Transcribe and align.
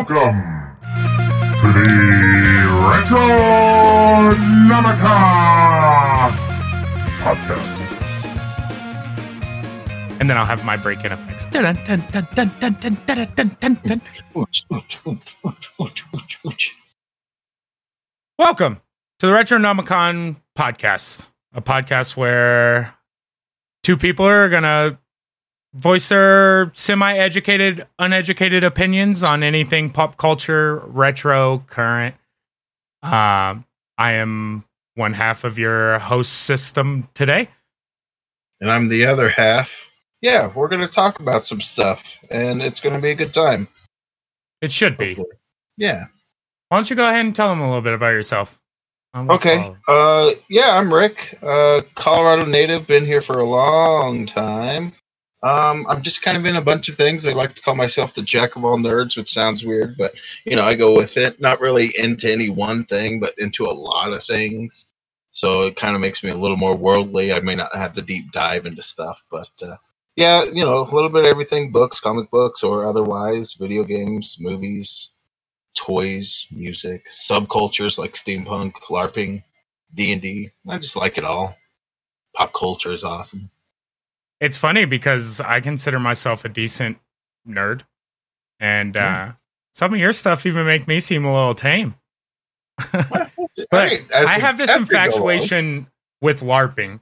Welcome 0.00 0.40
to 1.60 1.66
the 1.76 1.90
Retro 2.88 3.20
Namaka 4.64 5.12
podcast. 7.20 7.92
And 10.18 10.30
then 10.30 10.38
I'll 10.38 10.46
have 10.46 10.64
my 10.64 10.78
break 10.78 11.04
in 11.04 11.12
effects. 11.12 11.44
Welcome 18.38 18.80
to 19.18 19.26
the 19.26 19.32
Retronomicon 19.34 20.36
podcast, 20.56 21.28
a 21.52 21.60
podcast 21.60 22.16
where 22.16 22.94
two 23.82 23.98
people 23.98 24.24
are 24.24 24.48
going 24.48 24.62
to 24.62 24.98
voice 25.74 26.08
their 26.08 26.72
semi-educated, 26.74 27.86
uneducated 27.98 28.64
opinions 28.64 29.22
on 29.22 29.42
anything 29.42 29.90
pop 29.90 30.16
culture, 30.16 30.82
retro, 30.86 31.58
current. 31.66 32.14
Um, 33.02 33.64
I 33.96 34.12
am 34.12 34.64
one 34.94 35.14
half 35.14 35.44
of 35.44 35.58
your 35.58 35.98
host 35.98 36.32
system 36.32 37.08
today. 37.14 37.48
And 38.60 38.70
I'm 38.70 38.88
the 38.88 39.06
other 39.06 39.28
half. 39.28 39.70
Yeah, 40.20 40.52
we're 40.54 40.68
going 40.68 40.86
to 40.86 40.92
talk 40.92 41.18
about 41.18 41.46
some 41.46 41.62
stuff, 41.62 42.02
and 42.30 42.60
it's 42.60 42.80
going 42.80 42.94
to 42.94 43.00
be 43.00 43.10
a 43.10 43.14
good 43.14 43.32
time. 43.32 43.68
It 44.60 44.70
should 44.70 44.98
be. 44.98 45.14
hopefully. 45.14 45.38
Yeah. 45.78 46.04
Why 46.68 46.76
don't 46.76 46.90
you 46.90 46.96
go 46.96 47.08
ahead 47.08 47.24
and 47.24 47.34
tell 47.34 47.48
them 47.48 47.60
a 47.60 47.66
little 47.66 47.80
bit 47.80 47.94
about 47.94 48.10
yourself? 48.10 48.60
Okay. 49.16 49.74
Uh, 49.88 50.30
yeah, 50.48 50.76
I'm 50.76 50.92
Rick, 50.92 51.38
uh, 51.42 51.80
Colorado 51.94 52.44
native. 52.44 52.86
Been 52.86 53.06
here 53.06 53.22
for 53.22 53.38
a 53.38 53.44
long 53.44 54.26
time. 54.26 54.92
Um, 55.42 55.86
I'm 55.88 56.02
just 56.02 56.22
kind 56.22 56.36
of 56.36 56.44
in 56.46 56.56
a 56.56 56.62
bunch 56.62 56.88
of 56.88 56.96
things. 56.96 57.26
I 57.26 57.32
like 57.32 57.54
to 57.54 57.62
call 57.62 57.74
myself 57.74 58.14
the 58.14 58.22
jack 58.22 58.56
of 58.56 58.64
all 58.64 58.78
nerds, 58.78 59.16
which 59.16 59.32
sounds 59.32 59.64
weird, 59.64 59.96
but 59.96 60.12
you 60.44 60.56
know, 60.56 60.64
I 60.64 60.74
go 60.74 60.94
with 60.94 61.16
it. 61.16 61.40
Not 61.40 61.60
really 61.60 61.96
into 61.96 62.30
any 62.30 62.50
one 62.50 62.84
thing, 62.86 63.20
but 63.20 63.38
into 63.38 63.64
a 63.64 63.72
lot 63.72 64.12
of 64.12 64.22
things. 64.24 64.86
So 65.32 65.62
it 65.62 65.76
kind 65.76 65.94
of 65.94 66.02
makes 66.02 66.22
me 66.24 66.30
a 66.30 66.36
little 66.36 66.58
more 66.58 66.76
worldly. 66.76 67.32
I 67.32 67.40
may 67.40 67.54
not 67.54 67.74
have 67.74 67.94
the 67.94 68.02
deep 68.02 68.32
dive 68.32 68.66
into 68.66 68.82
stuff, 68.82 69.22
but 69.30 69.48
uh, 69.62 69.76
yeah, 70.16 70.44
you 70.44 70.64
know, 70.64 70.80
a 70.80 70.92
little 70.94 71.08
bit 71.10 71.22
of 71.26 71.28
everything: 71.28 71.72
books, 71.72 72.00
comic 72.00 72.30
books, 72.30 72.62
or 72.62 72.84
otherwise, 72.84 73.54
video 73.54 73.84
games, 73.84 74.36
movies, 74.40 75.10
toys, 75.76 76.46
music, 76.50 77.04
subcultures 77.10 77.98
like 77.98 78.14
steampunk, 78.14 78.72
LARPing, 78.90 79.42
D 79.94 80.12
and 80.12 80.22
D. 80.22 80.50
I 80.68 80.78
just 80.78 80.96
like 80.96 81.18
it 81.18 81.24
all. 81.24 81.56
Pop 82.36 82.52
culture 82.54 82.92
is 82.92 83.04
awesome. 83.04 83.50
It's 84.40 84.56
funny 84.56 84.84
because 84.86 85.40
I 85.40 85.60
consider 85.60 85.98
myself 86.00 86.44
a 86.44 86.48
decent 86.48 86.98
nerd, 87.46 87.82
and 88.58 88.96
uh, 88.96 89.32
some 89.74 89.92
of 89.92 90.00
your 90.00 90.12
stuff 90.12 90.46
even 90.46 90.66
make 90.66 90.88
me 90.88 90.98
seem 91.00 91.24
a 91.24 91.34
little 91.34 91.54
tame. 91.54 91.94
But 93.70 93.82
I, 93.82 94.06
I 94.14 94.38
have 94.38 94.56
this 94.56 94.70
as 94.70 94.78
we 94.78 94.86
go 94.86 94.96
infatuation 94.96 95.86
with 96.22 96.40
LARPing. 96.40 97.00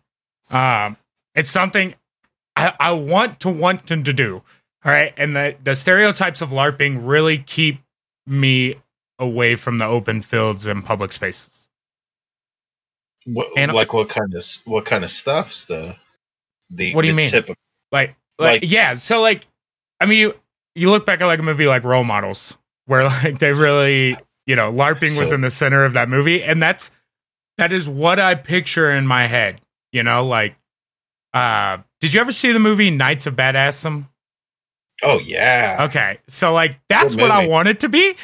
Um, 0.51 0.97
it's 1.35 1.51
something 1.51 1.95
I, 2.57 2.75
I 2.81 2.93
want 2.93 3.41
to 3.41 3.49
want 3.49 3.87
to 3.87 3.97
do. 3.97 4.43
All 4.85 4.93
right, 4.93 5.15
and 5.17 5.37
the 5.37 5.57
the 5.63 5.77
stereotypes 5.77 6.41
of 6.41 6.51
LARPing 6.51 7.07
really 7.07 7.39
keep 7.39 7.81
me 8.27 8.77
away 9.19 9.55
from 9.55 9.79
the 9.79 9.85
open 9.85 10.23
fields 10.23 10.67
and 10.67 10.85
public 10.85 11.13
spaces. 11.13 11.69
what, 13.25 13.47
and- 13.57 13.73
like 13.73 13.93
what 13.93 14.09
kind 14.09 14.35
of 14.35 14.45
what 14.65 14.85
kind 14.87 15.05
of 15.05 15.11
stuff's 15.11 15.65
the 15.67 15.95
the 16.71 16.95
What 16.95 17.03
do 17.03 17.09
you 17.09 17.15
mean? 17.15 17.27
Typical, 17.27 17.57
Like, 17.93 18.17
like, 18.39 18.63
Like- 18.63 18.71
yeah. 18.71 18.97
So, 18.97 19.21
like, 19.21 19.47
I 20.01 20.07
mean, 20.07 20.19
you 20.19 20.35
you 20.75 20.91
look 20.91 21.05
back 21.07 21.21
at 21.21 21.27
like 21.27 21.41
a 21.41 21.43
movie 21.43 21.67
like 21.67 21.85
Role 21.85 22.05
Models, 22.05 22.57
where 22.87 23.05
like 23.25 23.39
they 23.39 23.53
really, 23.53 24.17
you 24.47 24.57
know, 24.57 24.73
LARPing 24.73 25.19
was 25.19 25.33
in 25.33 25.41
the 25.41 25.51
center 25.51 25.85
of 25.85 25.95
that 25.95 26.09
movie, 26.09 26.43
and 26.43 26.63
that's 26.63 26.91
that 27.57 27.73
is 27.73 27.89
what 27.89 28.21
I 28.21 28.35
picture 28.37 28.91
in 28.93 29.07
my 29.07 29.27
head. 29.27 29.61
You 29.93 30.03
know, 30.03 30.27
like, 30.27 30.55
uh, 31.35 31.79
did 32.01 32.13
you 32.15 32.21
ever 32.21 32.31
see 32.33 32.53
the 32.53 32.59
movie 32.59 32.91
Knights 32.91 33.27
of 33.27 33.35
Badassdom? 33.35 34.09
oh 35.03 35.19
yeah, 35.21 35.79
Okay, 35.87 36.19
so 36.29 36.53
like 36.53 36.79
that's 36.89 37.15
what 37.15 37.31
I 37.31 37.47
want 37.47 37.69
it 37.69 37.81
to 37.81 37.89
be, 37.89 38.15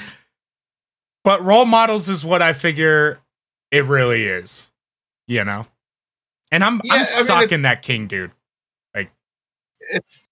but 1.25 1.43
Role 1.45 1.65
Models 1.65 2.09
is 2.09 2.25
what 2.25 2.43
I 2.43 2.53
figure 2.53 3.21
it 3.71 3.85
really 3.85 4.25
is. 4.27 4.71
You 5.27 5.45
know, 5.45 5.67
and 6.55 6.65
I'm 6.65 6.81
Yeah, 6.85 6.95
I 6.95 6.99
I'm 6.99 7.05
mean, 7.51 7.63
that 7.63 7.83
king, 7.83 8.07
dude. 8.07 8.33
Like 8.95 9.11
it's 9.81 10.29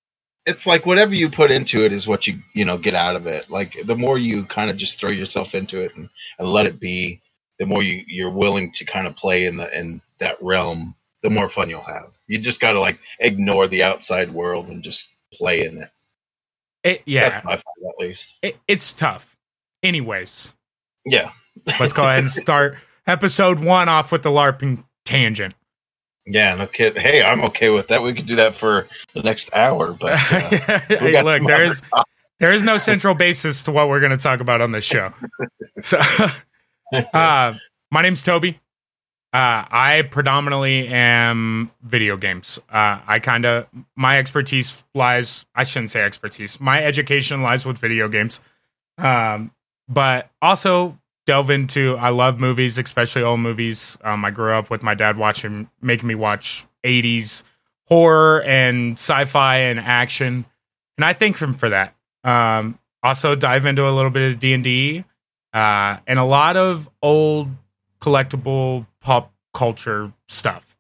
it's 0.47 0.67
like 0.67 0.87
whatever 0.87 1.15
you 1.15 1.31
put 1.31 1.51
into 1.51 1.85
it 1.85 1.93
is 1.93 2.07
what 2.09 2.27
you 2.27 2.35
you 2.55 2.65
know 2.65 2.79
get 2.79 2.95
out 2.95 3.17
of 3.17 3.27
it. 3.27 3.51
Like 3.51 3.77
the 3.87 3.97
more 3.97 4.19
you 4.19 4.45
kind 4.47 4.71
of 4.71 4.77
just 4.77 4.99
throw 5.01 5.11
yourself 5.11 5.55
into 5.55 5.81
it 5.83 5.95
and, 5.97 6.09
and 6.39 6.49
let 6.49 6.67
it 6.67 6.81
be, 6.81 7.21
the 7.59 7.67
more 7.67 7.83
you 7.83 8.05
you're 8.07 8.31
willing 8.31 8.73
to 8.73 8.85
kind 8.85 9.07
of 9.07 9.17
play 9.17 9.47
in 9.47 9.57
the 9.57 9.79
in 9.79 10.01
that 10.21 10.37
realm, 10.43 10.95
the 11.23 11.31
more 11.31 11.49
fun 11.49 11.71
you'll 11.71 11.83
have. 11.83 12.11
You 12.29 12.39
just 12.39 12.61
got 12.61 12.73
to 12.73 12.81
like 12.81 12.99
ignore 13.21 13.69
the 13.69 13.83
outside 13.83 14.33
world 14.33 14.69
and 14.69 14.83
just 14.83 15.09
play 15.33 15.65
in 15.65 15.83
it. 15.83 15.89
It, 16.85 17.03
yeah, 17.07 17.31
That's 17.31 17.45
my 17.45 17.57
fun, 17.57 17.65
at 17.89 17.99
least. 17.99 18.33
it, 18.43 18.57
it's 18.67 18.93
tough. 18.93 19.37
Anyways, 19.85 20.53
Yeah. 21.05 21.31
let's 21.79 21.93
go 21.93 22.03
ahead 22.05 22.21
and 22.21 22.31
start 22.33 22.79
episode 23.07 23.61
one 23.63 23.89
off 23.89 24.11
with 24.13 24.23
the 24.25 24.31
LARPing 24.31 24.85
tangent. 25.05 25.55
Yeah, 26.25 26.55
no 26.55 26.67
kid. 26.67 26.97
Hey, 26.97 27.23
I'm 27.23 27.43
okay 27.47 27.71
with 27.71 27.89
that. 27.89 28.03
We 28.03 28.15
could 28.15 28.27
do 28.27 28.37
that 28.37 28.55
for 28.55 28.87
the 29.15 29.23
next 29.23 29.53
hour, 29.53 29.93
but 29.93 30.13
uh, 30.13 30.17
hey, 30.89 31.23
look, 31.23 31.43
there 31.45 31.65
is 31.65 31.83
there 32.39 32.53
is 32.53 32.63
no 32.63 32.79
central 32.79 33.15
basis 33.15 33.65
to 33.65 33.73
what 33.73 33.89
we're 33.89 34.01
going 34.01 34.13
to 34.13 34.23
talk 34.23 34.41
about 34.41 34.61
on 34.61 34.73
this 34.73 34.85
show. 34.85 35.13
So, 35.83 35.99
uh, 37.15 37.55
my 37.91 38.03
name's 38.03 38.23
Toby. 38.23 38.61
Uh, 39.33 39.65
I 39.69 40.07
predominantly 40.11 40.87
am 40.87 41.73
video 41.83 42.17
games. 42.17 42.61
Uh, 42.71 43.01
I 43.05 43.19
kind 43.19 43.47
of 43.47 43.67
my 43.97 44.19
expertise 44.19 44.85
lies. 44.95 45.45
I 45.57 45.65
shouldn't 45.65 45.91
say 45.91 46.03
expertise. 46.03 46.61
My 46.61 46.85
education 46.85 47.43
lies 47.43 47.67
with 47.67 47.79
video 47.79 48.07
games, 48.07 48.41
um, 48.99 49.51
but 49.89 50.31
also 50.41 50.99
delve 51.27 51.51
into. 51.51 51.97
I 51.97 52.11
love 52.11 52.39
movies, 52.39 52.79
especially 52.79 53.23
old 53.23 53.41
movies. 53.41 53.99
Um, 54.03 54.25
I 54.25 54.31
grew 54.31 54.53
up 54.53 54.71
with 54.71 54.83
my 54.83 54.95
dad 54.95 55.17
watching, 55.17 55.69
making 55.81 56.09
me 56.09 56.15
watch 56.15 56.67
'80s 56.85 57.43
horror 57.87 58.43
and 58.43 58.95
sci-fi 58.95 59.57
and 59.59 59.79
action, 59.79 60.45
and 60.97 61.05
I 61.05 61.13
thank 61.13 61.39
him 61.39 61.55
for 61.55 61.69
that. 61.69 61.95
Um, 62.25 62.79
also 63.03 63.35
dive 63.35 63.67
into 63.67 63.89
a 63.89 63.91
little 63.91 64.11
bit 64.11 64.33
of 64.33 64.41
D 64.41 64.53
and 64.53 64.65
D, 64.65 65.05
uh, 65.53 65.99
and 66.07 66.19
a 66.19 66.25
lot 66.25 66.57
of 66.57 66.89
old 67.03 67.49
collectible 68.01 68.87
pop 69.01 69.33
culture 69.53 70.13
stuff. 70.29 70.77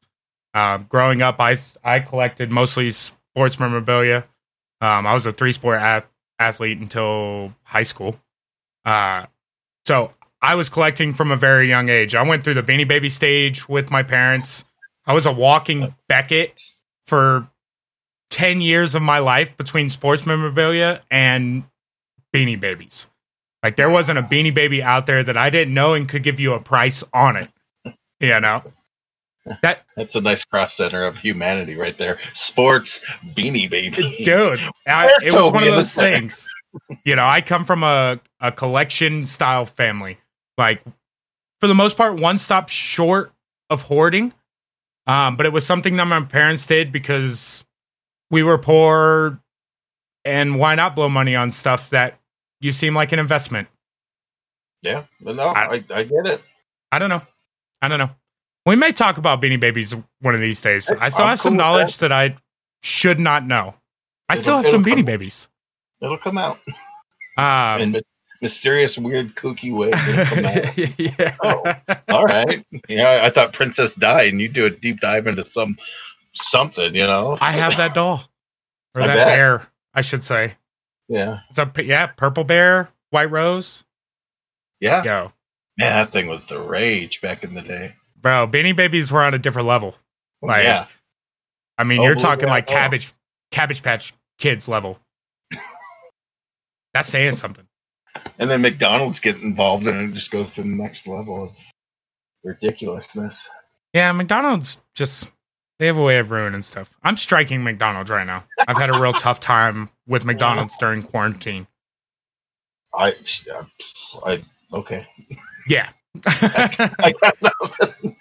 Um, 0.55 0.87
growing 0.89 1.23
up, 1.23 1.41
I 1.41 1.57
I 1.83 2.01
collected 2.01 2.51
mostly 2.51 2.91
sports 2.91 3.59
memorabilia. 3.59 4.25
Um, 4.81 5.07
I 5.07 5.15
was 5.15 5.27
a 5.27 5.33
three 5.33 5.53
sport 5.53 5.81
ath- 5.81 6.09
athlete 6.39 6.79
until 6.79 7.55
high 7.63 7.85
school. 7.85 8.19
Uh, 8.85 9.27
so 9.87 10.13
I 10.43 10.57
was 10.57 10.69
collecting 10.69 11.15
from 11.15 11.31
a 11.31 11.37
very 11.37 11.69
young 11.69 11.89
age. 11.89 12.17
I 12.17 12.23
went 12.23 12.43
through 12.43 12.55
the 12.55 12.63
Beanie 12.63 12.87
Baby 12.87 13.09
stage 13.09 13.69
with 13.69 13.91
my 13.91 14.03
parents. 14.03 14.65
I 15.07 15.15
was 15.15 15.25
a 15.25 15.33
walking 15.33 15.95
Beckett 16.09 16.55
for 17.07 17.49
10 18.31 18.61
years 18.61 18.95
of 18.97 19.03
my 19.03 19.19
life 19.19 19.57
between 19.57 19.89
sports 19.89 20.27
memorabilia 20.27 21.03
and 21.11 21.65
Beanie 22.35 22.59
Babies. 22.59 23.09
Like 23.63 23.77
there 23.77 23.91
wasn't 23.91 24.19
a 24.19 24.23
Beanie 24.23 24.53
Baby 24.53 24.83
out 24.83 25.07
there 25.07 25.23
that 25.23 25.37
I 25.37 25.49
didn't 25.49 25.75
know 25.75 25.95
and 25.95 26.09
could 26.09 26.25
give 26.25 26.41
you 26.41 26.55
a 26.55 26.61
price 26.61 27.05
on 27.15 27.37
it. 27.37 27.49
You 28.19 28.41
know? 28.41 28.63
That 29.63 29.83
that's 29.97 30.15
a 30.15 30.21
nice 30.21 30.45
cross 30.45 30.77
center 30.77 31.03
of 31.03 31.17
humanity 31.17 31.75
right 31.75 31.99
there. 31.99 32.19
Sports, 32.33 33.01
beanie 33.35 33.69
babies. 33.69 34.17
dude, 34.25 34.61
I, 34.87 35.19
it 35.25 35.35
was 35.35 35.53
one 35.53 35.67
of 35.67 35.75
those 35.75 35.95
things. 35.95 36.49
You 37.05 37.17
know, 37.17 37.27
I 37.27 37.41
come 37.41 37.65
from 37.65 37.83
a, 37.83 38.21
a 38.41 38.53
collection 38.53 39.27
style 39.27 39.67
family. 39.67 40.19
Like, 40.63 40.85
for 41.61 41.67
the 41.67 41.75
most 41.75 41.97
part, 41.97 42.15
one 42.21 42.39
stop 42.39 42.69
short 42.69 43.33
of 43.69 43.83
hoarding. 43.83 44.33
Um, 45.09 45.37
but 45.37 45.45
it 45.45 45.53
was 45.53 45.67
something 45.67 45.97
that 45.97 46.05
my 46.07 46.23
parents 46.23 46.65
did 46.69 46.93
because 46.93 47.65
we 48.31 48.45
were 48.45 48.59
poor, 48.59 49.41
and 50.25 50.57
why 50.61 50.77
not 50.77 50.95
blow 50.95 51.09
money 51.09 51.35
on 51.35 51.51
stuff 51.51 51.91
that 51.91 52.21
you 52.61 52.71
seem 52.71 52.95
like 52.95 53.11
an 53.11 53.19
investment? 53.19 53.67
Yeah, 54.83 55.05
no, 55.21 55.33
I- 55.43 55.75
I, 55.77 55.85
I 55.93 56.03
get 56.05 56.27
it. 56.27 56.41
I 56.93 57.01
don't 57.01 57.09
know. 57.09 57.23
I 57.81 57.89
don't 57.89 57.99
know. 57.99 58.11
We 58.65 58.77
may 58.77 58.93
talk 58.93 59.19
about 59.19 59.41
Beanie 59.43 59.59
Babies 59.59 59.97
one 60.21 60.35
of 60.37 60.41
these 60.41 60.61
days. 60.61 60.89
I 60.93 61.09
still 61.09 61.25
I'm 61.25 61.31
have 61.31 61.41
some 61.41 61.51
cool 61.51 61.57
with 61.57 61.59
knowledge 61.59 61.97
that. 61.99 62.13
I 62.13 62.37
should 62.85 63.19
not 63.19 63.45
know. 63.45 63.75
I 64.29 64.37
still 64.37 64.59
It'll- 64.59 64.63
have 64.63 64.71
some 64.71 64.85
Beanie 64.85 64.97
come- 64.99 65.05
Babies. 65.07 65.49
It'll 66.01 66.19
come 66.19 66.39
out 66.39 66.59
Um, 67.37 67.93
mys- 67.93 68.03
mysterious, 68.43 68.99
weird, 68.99 69.35
kooky 69.35 69.75
ways. 69.75 69.95
It'll 70.09 70.25
come 70.27 70.45
out. 70.45 70.99
yeah. 70.99 71.37
Oh. 71.43 71.63
All 72.09 72.25
right. 72.25 72.65
Yeah, 72.89 73.21
I 73.23 73.31
thought 73.31 73.53
Princess 73.53 73.95
died, 73.95 74.29
and 74.29 74.41
you 74.41 74.49
do 74.49 74.67
a 74.67 74.71
deep 74.71 75.01
dive 75.01 75.27
into 75.27 75.45
some 75.45 75.79
something. 76.35 76.95
You 76.95 77.07
know. 77.07 77.39
I 77.41 77.53
have 77.53 77.77
that 77.79 77.95
doll 77.95 78.25
or 78.95 79.03
I 79.03 79.07
that 79.07 79.15
bet. 79.15 79.27
bear, 79.29 79.67
I 79.95 80.01
should 80.03 80.25
say. 80.25 80.55
Yeah. 81.09 81.41
It's 81.51 81.59
a 81.59 81.71
yeah, 81.85 82.07
purple 82.09 82.45
bear. 82.45 82.91
White 83.11 83.31
Rose. 83.31 83.85
Yeah. 84.81 85.03
Yo, 85.05 85.33
Man, 85.79 85.91
that 85.93 86.13
thing 86.13 86.27
was 86.27 86.47
the 86.47 86.59
rage 86.59 87.21
back 87.21 87.45
in 87.45 87.55
the 87.55 87.63
day. 87.63 87.93
bro, 88.21 88.47
Beanie 88.49 88.75
Babies 88.75 89.13
were 89.13 89.23
on 89.23 89.33
a 89.35 89.39
different 89.39 89.69
level. 89.69 89.95
Oh, 90.43 90.47
like, 90.49 90.65
yeah. 90.65 90.87
I 91.79 91.85
mean, 91.85 92.01
Oh, 92.01 92.05
you're 92.05 92.15
talking 92.17 92.49
like 92.49 92.67
cabbage, 92.67 93.13
cabbage 93.51 93.83
patch 93.83 94.13
kids 94.39 94.67
level. 94.69 94.99
That's 96.95 97.09
saying 97.09 97.37
something. 97.37 97.67
And 98.39 98.51
then 98.51 98.63
McDonald's 98.63 99.21
get 99.21 99.37
involved 99.37 99.87
and 99.87 100.11
it 100.11 100.15
just 100.15 100.31
goes 100.31 100.53
to 100.53 100.63
the 100.63 100.69
next 100.69 101.07
level 101.07 101.45
of 101.45 101.51
ridiculousness. 102.45 103.49
Yeah, 103.93 104.13
McDonald's 104.13 104.79
just 104.95 105.31
they 105.79 105.87
have 105.87 105.97
a 105.97 106.03
way 106.03 106.19
of 106.19 106.31
ruining 106.31 106.63
stuff. 106.63 106.97
I'm 107.03 107.17
striking 107.17 107.65
McDonald's 107.65 108.11
right 108.11 108.27
now. 108.27 108.45
I've 108.69 108.77
had 108.77 108.91
a 108.91 109.01
real 109.01 109.13
tough 109.13 109.41
time 109.41 109.91
with 110.07 110.25
McDonald's 110.25 110.75
during 110.79 111.03
quarantine. 111.03 111.67
I, 112.95 113.15
I, 114.25 114.43
okay. 114.73 115.07
Yeah. 115.67 115.89
I 116.27 117.15
nothing. 117.41 118.17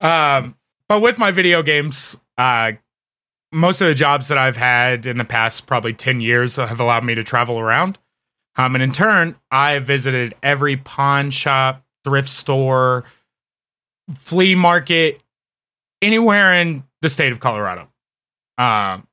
um, 0.00 0.56
but 0.88 1.00
with 1.00 1.18
my 1.18 1.30
video 1.30 1.62
games, 1.62 2.16
uh, 2.38 2.72
most 3.52 3.80
of 3.80 3.88
the 3.88 3.94
jobs 3.94 4.28
that 4.28 4.38
I've 4.38 4.56
had 4.56 5.06
in 5.06 5.18
the 5.18 5.24
past 5.24 5.66
probably 5.66 5.92
10 5.92 6.20
years 6.20 6.56
have 6.56 6.80
allowed 6.80 7.04
me 7.04 7.14
to 7.14 7.22
travel 7.22 7.60
around. 7.60 7.98
Um, 8.56 8.74
and 8.74 8.82
in 8.82 8.92
turn, 8.92 9.36
I 9.50 9.78
visited 9.80 10.34
every 10.42 10.76
pawn 10.76 11.30
shop, 11.30 11.84
thrift 12.04 12.28
store, 12.28 13.04
flea 14.16 14.54
market, 14.54 15.22
anywhere 16.00 16.54
in 16.54 16.84
the 17.02 17.08
state 17.08 17.32
of 17.32 17.40
Colorado. 17.40 17.88
Um, 18.58 19.06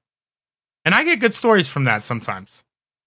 and 0.85 0.93
I 0.95 1.03
get 1.03 1.19
good 1.19 1.33
stories 1.33 1.67
from 1.67 1.83
that 1.85 2.01
sometimes 2.01 2.63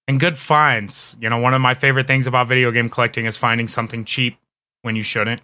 and 0.09 0.21
good 0.21 0.37
finds. 0.37 1.17
You 1.21 1.31
know, 1.31 1.39
one 1.39 1.55
of 1.55 1.61
my 1.61 1.75
favorite 1.75 2.07
things 2.07 2.27
about 2.27 2.49
video 2.49 2.71
game 2.71 2.89
collecting 2.89 3.25
is 3.27 3.37
finding 3.37 3.69
something 3.69 4.05
cheap 4.05 4.37
when 4.83 4.95
you 4.97 5.03
shouldn't 5.03 5.41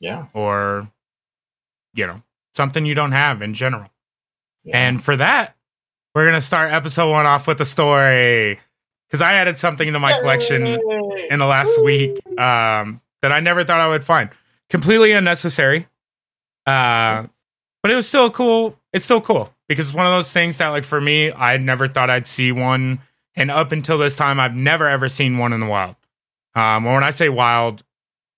Yeah. 0.00 0.26
or 0.34 0.88
you 1.94 2.06
know 2.06 2.22
something 2.54 2.84
you 2.86 2.94
don't 2.94 3.10
have 3.12 3.42
in 3.42 3.52
general 3.52 3.90
yeah. 4.62 4.76
and 4.78 5.02
for 5.02 5.16
that 5.16 5.56
we're 6.14 6.24
gonna 6.24 6.40
start 6.40 6.72
episode 6.72 7.10
one 7.10 7.26
off 7.26 7.48
with 7.48 7.60
a 7.60 7.64
story 7.64 8.60
because 9.10 9.20
i 9.20 9.34
added 9.34 9.56
something 9.56 9.92
to 9.92 9.98
my 9.98 10.18
collection 10.20 10.66
in 11.30 11.38
the 11.38 11.46
last 11.46 11.82
week 11.82 12.10
um, 12.38 13.00
that 13.22 13.32
i 13.32 13.40
never 13.40 13.64
thought 13.64 13.80
i 13.80 13.88
would 13.88 14.04
find. 14.04 14.30
Completely 14.68 15.10
unnecessary 15.10 15.88
uh, 16.66 17.26
but 17.82 17.90
it 17.90 17.94
was 17.94 18.06
still 18.06 18.30
cool. 18.30 18.76
It's 18.92 19.04
still 19.04 19.20
cool 19.20 19.52
because 19.68 19.88
it's 19.88 19.94
one 19.94 20.06
of 20.06 20.12
those 20.12 20.32
things 20.32 20.58
that 20.58 20.68
like 20.68 20.84
for 20.84 21.00
me 21.00 21.32
i 21.32 21.56
never 21.56 21.88
thought 21.88 22.10
i'd 22.10 22.26
see 22.26 22.52
one. 22.52 23.00
And 23.36 23.50
up 23.50 23.72
until 23.72 23.98
this 23.98 24.16
time 24.16 24.38
i've 24.40 24.54
never 24.54 24.88
ever 24.88 25.08
seen 25.08 25.38
one 25.38 25.52
in 25.52 25.60
the 25.60 25.66
wild. 25.66 25.96
Um, 26.54 26.84
when 26.84 27.04
i 27.04 27.10
say 27.10 27.28
wild 27.28 27.82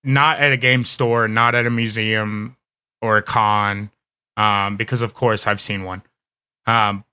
not 0.03 0.39
at 0.39 0.51
a 0.51 0.57
game 0.57 0.83
store 0.83 1.27
not 1.27 1.55
at 1.55 1.65
a 1.65 1.69
museum 1.69 2.55
or 3.01 3.17
a 3.17 3.23
con 3.23 3.89
um, 4.37 4.77
because 4.77 5.01
of 5.01 5.13
course 5.13 5.47
i've 5.47 5.61
seen 5.61 5.83
one. 5.83 6.01
Um, 6.65 7.03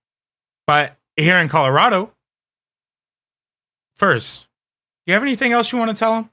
but 0.66 0.96
here 1.16 1.38
in 1.38 1.48
colorado 1.48 2.12
first 4.00 4.42
do 5.06 5.12
you 5.12 5.14
have 5.14 5.22
anything 5.22 5.52
else 5.52 5.70
you 5.72 5.78
want 5.78 5.90
to 5.90 5.96
tell 5.96 6.14
them 6.14 6.30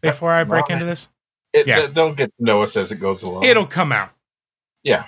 before 0.00 0.32
i 0.32 0.42
break 0.44 0.68
into 0.68 0.84
this 0.84 1.08
It, 1.52 1.66
yeah. 1.66 1.86
They'll 1.94 2.14
get 2.14 2.26
to 2.38 2.44
know 2.44 2.62
us 2.62 2.76
as 2.76 2.90
it 2.92 2.96
goes 2.96 3.22
along. 3.22 3.44
it'll 3.44 3.66
come 3.66 3.92
out 3.92 4.10
Yeah. 4.82 5.04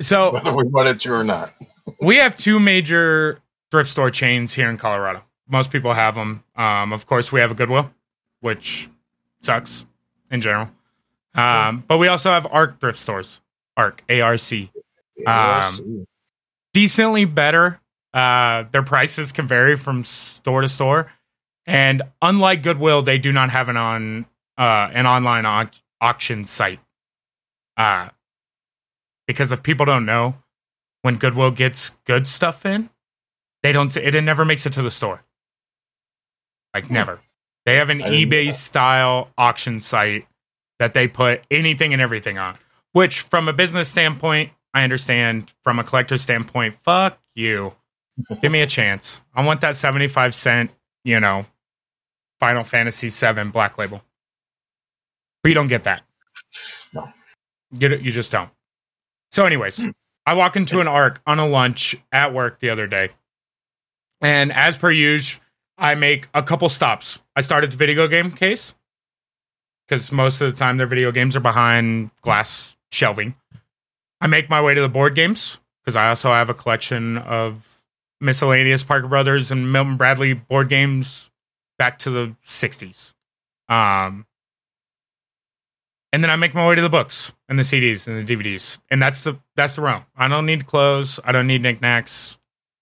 so 0.00 0.32
whether 0.32 0.54
we 0.54 0.64
want 0.64 0.88
it 0.88 1.00
to 1.00 1.12
or 1.12 1.24
not. 1.24 1.52
we 2.00 2.16
have 2.16 2.34
two 2.36 2.58
major 2.58 3.40
thrift 3.70 3.90
store 3.90 4.10
chains 4.10 4.54
here 4.54 4.70
in 4.70 4.78
Colorado. 4.78 5.22
Most 5.50 5.70
people 5.70 5.92
have 5.94 6.14
them. 6.14 6.44
Um, 6.56 6.92
of 6.92 7.06
course, 7.06 7.30
we 7.32 7.40
have 7.40 7.50
a 7.50 7.54
Goodwill, 7.54 7.90
which 8.40 8.88
sucks 9.40 9.84
in 10.30 10.40
general. 10.40 10.70
Um, 11.34 11.84
but 11.88 11.98
we 11.98 12.08
also 12.08 12.30
have 12.30 12.46
ARC 12.50 12.80
thrift 12.80 12.98
stores, 12.98 13.40
ARC, 13.76 14.02
ARC. 14.10 14.40
Um, 15.26 16.06
Decently 16.74 17.24
better. 17.24 17.80
Uh, 18.14 18.64
their 18.70 18.82
prices 18.82 19.32
can 19.32 19.46
vary 19.48 19.76
from 19.76 20.04
store 20.04 20.60
to 20.62 20.68
store. 20.68 21.10
And 21.68 22.02
unlike 22.22 22.62
Goodwill, 22.62 23.02
they 23.02 23.18
do 23.18 23.30
not 23.30 23.50
have 23.50 23.68
an 23.68 23.76
on 23.76 24.26
uh, 24.56 24.88
an 24.92 25.06
online 25.06 25.44
au- 25.46 25.70
auction 26.00 26.44
site. 26.44 26.80
Uh, 27.76 28.08
because 29.26 29.52
if 29.52 29.62
people 29.62 29.84
don't 29.86 30.06
know, 30.06 30.36
when 31.02 31.16
Goodwill 31.16 31.50
gets 31.50 31.90
good 32.06 32.26
stuff 32.26 32.64
in, 32.66 32.88
they 33.62 33.70
don't. 33.72 33.94
It, 33.96 34.14
it 34.14 34.22
never 34.22 34.44
makes 34.44 34.64
it 34.66 34.72
to 34.72 34.82
the 34.82 34.90
store. 34.90 35.22
Like 36.74 36.86
Hmm. 36.86 36.94
never. 36.94 37.20
They 37.66 37.76
have 37.76 37.90
an 37.90 38.02
I 38.02 38.08
didn't 38.10 38.30
know 38.30 38.36
eBay 38.36 38.52
style 38.52 39.28
auction 39.36 39.78
site 39.80 40.26
that 40.78 40.94
they 40.94 41.06
put 41.06 41.42
anything 41.50 41.92
and 41.92 42.00
everything 42.00 42.38
on. 42.38 42.56
Which, 42.92 43.20
from 43.20 43.46
a 43.46 43.52
business 43.52 43.88
standpoint, 43.88 44.52
I 44.72 44.84
understand. 44.84 45.52
From 45.62 45.78
a 45.78 45.84
collector 45.84 46.16
standpoint, 46.16 46.76
fuck 46.82 47.18
you. 47.34 47.74
Give 48.40 48.50
me 48.50 48.62
a 48.62 48.66
chance. 48.66 49.20
I 49.34 49.44
want 49.44 49.60
that 49.60 49.76
seventy-five 49.76 50.34
cent. 50.34 50.70
You 51.04 51.20
know, 51.20 51.44
Final 52.40 52.64
Fantasy 52.64 53.08
VII 53.08 53.50
Black 53.50 53.78
Label. 53.78 54.02
But 55.42 55.48
you 55.50 55.54
don't 55.54 55.68
get 55.68 55.84
that. 55.84 56.02
No. 56.92 57.08
You 57.72 57.88
you 57.96 58.10
just 58.10 58.32
don't. 58.32 58.50
So, 59.30 59.44
anyways, 59.44 59.82
hmm. 59.82 59.90
I 60.26 60.34
walk 60.34 60.56
into 60.56 60.80
an 60.80 60.88
arc 60.88 61.20
on 61.26 61.38
a 61.38 61.46
lunch 61.46 61.96
at 62.12 62.32
work 62.32 62.60
the 62.60 62.70
other 62.70 62.86
day, 62.86 63.10
and 64.20 64.52
as 64.52 64.76
per 64.76 64.90
usual, 64.90 65.40
I 65.76 65.94
make 65.94 66.28
a 66.34 66.42
couple 66.42 66.68
stops. 66.68 67.20
I 67.36 67.40
start 67.40 67.64
at 67.64 67.70
the 67.70 67.76
video 67.76 68.08
game 68.08 68.30
case 68.30 68.74
because 69.86 70.10
most 70.10 70.40
of 70.40 70.50
the 70.50 70.58
time 70.58 70.76
their 70.76 70.86
video 70.86 71.12
games 71.12 71.36
are 71.36 71.40
behind 71.40 72.10
glass 72.20 72.76
shelving. 72.90 73.36
I 74.20 74.26
make 74.26 74.50
my 74.50 74.60
way 74.60 74.74
to 74.74 74.80
the 74.80 74.88
board 74.88 75.14
games 75.14 75.58
because 75.84 75.96
I 75.96 76.08
also 76.08 76.30
have 76.30 76.50
a 76.50 76.54
collection 76.54 77.18
of 77.18 77.82
miscellaneous 78.20 78.82
Parker 78.82 79.06
Brothers 79.06 79.52
and 79.52 79.72
Milton 79.72 79.96
Bradley 79.96 80.32
board 80.32 80.68
games 80.68 81.27
back 81.78 81.98
to 82.00 82.10
the 82.10 82.36
60s. 82.44 83.14
Um, 83.68 84.26
and 86.12 86.22
then 86.22 86.30
I 86.30 86.36
make 86.36 86.54
my 86.54 86.66
way 86.66 86.74
to 86.74 86.82
the 86.82 86.88
books 86.88 87.32
and 87.48 87.58
the 87.58 87.62
CDs 87.62 88.08
and 88.08 88.26
the 88.26 88.36
DVDs, 88.36 88.78
and 88.90 89.00
that's 89.00 89.24
the 89.24 89.38
that's 89.56 89.76
the 89.76 89.82
realm. 89.82 90.04
I 90.16 90.26
don't 90.28 90.46
need 90.46 90.66
clothes. 90.66 91.20
I 91.22 91.32
don't 91.32 91.46
need 91.46 91.62
knickknacks. 91.62 92.38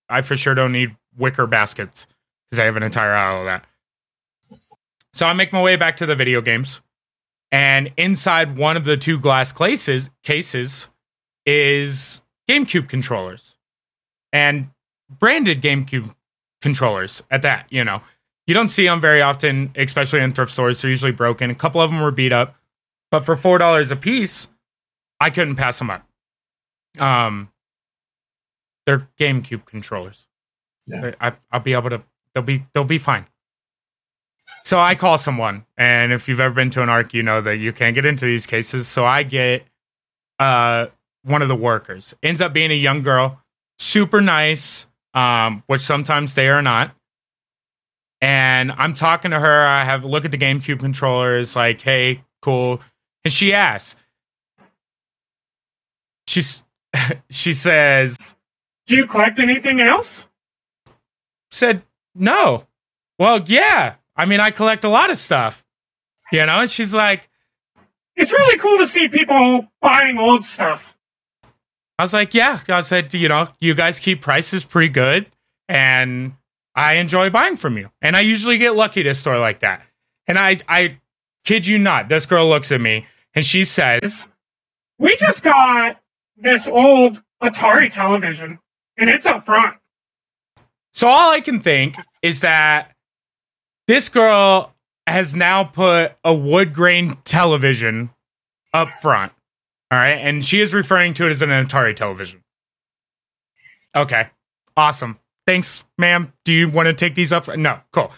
I 0.08 0.22
for 0.22 0.37
sure 0.37 0.54
don't 0.54 0.72
need 0.72 0.96
wicker 1.16 1.46
baskets 1.46 2.06
because 2.48 2.60
I 2.60 2.64
have 2.64 2.76
an 2.76 2.84
entire 2.84 3.12
aisle 3.12 3.40
of 3.40 3.46
that. 3.46 3.66
So 5.12 5.26
I 5.26 5.32
make 5.32 5.52
my 5.52 5.62
way 5.62 5.76
back 5.76 5.96
to 5.99 6.06
the 6.06 6.14
video 6.14 6.40
games, 6.40 6.81
and 7.50 7.90
inside 7.97 8.56
one 8.56 8.76
of 8.76 8.85
the 8.85 8.97
two 8.97 9.18
glass 9.18 9.50
cases 9.50 10.09
cases 10.23 10.88
is 11.44 12.23
GameCube 12.49 12.88
controllers, 12.88 13.56
and 14.32 14.71
branded 15.11 15.61
GameCube 15.62 16.14
controllers 16.62 17.25
at 17.28 17.42
that. 17.42 17.66
You 17.71 17.82
know, 17.82 18.02
you 18.47 18.55
don't 18.55 18.69
see 18.69 18.85
them 18.85 19.00
very 19.00 19.23
often, 19.23 19.73
especially 19.76 20.21
in 20.21 20.33
thrift 20.33 20.53
stores. 20.53 20.81
They're 20.81 20.91
usually 20.91 21.12
broken. 21.12 21.50
A 21.50 21.55
couple 21.55 21.81
of 21.81 21.91
them 21.91 22.00
were 22.00 22.11
beat 22.11 22.33
up, 22.33 22.57
but 23.11 23.25
for 23.25 23.37
four 23.37 23.59
dollars 23.59 23.91
a 23.91 23.97
piece, 23.97 24.49
I 25.21 25.31
couldn't 25.31 25.57
pass 25.57 25.79
them 25.79 25.91
up. 25.91 26.07
Um, 26.99 27.50
they're 28.87 29.09
GameCube 29.19 29.67
controllers. 29.67 30.26
Yeah. 30.87 31.12
I, 31.21 31.33
I'll 31.50 31.61
be 31.61 31.75
able 31.75 31.91
to. 31.91 32.03
They'll 32.35 32.45
be. 32.45 32.65
They'll 32.73 32.85
be 32.85 32.99
fine. 32.99 33.26
So 34.65 34.81
I 34.81 34.97
call 34.97 35.17
someone, 35.17 35.65
and 35.76 36.12
if 36.12 36.29
you've 36.29 36.41
ever 36.41 36.55
been 36.55 36.71
to 36.71 36.83
an 36.83 36.88
arc, 36.88 37.15
you 37.15 37.23
know 37.23 37.41
that 37.41 37.59
you 37.59 37.73
can't 37.73 37.95
get 37.95 38.05
into 38.05 38.25
these 38.25 38.47
cases. 38.47 38.88
So 38.88 39.07
I 39.07 39.23
get 39.23 39.65
uh 40.38 40.87
one 41.23 41.43
of 41.43 41.49
the 41.49 41.57
workers. 41.57 42.15
Ends 42.23 42.41
up 42.41 42.53
being 42.53 42.71
a 42.71 42.75
young 42.75 43.03
girl, 43.03 43.41
super 43.79 44.21
nice, 44.21 44.87
um, 45.15 45.62
which 45.67 45.83
sometimes 45.83 46.35
they 46.35 46.49
are 46.49 46.62
not. 46.62 46.96
And 48.20 48.73
I'm 48.73 48.94
talking 48.94 49.30
to 49.30 49.38
her. 49.38 49.66
I 49.66 49.85
have 49.85 50.04
a 50.04 50.06
look 50.08 50.25
at 50.25 50.30
the 50.30 50.38
GameCube 50.38 50.80
controllers, 50.80 51.54
like, 51.54 51.80
hey, 51.80 52.25
cool. 52.40 52.80
And 53.25 53.32
she 53.32 53.52
asks, 53.52 53.96
she's 56.26 56.62
she 57.30 57.52
says, 57.52 58.37
Do 58.87 58.96
you 58.96 59.06
collect 59.06 59.38
anything 59.38 59.80
else? 59.80 60.28
Said, 61.50 61.82
No. 62.14 62.66
Well, 63.18 63.42
yeah. 63.46 63.94
I 64.16 64.25
mean, 64.25 64.40
I 64.40 64.50
collect 64.50 64.85
a 64.85 64.88
lot 64.88 65.11
of 65.11 65.18
stuff. 65.18 65.64
You 66.32 66.44
know, 66.46 66.61
and 66.61 66.70
she's 66.70 66.94
like, 66.94 67.28
It's 68.14 68.32
really 68.32 68.58
cool 68.58 68.78
to 68.78 68.87
see 68.87 69.08
people 69.08 69.68
buying 69.80 70.18
old 70.18 70.44
stuff. 70.44 70.96
I 71.99 72.04
was 72.04 72.12
like, 72.12 72.35
Yeah. 72.35 72.61
I 72.68 72.80
said, 72.80 73.12
you 73.14 73.28
know, 73.28 73.49
you 73.61 73.75
guys 73.75 74.00
keep 74.00 74.20
prices 74.23 74.64
pretty 74.64 74.88
good 74.88 75.26
and 75.68 76.36
I 76.76 76.95
enjoy 76.95 77.30
buying 77.30 77.56
from 77.56 77.78
you. 77.78 77.90
And 78.02 78.14
I 78.14 78.21
usually 78.21 78.59
get 78.59 78.76
lucky 78.76 79.00
at 79.00 79.06
a 79.06 79.14
store 79.14 79.38
like 79.38 79.61
that. 79.61 79.83
And 80.28 80.38
I 80.38 80.59
I 80.68 81.00
kid 81.45 81.66
you 81.66 81.78
not, 81.78 82.09
this 82.09 82.26
girl 82.26 82.49
looks 82.49 82.71
at 82.71 82.80
me 82.80 83.06
and 83.35 83.45
she 83.45 83.64
says, 83.64 84.28
We 84.99 85.16
just 85.16 85.42
got 85.42 86.00
this 86.37 86.68
old 86.68 87.23
Atari 87.42 87.92
television 87.92 88.59
and 88.99 89.09
it's 89.09 89.25
up 89.26 89.47
front. 89.47 89.76
So 90.92 91.09
all 91.09 91.30
I 91.30 91.40
can 91.40 91.61
think 91.61 91.97
is 92.23 92.40
that 92.40 92.95
this 93.87 94.09
girl 94.09 94.75
has 95.06 95.37
now 95.37 95.64
put 95.64 96.12
a 96.25 96.35
wood 96.35 96.73
grain 96.73 97.16
television 97.25 98.11
up 98.75 98.88
front. 99.00 99.33
All 99.90 99.99
right. 99.99 100.14
And 100.14 100.45
she 100.45 100.61
is 100.61 100.75
referring 100.75 101.14
to 101.14 101.26
it 101.26 101.30
as 101.30 101.42
an 101.42 101.50
Atari 101.50 101.95
television. 101.95 102.42
Okay. 103.95 104.28
Awesome. 104.76 105.18
Thanks, 105.47 105.85
ma'am. 105.97 106.33
Do 106.45 106.53
you 106.53 106.69
want 106.69 106.87
to 106.87 106.95
take 106.95 107.15
these 107.15 107.33
up? 107.33 107.49
No. 107.57 107.81
Cool. 107.93 108.11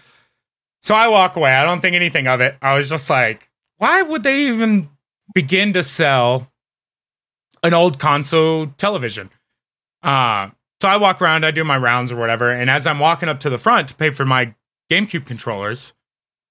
So 0.83 0.95
I 0.95 1.09
walk 1.09 1.37
away. 1.37 1.53
I 1.55 1.65
don't 1.65 1.81
think 1.81 1.95
anything 1.95 2.27
of 2.27 2.41
it. 2.41 2.57
I 2.63 2.75
was 2.75 2.89
just 2.89 3.11
like, 3.11 3.51
why 3.77 4.03
would 4.03 4.23
they 4.23 4.47
even 4.47 4.89
begin 5.35 5.73
to 5.75 5.83
sell 5.83 6.51
an 7.63 7.75
old 7.75 7.99
console 7.99 8.69
television? 8.79 9.31
Uh, 10.03 10.51
so 10.81 10.89
I 10.89 10.97
walk 10.97 11.21
around, 11.21 11.45
I 11.45 11.51
do 11.51 11.65
my 11.65 11.77
rounds 11.77 12.13
or 12.13 12.17
whatever. 12.17 12.51
And 12.51 12.71
as 12.71 12.87
I'm 12.87 13.01
walking 13.01 13.29
up 13.29 13.41
to 13.41 13.51
the 13.51 13.59
front 13.59 13.89
to 13.89 13.95
pay 13.95 14.11
for 14.11 14.25
my 14.25 14.55
GameCube 14.91 15.27
controllers, 15.27 15.93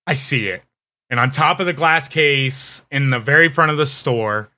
I 0.05 0.13
see 0.13 0.47
it. 0.49 0.63
And 1.09 1.19
on 1.19 1.31
top 1.31 1.59
of 1.59 1.65
the 1.65 1.73
glass 1.73 2.07
case 2.09 2.85
in 2.91 3.09
the 3.09 3.19
very 3.19 3.47
front 3.47 3.71
of 3.71 3.77
the 3.77 3.85
store 3.85 4.49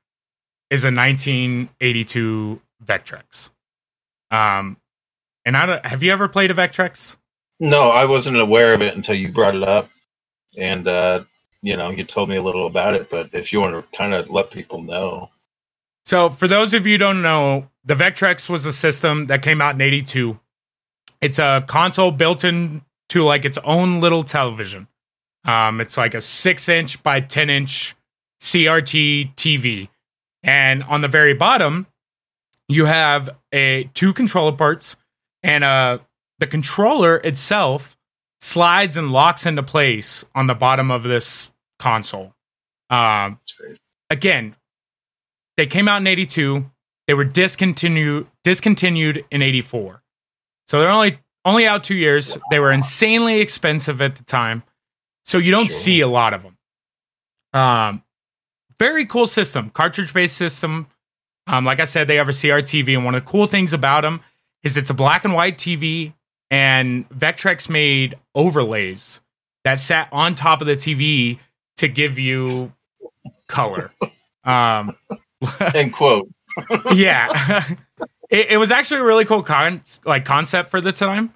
is 0.69 0.83
a 0.83 0.91
1982 0.91 2.61
Vectrex. 2.83 3.49
Um, 4.31 4.77
and 5.49 5.57
I 5.57 5.65
don't, 5.65 5.83
have 5.83 6.03
you 6.03 6.11
ever 6.11 6.27
played 6.27 6.51
a 6.51 6.53
Vectrex? 6.53 7.17
No, 7.59 7.89
I 7.89 8.05
wasn't 8.05 8.37
aware 8.37 8.75
of 8.75 8.83
it 8.83 8.95
until 8.95 9.15
you 9.15 9.29
brought 9.31 9.55
it 9.55 9.63
up, 9.63 9.89
and 10.55 10.87
uh, 10.87 11.23
you 11.63 11.75
know 11.75 11.89
you 11.89 12.03
told 12.03 12.29
me 12.29 12.35
a 12.35 12.41
little 12.43 12.67
about 12.67 12.93
it. 12.93 13.09
But 13.09 13.31
if 13.33 13.51
you 13.51 13.59
want 13.59 13.73
to 13.73 13.97
kind 13.97 14.13
of 14.13 14.29
let 14.29 14.51
people 14.51 14.83
know, 14.83 15.31
So, 16.05 16.29
for 16.29 16.47
those 16.47 16.75
of 16.75 16.85
you 16.85 16.93
who 16.93 16.97
don't 16.99 17.23
know, 17.23 17.67
the 17.83 17.95
Vectrex 17.95 18.47
was 18.47 18.67
a 18.67 18.71
system 18.71 19.25
that 19.25 19.41
came 19.41 19.59
out 19.59 19.73
in 19.73 19.81
82. 19.81 20.39
It's 21.19 21.39
a 21.39 21.65
console 21.65 22.11
built 22.11 22.43
into 22.43 23.23
like 23.23 23.43
its 23.43 23.57
own 23.63 24.01
little 24.01 24.23
television. 24.23 24.87
Um, 25.45 25.81
it's 25.81 25.97
like 25.97 26.13
a 26.13 26.21
six 26.21 26.69
inch 26.69 27.01
by 27.01 27.21
10 27.21 27.49
inch 27.49 27.95
CRT 28.39 29.33
TV. 29.33 29.89
And 30.43 30.83
on 30.83 31.01
the 31.01 31.07
very 31.07 31.33
bottom, 31.33 31.87
you 32.67 32.85
have 32.85 33.31
a 33.51 33.89
two 33.95 34.13
controller 34.13 34.51
parts 34.51 34.95
and 35.43 35.63
uh 35.63 35.99
the 36.39 36.47
controller 36.47 37.17
itself 37.17 37.97
slides 38.41 38.95
and 38.97 39.11
locks 39.11 39.45
into 39.45 39.63
place 39.63 40.23
on 40.33 40.47
the 40.47 40.55
bottom 40.55 40.89
of 40.91 41.03
this 41.03 41.51
console. 41.79 42.33
Um, 42.89 43.39
again, 44.09 44.55
they 45.57 45.65
came 45.67 45.87
out 45.89 45.97
in 46.01 46.07
82. 46.07 46.69
They 47.07 47.13
were 47.13 47.25
discontinued 47.25 48.27
discontinued 48.43 49.25
in 49.31 49.41
84. 49.41 50.01
So 50.67 50.79
they're 50.79 50.89
only 50.89 51.19
only 51.45 51.67
out 51.67 51.83
2 51.83 51.95
years. 51.95 52.37
They 52.51 52.59
were 52.59 52.71
insanely 52.71 53.41
expensive 53.41 54.01
at 54.01 54.15
the 54.15 54.23
time. 54.23 54.63
So 55.25 55.37
you 55.37 55.51
don't 55.51 55.67
Sure. 55.67 55.75
see 55.77 55.99
a 56.01 56.07
lot 56.07 56.33
of 56.33 56.43
them. 56.43 56.57
Um 57.53 58.03
very 58.77 59.05
cool 59.05 59.27
system, 59.27 59.69
cartridge-based 59.69 60.37
system. 60.37 60.87
Um 61.47 61.65
like 61.65 61.79
I 61.79 61.85
said 61.85 62.07
they 62.07 62.15
have 62.15 62.29
a 62.29 62.33
CRTV 62.33 62.95
and 62.95 63.03
one 63.05 63.15
of 63.15 63.25
the 63.25 63.29
cool 63.29 63.47
things 63.47 63.73
about 63.73 64.01
them 64.01 64.21
is 64.63 64.77
it's 64.77 64.89
a 64.89 64.93
black 64.93 65.25
and 65.25 65.33
white 65.33 65.57
TV 65.57 66.13
and 66.51 67.07
Vectrex 67.09 67.69
made 67.69 68.15
overlays 68.35 69.21
that 69.63 69.79
sat 69.79 70.09
on 70.11 70.35
top 70.35 70.61
of 70.61 70.67
the 70.67 70.75
TV 70.75 71.39
to 71.77 71.87
give 71.87 72.17
you 72.19 72.73
color. 73.47 73.91
Um 74.43 74.95
End 75.73 75.93
quote. 75.93 76.29
yeah 76.93 77.63
it, 78.29 78.51
it 78.51 78.57
was 78.57 78.71
actually 78.71 78.99
a 78.99 79.03
really 79.03 79.25
cool 79.25 79.43
con- 79.43 79.81
like 80.05 80.25
concept 80.25 80.69
for 80.69 80.81
the 80.81 80.91
time 80.91 81.33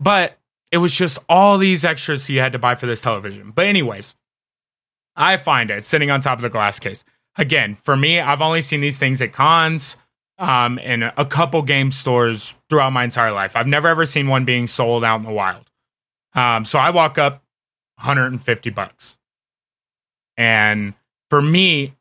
but 0.00 0.38
it 0.70 0.78
was 0.78 0.94
just 0.94 1.18
all 1.28 1.58
these 1.58 1.84
extras 1.84 2.28
you 2.28 2.40
had 2.40 2.52
to 2.52 2.58
buy 2.58 2.74
for 2.74 2.86
this 2.86 3.02
television 3.02 3.50
but 3.50 3.66
anyways 3.66 4.14
i 5.16 5.36
find 5.36 5.70
it 5.70 5.84
sitting 5.84 6.10
on 6.10 6.20
top 6.20 6.38
of 6.38 6.42
the 6.42 6.48
glass 6.48 6.78
case 6.78 7.04
again 7.36 7.74
for 7.74 7.96
me 7.96 8.20
i've 8.20 8.42
only 8.42 8.60
seen 8.60 8.80
these 8.80 8.98
things 8.98 9.20
at 9.20 9.32
cons 9.32 9.96
um, 10.38 10.78
and 10.82 11.04
a 11.16 11.24
couple 11.24 11.62
game 11.62 11.90
stores 11.90 12.54
throughout 12.68 12.92
my 12.92 13.04
entire 13.04 13.32
life 13.32 13.56
i've 13.56 13.66
never 13.66 13.88
ever 13.88 14.04
seen 14.06 14.28
one 14.28 14.44
being 14.44 14.66
sold 14.66 15.02
out 15.04 15.16
in 15.16 15.22
the 15.24 15.32
wild 15.32 15.70
um, 16.34 16.64
so 16.64 16.78
i 16.78 16.90
walk 16.90 17.18
up 17.18 17.42
150 17.98 18.70
bucks 18.70 19.16
and 20.36 20.94
for 21.30 21.40
me 21.40 21.94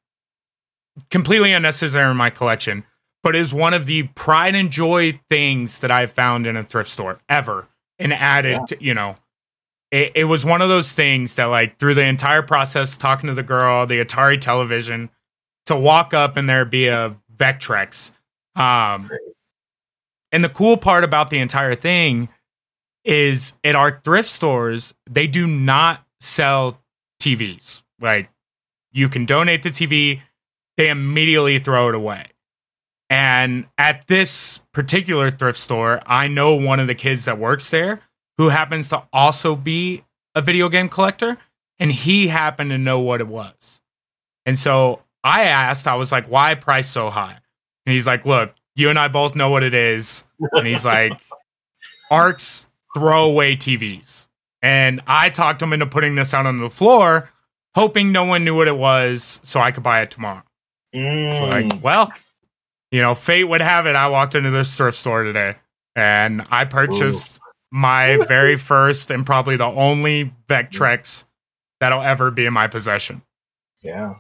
completely 1.10 1.52
unnecessary 1.52 2.10
in 2.10 2.18
my 2.18 2.30
collection, 2.30 2.84
but 3.24 3.36
is 3.36 3.54
one 3.54 3.74
of 3.74 3.86
the 3.86 4.04
pride 4.04 4.56
and 4.56 4.72
joy 4.72 5.20
things 5.30 5.80
that 5.82 5.92
I've 5.92 6.12
found 6.12 6.48
in 6.48 6.56
a 6.56 6.64
thrift 6.64 6.90
store 6.90 7.20
ever. 7.28 7.68
And 8.00 8.14
added, 8.14 8.52
Yeah. 8.60 8.66
to- 8.68 8.84
you 8.84 8.94
know, 8.94 9.18
it, 9.92 10.12
it 10.16 10.24
was 10.26 10.44
one 10.46 10.62
of 10.62 10.70
those 10.70 10.94
things 10.94 11.36
that, 11.36 11.46
like, 11.46 11.78
through 11.80 11.96
the 11.96 12.04
entire 12.04 12.42
process, 12.42 12.98
talking 12.98 13.28
to 13.28 13.34
the 13.34 13.44
girl, 13.44 13.86
the 13.86 14.04
Atari 14.04 14.40
television, 14.40 15.10
to 15.66 15.76
walk 15.76 16.14
up 16.14 16.38
and 16.38 16.48
there 16.48 16.66
be 16.66 16.88
a 16.88 17.16
Vectrex. 17.36 18.12
Um, 18.56 19.10
and 20.32 20.44
the 20.44 20.50
cool 20.50 20.78
part 20.78 21.04
about 21.04 21.30
the 21.30 21.40
entire 21.40 21.76
thing 21.76 22.30
is 23.04 23.54
at 23.64 23.76
our 23.76 24.02
thrift 24.04 24.30
stores, 24.30 24.94
they 25.10 25.28
do 25.28 25.46
not 25.46 26.06
sell 26.20 26.82
TVs. 27.22 27.84
Like, 28.00 28.30
you 28.92 29.10
can 29.10 29.26
donate 29.26 29.64
the 29.64 29.70
TV, 29.70 30.22
they 30.78 30.90
immediately 30.90 31.60
throw 31.60 31.90
it 31.90 31.96
away. 31.96 32.26
And 33.10 33.66
at 33.78 34.08
this 34.08 34.60
particular 34.74 35.30
thrift 35.30 35.60
store, 35.60 36.02
I 36.06 36.28
know 36.28 36.56
one 36.56 36.80
of 36.80 36.88
the 36.88 36.96
kids 36.96 37.26
that 37.26 37.38
works 37.38 37.70
there 37.70 38.02
who 38.38 38.50
happens 38.50 38.90
to 38.90 39.04
also 39.14 39.56
be 39.56 40.04
a 40.34 40.42
video 40.42 40.70
game 40.70 40.90
collector, 40.90 41.38
and 41.80 41.92
he 41.92 42.28
happened 42.28 42.72
to 42.72 42.78
know 42.78 43.00
what 43.00 43.22
it 43.22 43.28
was. 43.28 43.82
And 44.46 44.58
so 44.58 45.02
I 45.24 45.44
asked, 45.44 45.88
I 45.88 45.96
was 45.96 46.12
like, 46.12 46.28
why 46.28 46.56
price 46.56 46.90
so 46.90 47.10
high? 47.10 47.38
And 47.86 47.94
he's 47.94 48.08
like, 48.08 48.26
look, 48.26 48.54
you 48.76 48.90
and 48.90 48.98
I 49.00 49.08
both 49.08 49.36
know 49.36 49.50
what 49.50 49.64
it 49.64 49.74
is. 49.74 50.24
And 50.54 50.66
he's 50.68 50.86
like, 50.86 51.14
Arcs 52.12 52.68
throwaway 52.94 53.56
TVs. 53.56 54.28
And 54.62 55.02
I 55.08 55.30
talked 55.30 55.62
him 55.62 55.74
into 55.74 55.86
putting 55.86 56.16
this 56.16 56.34
out 56.34 56.46
on 56.46 56.58
the 56.58 56.70
floor, 56.70 57.30
hoping 57.76 58.12
no 58.12 58.24
one 58.24 58.44
knew 58.44 58.56
what 58.56 58.68
it 58.68 58.78
was 58.78 59.40
so 59.44 59.60
I 59.60 59.72
could 59.72 59.84
buy 59.84 60.02
it 60.02 60.12
tomorrow. 60.12 60.44
So 60.94 61.00
Mm. 61.00 61.50
like, 61.72 61.84
well, 61.84 62.12
you 62.90 63.02
know, 63.02 63.14
fate 63.14 63.44
would 63.44 63.62
have 63.62 63.86
it. 63.86 63.96
I 63.96 64.08
walked 64.08 64.34
into 64.36 64.50
this 64.50 64.76
thrift 64.76 64.98
store 64.98 65.24
today 65.24 65.56
and 65.96 66.46
I 66.50 66.64
purchased 66.66 67.40
my 67.72 68.18
very 68.28 68.56
first 68.56 69.12
and 69.12 69.26
probably 69.26 69.58
the 69.58 69.66
only 69.66 70.34
Vectrex 70.48 71.26
that'll 71.82 72.02
ever 72.02 72.32
be 72.32 72.46
in 72.46 72.54
my 72.54 72.68
possession. 72.68 73.22
yeah. 73.82 74.14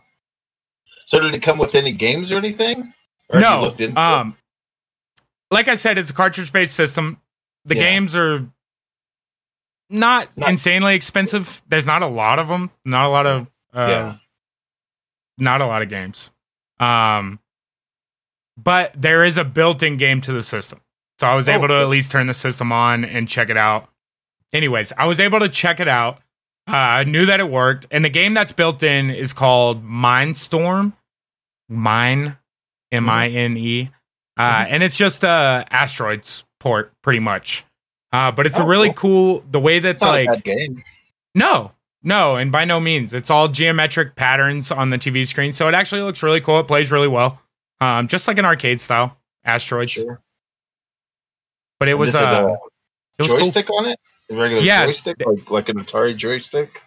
So 1.08 1.20
did 1.22 1.36
it 1.36 1.44
come 1.44 1.60
with 1.60 1.76
any 1.76 1.92
games 1.92 2.32
or 2.32 2.38
anything? 2.38 2.92
Or 3.30 3.40
no, 3.40 3.62
looked 3.62 3.82
into 3.82 3.94
it? 3.94 3.98
um, 4.04 4.38
like 5.52 5.68
I 5.68 5.76
said, 5.76 5.98
it's 5.98 6.10
a 6.10 6.14
cartridge-based 6.14 6.74
system. 6.76 7.20
The 7.66 7.76
Yeah. 7.76 7.82
games 7.82 8.16
are 8.16 8.48
not, 9.90 10.36
Not- 10.38 10.50
insanely 10.50 10.96
expensive. 10.96 11.62
There's 11.68 11.86
not 11.86 12.02
a 12.02 12.08
lot 12.08 12.40
of 12.40 12.48
them. 12.48 12.72
Not 12.84 13.06
a 13.06 13.10
lot 13.10 13.26
of, 13.26 13.48
uh, 13.74 13.88
Yeah. 13.88 14.16
not 15.38 15.62
a 15.62 15.66
lot 15.66 15.82
of 15.82 15.90
games. 15.90 16.32
Um, 16.80 17.40
but 18.58 18.92
there 19.00 19.24
is 19.24 19.38
a 19.38 19.44
built-in 19.44 19.98
game 19.98 20.22
to 20.22 20.32
the 20.34 20.44
system, 20.44 20.82
so 21.20 21.28
I 21.28 21.36
was 21.36 21.48
Oh, 21.50 21.54
able 21.54 21.68
to 21.68 21.76
at 21.80 21.88
least 21.90 22.12
turn 22.12 22.28
the 22.28 22.34
system 22.34 22.72
on 22.72 23.04
and 23.06 23.28
check 23.30 23.50
it 23.50 23.58
out. 23.58 23.90
Anyways, 24.54 24.94
I 24.98 25.06
was 25.06 25.20
able 25.20 25.40
to 25.40 25.50
check 25.50 25.80
it 25.80 25.88
out. 25.88 26.20
Uh, 26.68 26.76
I 26.76 27.04
knew 27.04 27.26
that 27.28 27.40
it 27.40 27.50
worked, 27.50 27.86
and 27.92 28.04
the 28.04 28.10
game 28.10 28.34
that's 28.34 28.52
built 28.52 28.82
in 28.82 29.10
is 29.10 29.34
called 29.34 29.84
Mine 29.84 30.34
Storm. 30.34 30.94
Mine, 31.70 32.38
M 32.96 33.10
I 33.10 33.28
N 33.30 33.58
E, 33.58 33.90
uh, 34.38 34.66
and 34.68 34.82
it's 34.84 34.96
just 34.98 35.24
a 35.24 35.66
asteroids 35.70 36.44
port, 36.60 36.92
pretty 37.02 37.20
much. 37.20 37.64
Uh, 38.12 38.32
but 38.32 38.46
it's 38.46 38.58
a 38.58 38.64
Oh, 38.64 38.68
really 38.68 38.94
cool. 38.96 39.44
the 39.52 39.60
way 39.60 39.80
that's 39.80 39.98
It's 39.98 40.02
not 40.02 40.12
like 40.12 40.28
a 40.30 40.32
bad 40.34 40.44
game. 40.44 40.84
no, 41.36 41.72
no, 42.04 42.36
and 42.38 42.52
by 42.52 42.64
no 42.66 42.80
means. 42.80 43.14
It's 43.14 43.30
all 43.30 43.48
geometric 43.50 44.16
patterns 44.16 44.72
on 44.72 44.90
the 44.90 44.98
TV 44.98 45.26
screen, 45.28 45.52
so 45.52 45.68
it 45.68 45.74
actually 45.74 46.02
looks 46.02 46.24
really 46.24 46.40
cool. 46.42 46.60
It 46.60 46.68
plays 46.68 46.92
really 46.92 47.08
well, 47.10 47.42
um, 47.82 48.08
just 48.08 48.28
like 48.28 48.38
an 48.38 48.46
arcade 48.46 48.80
style 48.82 49.18
asteroids. 49.44 49.92
Sure. 49.92 50.22
But 51.80 51.90
it 51.90 51.92
And 51.92 52.00
was 52.00 52.16
uh, 52.16 52.20
a 52.20 52.52
it 53.18 53.22
was 53.24 53.28
cool. 53.32 53.40
joystick 53.42 53.70
on 53.70 53.86
it? 53.88 54.00
A 54.32 54.36
regular 54.36 54.64
Yeah. 54.64 54.86
joystick? 54.86 55.18
Like, 55.26 55.52
like 55.52 55.70
an 55.70 55.78
Atari 55.78 56.16
joystick? 56.16 56.82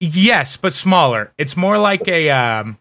Yes, 0.00 0.56
but 0.56 0.72
smaller. 0.74 1.32
It's 1.38 1.56
more 1.56 1.78
like 1.78 2.06
a 2.08 2.30
um. 2.30 2.78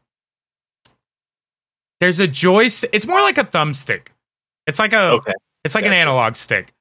There's 1.99 2.19
a 2.19 2.27
joystick. 2.27 2.89
It's 2.93 3.07
more 3.07 3.21
like 3.21 3.37
a 3.37 3.43
thumbstick. 3.43 4.07
It's 4.67 4.79
like 4.79 4.93
a. 4.93 5.11
Okay. 5.11 5.33
It's 5.63 5.75
like 5.75 5.85
an 5.85 5.93
analog 5.93 6.35
stick. 6.35 6.73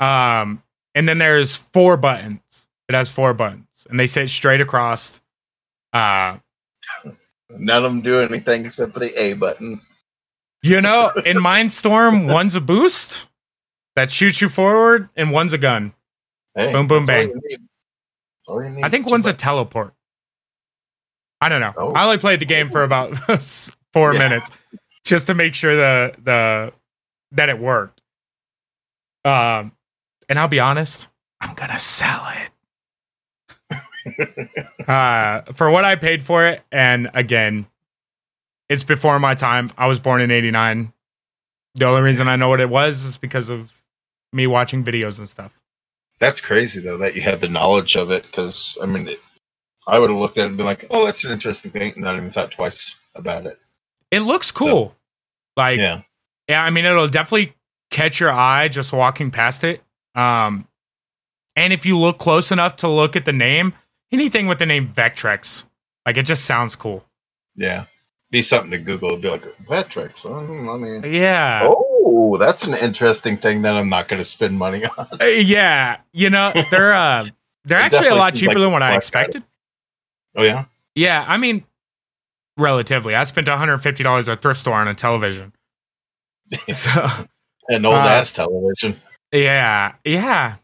Um, 0.00 0.62
and 0.94 1.08
then 1.08 1.18
there's 1.18 1.56
four 1.56 1.96
buttons. 1.96 2.40
It 2.88 2.94
has 2.94 3.10
four 3.10 3.34
buttons, 3.34 3.66
and 3.88 3.98
they 3.98 4.06
sit 4.06 4.28
straight 4.30 4.60
across. 4.60 5.20
Uh, 5.92 6.38
None 7.50 7.76
of 7.76 7.82
them 7.82 8.02
do 8.02 8.20
anything 8.20 8.66
except 8.66 8.94
for 8.94 9.00
the 9.00 9.12
A 9.20 9.34
button. 9.34 9.80
You 10.62 10.80
know, 10.80 11.10
in 11.26 11.40
Mine 11.40 11.70
Storm, 11.70 12.26
one's 12.26 12.54
a 12.54 12.60
boost 12.60 13.26
that 13.94 14.10
shoots 14.10 14.40
you 14.40 14.48
forward, 14.48 15.08
and 15.16 15.30
one's 15.30 15.52
a 15.52 15.58
gun. 15.58 15.92
Hey, 16.54 16.72
Boom, 16.72 16.86
boom, 16.86 17.02
all 17.02 17.06
bang. 17.06 17.32
All 18.46 18.84
I 18.84 18.88
think 18.88 19.08
one's 19.08 19.26
a 19.26 19.32
teleport. 19.32 19.94
I 21.40 21.48
don't 21.48 21.60
know. 21.60 21.72
Oh. 21.76 21.92
I 21.92 22.04
only 22.04 22.18
played 22.18 22.40
the 22.40 22.44
game 22.44 22.68
for 22.68 22.82
about 22.84 23.16
four 23.92 24.12
Yeah. 24.12 24.18
minutes 24.18 24.50
just 25.04 25.26
to 25.28 25.34
make 25.34 25.54
sure 25.54 25.76
the 25.76 26.14
the 26.22 26.72
that 27.32 27.48
it 27.48 27.58
worked. 27.58 28.00
Um, 29.24 29.72
and 30.28 30.38
I'll 30.38 30.48
be 30.48 30.60
honest, 30.60 31.08
I'm 31.40 31.54
gonna 31.54 31.78
sell 31.78 32.26
it. 32.28 32.50
uh, 34.88 35.42
for 35.52 35.70
what 35.70 35.84
I 35.84 35.94
paid 35.94 36.24
for 36.24 36.46
it, 36.46 36.62
and 36.72 37.10
again, 37.14 37.66
it's 38.68 38.84
before 38.84 39.18
my 39.18 39.34
time. 39.34 39.70
I 39.78 39.86
was 39.86 40.00
born 40.00 40.20
in 40.20 40.30
'89. 40.30 40.92
The 41.74 41.86
only 41.86 42.02
reason 42.02 42.28
I 42.28 42.36
know 42.36 42.48
what 42.48 42.60
it 42.60 42.68
was 42.68 43.04
is 43.04 43.16
because 43.18 43.48
of 43.48 43.82
me 44.32 44.46
watching 44.46 44.84
videos 44.84 45.18
and 45.18 45.28
stuff. 45.28 45.58
That's 46.18 46.40
crazy 46.40 46.80
though 46.80 46.98
that 46.98 47.14
you 47.14 47.22
had 47.22 47.40
the 47.40 47.48
knowledge 47.48 47.96
of 47.96 48.10
it 48.10 48.24
because 48.24 48.76
I 48.82 48.86
mean, 48.86 49.08
it, 49.08 49.20
I 49.86 49.98
would 49.98 50.10
have 50.10 50.18
looked 50.18 50.38
at 50.38 50.44
it 50.44 50.48
and 50.48 50.56
been 50.56 50.66
like, 50.66 50.86
"Oh, 50.90 51.04
that's 51.04 51.24
an 51.24 51.32
interesting 51.32 51.70
thing," 51.70 51.92
and 51.94 52.02
not 52.04 52.16
even 52.16 52.32
thought 52.32 52.50
twice 52.52 52.94
about 53.14 53.46
it. 53.46 53.58
It 54.12 54.20
looks 54.20 54.52
cool. 54.52 54.94
like 55.56 55.78
yeah, 55.80 56.02
Yeah, 56.48 56.62
I 56.62 56.70
mean 56.70 56.84
it'll 56.84 57.08
definitely 57.08 57.54
catch 57.90 58.20
your 58.20 58.30
eye 58.30 58.68
just 58.68 58.92
walking 58.92 59.32
past 59.32 59.64
it. 59.64 59.82
Um 60.14 60.68
and 61.56 61.72
if 61.72 61.84
you 61.84 61.98
look 61.98 62.18
close 62.18 62.52
enough 62.52 62.76
to 62.76 62.88
look 62.88 63.16
at 63.16 63.24
the 63.24 63.32
name, 63.32 63.74
anything 64.12 64.46
with 64.46 64.58
the 64.60 64.66
name 64.66 64.92
Vectrex, 64.94 65.64
like 66.06 66.16
it 66.16 66.24
just 66.26 66.44
sounds 66.44 66.76
cool. 66.76 67.04
yeah, 67.56 67.86
be 68.30 68.40
something 68.42 68.70
to 68.70 68.78
Google. 68.78 69.16
Be 69.18 69.28
like 69.28 69.44
Vectrex. 69.68 70.24
I 70.24 70.76
mean, 70.76 71.12
Yeah. 71.12 71.62
oh, 71.64 72.36
that's 72.38 72.62
an 72.64 72.72
interesting 72.74 73.36
thing 73.38 73.62
that 73.62 73.74
I'm 73.74 73.88
not 73.90 74.08
going 74.08 74.18
to 74.20 74.24
spend 74.24 74.58
money 74.58 74.84
on. 74.98 75.06
Uh, 75.20 75.24
yeah, 75.26 75.98
you 76.12 76.30
know, 76.30 76.52
they're 76.70 76.94
uh 76.94 77.26
they're 77.64 77.78
It 77.80 77.84
actually 77.84 78.08
a 78.08 78.14
lot 78.14 78.34
cheaper 78.34 78.54
like 78.54 78.62
than 78.62 78.72
what 78.72 78.82
I 78.82 78.96
expected. 78.96 79.42
Oh 80.36 80.42
yeah, 80.42 80.64
Yeah, 80.94 81.24
I 81.28 81.36
mean 81.36 81.64
relatively. 82.62 83.14
I 83.14 83.24
spent 83.24 83.46
$150 83.48 84.28
at 84.28 84.38
a 84.38 84.40
thrift 84.40 84.60
store 84.60 84.74
on 84.76 84.88
a 84.88 84.94
television. 84.94 85.52
So, 86.72 86.90
an 87.68 87.84
old 87.84 87.94
Uh, 87.94 87.98
ass 87.98 88.30
television. 88.32 89.00
yeah, 89.32 89.94
yeah. 90.04 90.56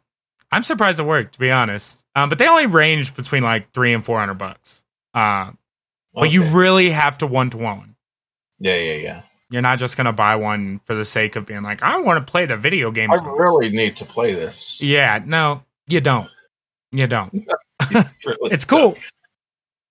I'm 0.53 0.63
surprised 0.63 0.99
it 1.01 1.05
worked, 1.05 1.35
to 1.35 1.39
be 1.39 1.51
honest. 1.51 2.05
Um, 2.15 2.29
but 2.29 2.39
they 2.39 2.47
only 2.49 2.67
range 2.67 3.15
between 3.15 3.43
like 3.43 3.73
3 3.73 3.95
and 3.95 4.05
400 4.05 4.35
bucks. 4.35 4.83
Uh, 5.15 5.53
But 6.15 6.31
you 6.31 6.43
really 6.43 6.91
have 6.91 7.19
to 7.19 7.27
one 7.27 7.51
to 7.51 7.57
one. 7.59 7.97
yeah, 8.59 8.77
yeah, 8.77 8.95
yeah. 8.95 9.23
You're 9.51 9.63
not 9.63 9.79
just 9.79 9.97
gonna 9.97 10.13
buy 10.13 10.37
one 10.37 10.81
for 10.85 10.95
the 10.95 11.05
sake 11.07 11.37
of 11.37 11.47
being 11.47 11.63
like, 11.63 11.83
I 11.83 11.97
want 11.99 12.25
to 12.27 12.31
play 12.31 12.45
the 12.45 12.57
video 12.57 12.91
game. 12.91 13.11
I 13.11 13.15
really 13.17 13.71
need 13.71 13.97
to 13.97 14.05
play 14.05 14.35
this. 14.35 14.79
Yeah, 14.83 15.23
no, 15.25 15.63
you 15.87 16.01
don't. 16.03 16.29
You 16.93 17.07
don't. 17.07 17.33
Really 17.91 18.07
It's 18.51 18.65
cool, 18.67 18.97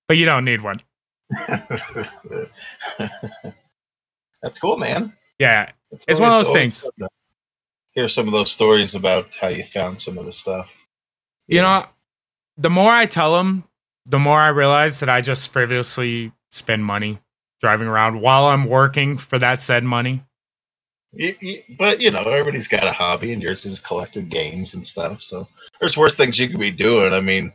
but 0.08 0.18
you 0.18 0.26
don't 0.26 0.46
need 0.46 0.62
one. 0.62 0.82
That's 4.44 4.60
cool, 4.60 4.78
man. 4.78 5.14
Yeah, 5.40 5.72
It's, 5.92 6.06
It's 6.08 6.20
one 6.20 6.32
of 6.32 6.46
those 6.46 6.54
things. 6.54 6.86
Hear 7.94 8.08
some 8.10 8.28
of 8.28 8.34
those 8.34 8.52
stories 8.52 8.96
about 8.96 9.36
how 9.36 9.48
you 9.50 9.64
found 9.66 10.02
some 10.02 10.18
of 10.18 10.26
the 10.26 10.34
stuff. 10.34 10.70
you 11.48 11.62
know, 11.62 11.86
the 12.58 12.70
more 12.70 12.92
I 12.92 13.06
tell 13.06 13.36
them, 13.38 13.66
the 14.06 14.20
more 14.20 14.40
I 14.40 14.50
realize 14.50 15.00
that 15.02 15.10
I 15.10 15.22
just 15.22 15.52
frivolously 15.52 16.32
spend 16.52 16.86
money 16.86 17.20
driving 17.62 17.88
around 17.88 18.22
while 18.22 18.46
I'm 18.46 18.66
working 18.66 19.18
for 19.18 19.40
that 19.40 19.62
said 19.62 19.84
money. 19.84 20.24
Y- 21.14 21.36
y- 21.42 21.64
but 21.78 22.00
you 22.02 22.12
know, 22.12 22.24
everybody's 22.24 22.68
got 22.68 22.86
a 22.88 22.92
hobby, 22.92 23.34
and 23.34 23.42
yours 23.42 23.66
is 23.66 23.80
collecting 23.80 24.30
games 24.30 24.74
and 24.76 24.86
stuff. 24.86 25.22
So 25.22 25.48
there's 25.80 25.98
worse 25.98 26.16
things 26.16 26.40
you 26.40 26.50
could 26.50 26.60
be 26.60 26.72
doing. 26.72 27.14
I 27.14 27.22
mean, 27.22 27.54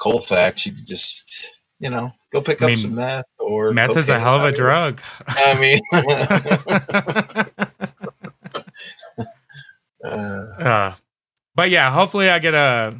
Colfax, 0.00 0.66
you 0.66 0.72
could 0.74 0.86
just 0.86 1.48
you 1.80 1.90
know 1.90 2.12
go 2.32 2.40
pick 2.42 2.62
I 2.62 2.66
up 2.66 2.76
some 2.76 2.94
meth 2.94 3.24
or 3.38 3.72
Meth 3.72 3.96
is 3.96 4.10
a 4.10 4.20
hell 4.20 4.36
of 4.36 4.44
a 4.44 4.52
drug. 4.52 5.00
I 5.36 5.60
mean, 5.60 5.80
uh, 10.04 10.46
Uh, 10.60 10.94
but 11.56 11.70
yeah, 11.70 11.92
hopefully 11.92 12.30
I 12.30 12.40
get 12.40 12.54
a. 12.54 12.96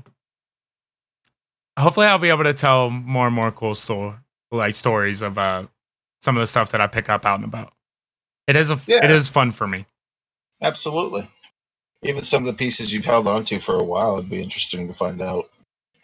Hopefully 1.79 2.07
I'll 2.07 2.18
be 2.18 2.29
able 2.31 2.44
to 2.44 2.55
tell 2.55 2.88
more 2.90 3.27
and 3.27 3.35
more 3.37 3.53
cool 3.53 3.74
like 4.53 4.74
stories 4.74 5.22
of 5.22 5.38
uh 5.38 5.64
some 6.22 6.37
of 6.37 6.40
the 6.42 6.46
stuff 6.46 6.70
that 6.72 6.81
I 6.81 6.87
pick 6.88 7.09
up 7.11 7.24
out 7.27 7.37
and 7.37 7.44
about. 7.44 7.72
It 8.48 8.57
is 8.57 8.70
a 8.70 8.79
Yeah. 8.87 9.05
it 9.05 9.11
is 9.11 9.29
fun 9.29 9.51
for 9.53 9.66
me. 9.68 9.87
absolutely. 10.62 11.29
Even 12.03 12.24
some 12.24 12.46
of 12.46 12.53
the 12.55 12.59
pieces 12.59 12.92
you've 12.92 13.05
held 13.07 13.29
on 13.29 13.44
to 13.46 13.61
for 13.61 13.77
a 13.77 13.85
while, 13.85 14.18
it'd 14.18 14.31
be 14.31 14.42
interesting 14.42 14.88
to 14.88 14.94
find 14.94 15.22
out 15.22 15.46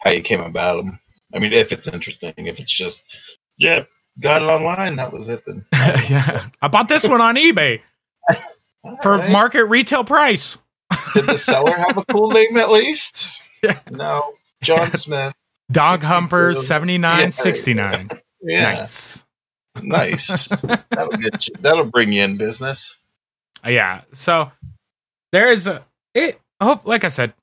how 0.03 0.11
you 0.11 0.23
came 0.23 0.41
about 0.41 0.85
them. 0.85 0.99
I 1.33 1.39
mean, 1.39 1.53
if 1.53 1.71
it's 1.71 1.87
interesting, 1.87 2.33
if 2.37 2.59
it's 2.59 2.71
just 2.73 3.03
yeah, 3.57 3.83
got 4.21 4.41
it 4.43 4.45
online, 4.45 4.95
that 4.97 5.11
was 5.11 5.27
it. 5.29 5.41
Then 5.47 5.65
yeah, 5.73 6.45
I 6.61 6.67
bought 6.67 6.87
this 6.89 7.07
one 7.07 7.21
on 7.21 7.35
eBay 7.35 7.81
for 9.01 9.13
Alright. 9.13 9.29
market 9.31 9.65
retail 9.65 10.03
price. 10.03 10.57
Did 11.13 11.25
the 11.25 11.37
seller 11.37 11.71
have 11.75 11.97
a 11.97 12.05
cool 12.05 12.29
name 12.31 12.57
at 12.57 12.69
least? 12.71 13.39
Yeah. 13.63 13.79
No, 13.89 14.33
John 14.61 14.91
Smith. 14.91 15.33
Dog 15.71 16.01
62. 16.01 16.13
Humper 16.13 16.53
seventy 16.53 16.97
nine 16.97 17.19
Yeah. 17.21 17.29
sixty 17.29 17.73
nine. 17.73 18.09
Yeah, 18.41 18.73
Nice. 18.73 19.23
nice. 19.81 20.47
that'll 20.89 21.11
get 21.17 21.47
you. 21.47 21.55
That'll 21.61 21.85
bring 21.85 22.11
you 22.11 22.23
in 22.23 22.35
business. 22.35 22.93
Yeah. 23.65 24.01
So 24.11 24.51
there 25.31 25.49
is 25.49 25.65
a 25.65 25.85
it. 26.13 26.41
Hope 26.61 26.85
like 26.85 27.05
I 27.05 27.07
said, 27.07 27.33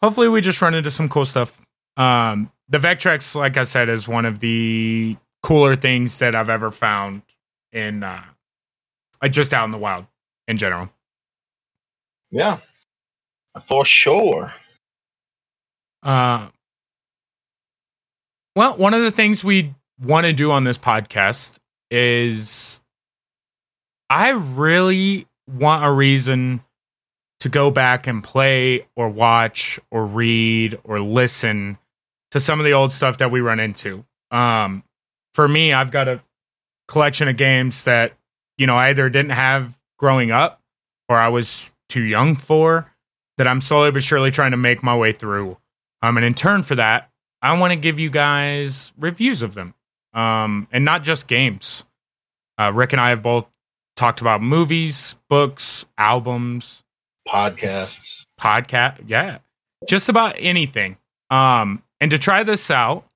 hopefully 0.00 0.28
we 0.28 0.40
just 0.40 0.62
run 0.62 0.74
into 0.74 0.92
some 0.92 1.08
cool 1.08 1.24
stuff. 1.24 1.60
Um, 1.96 2.52
the 2.74 2.80
Vectrex, 2.80 3.36
like 3.36 3.56
I 3.56 3.62
said, 3.62 3.88
is 3.88 4.08
one 4.08 4.24
of 4.24 4.40
the 4.40 5.16
cooler 5.44 5.76
things 5.76 6.18
that 6.18 6.34
I've 6.34 6.50
ever 6.50 6.72
found 6.72 7.22
in 7.72 8.02
uh, 8.02 8.24
just 9.30 9.52
out 9.52 9.66
in 9.66 9.70
the 9.70 9.78
wild 9.78 10.06
in 10.48 10.56
general. 10.56 10.90
Yeah, 12.32 12.58
for 13.68 13.84
sure. 13.84 14.52
Uh, 16.02 16.48
well, 18.56 18.76
one 18.76 18.92
of 18.92 19.02
the 19.02 19.12
things 19.12 19.44
we 19.44 19.72
want 20.02 20.26
to 20.26 20.32
do 20.32 20.50
on 20.50 20.64
this 20.64 20.76
podcast 20.76 21.60
is 21.92 22.80
I 24.10 24.30
really 24.30 25.28
want 25.46 25.84
a 25.84 25.92
reason 25.92 26.64
to 27.38 27.48
go 27.48 27.70
back 27.70 28.08
and 28.08 28.24
play 28.24 28.84
or 28.96 29.08
watch 29.08 29.78
or 29.92 30.04
read 30.04 30.76
or 30.82 30.98
listen 30.98 31.78
to 32.34 32.40
some 32.40 32.58
of 32.58 32.66
the 32.66 32.72
old 32.72 32.90
stuff 32.90 33.18
that 33.18 33.30
we 33.30 33.40
run 33.40 33.60
into. 33.60 34.04
Um, 34.32 34.82
for 35.34 35.46
me, 35.46 35.72
I've 35.72 35.92
got 35.92 36.08
a 36.08 36.20
collection 36.88 37.28
of 37.28 37.36
games 37.36 37.84
that, 37.84 38.14
you 38.58 38.66
know, 38.66 38.74
I 38.74 38.88
either 38.88 39.08
didn't 39.08 39.30
have 39.30 39.78
growing 40.00 40.32
up 40.32 40.60
or 41.08 41.16
I 41.16 41.28
was 41.28 41.72
too 41.88 42.02
young 42.02 42.34
for 42.34 42.90
that 43.38 43.46
I'm 43.46 43.60
slowly 43.60 43.92
but 43.92 44.02
surely 44.02 44.32
trying 44.32 44.50
to 44.50 44.56
make 44.56 44.82
my 44.82 44.96
way 44.96 45.12
through. 45.12 45.58
Um, 46.02 46.16
and 46.16 46.26
in 46.26 46.34
turn 46.34 46.64
for 46.64 46.74
that, 46.74 47.08
I 47.40 47.56
want 47.56 47.70
to 47.70 47.76
give 47.76 48.00
you 48.00 48.10
guys 48.10 48.92
reviews 48.98 49.40
of 49.42 49.54
them, 49.54 49.74
um, 50.12 50.66
and 50.72 50.84
not 50.84 51.04
just 51.04 51.28
games. 51.28 51.84
Uh, 52.58 52.72
Rick 52.74 52.92
and 52.94 53.00
I 53.00 53.10
have 53.10 53.22
both 53.22 53.46
talked 53.94 54.20
about 54.20 54.42
movies, 54.42 55.14
books, 55.28 55.86
albums, 55.96 56.82
Podcasts. 57.28 58.26
podcast, 58.40 59.04
yeah, 59.06 59.38
just 59.88 60.08
about 60.08 60.34
anything. 60.38 60.96
Um, 61.30 61.84
and 62.00 62.10
to 62.10 62.18
try 62.18 62.42
this 62.42 62.70
out, 62.70 63.06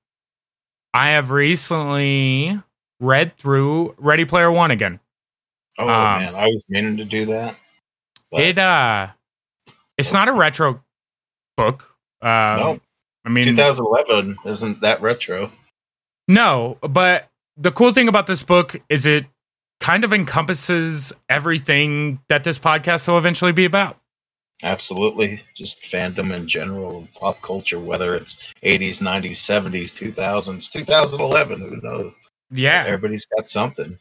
I 0.93 1.09
have 1.09 1.31
recently 1.31 2.59
read 2.99 3.37
through 3.37 3.95
Ready 3.97 4.25
Player 4.25 4.51
One 4.51 4.71
again. 4.71 4.99
Oh 5.77 5.83
Um, 5.87 6.21
man, 6.21 6.35
I 6.35 6.47
was 6.47 6.61
meaning 6.67 6.97
to 6.97 7.05
do 7.05 7.25
that. 7.27 7.55
but 8.31 8.41
It 8.43 8.59
uh, 8.59 9.07
it's 9.97 10.13
not 10.13 10.27
a 10.27 10.33
retro 10.33 10.83
book. 11.57 11.83
Um, 12.21 12.29
No. 12.29 12.79
I 13.25 13.29
mean, 13.29 13.43
2011 13.43 14.37
isn't 14.45 14.81
that 14.81 15.01
retro. 15.01 15.51
No, 16.27 16.77
but 16.81 17.27
the 17.57 17.71
cool 17.71 17.91
thing 17.93 18.07
about 18.07 18.27
this 18.27 18.41
book 18.43 18.75
is 18.89 19.05
it 19.05 19.25
kind 19.79 20.03
of 20.03 20.13
encompasses 20.13 21.13
everything 21.29 22.19
that 22.29 22.43
this 22.43 22.57
podcast 22.59 23.07
will 23.07 23.17
eventually 23.17 23.51
be 23.51 23.65
about. 23.65 23.97
Absolutely, 24.61 25.41
just 25.55 25.81
fandom 25.83 26.33
in 26.35 26.47
general, 26.47 27.07
pop 27.15 27.41
culture, 27.41 27.79
whether 27.79 28.15
it's 28.15 28.37
80s, 28.63 28.99
90s, 28.99 29.37
70s, 29.37 29.93
2000s, 29.93 30.69
2011, 30.71 31.59
who 31.61 31.79
knows? 31.81 32.13
Yeah. 32.51 32.83
Everybody's 32.85 33.25
got 33.25 33.47
something. 33.47 33.97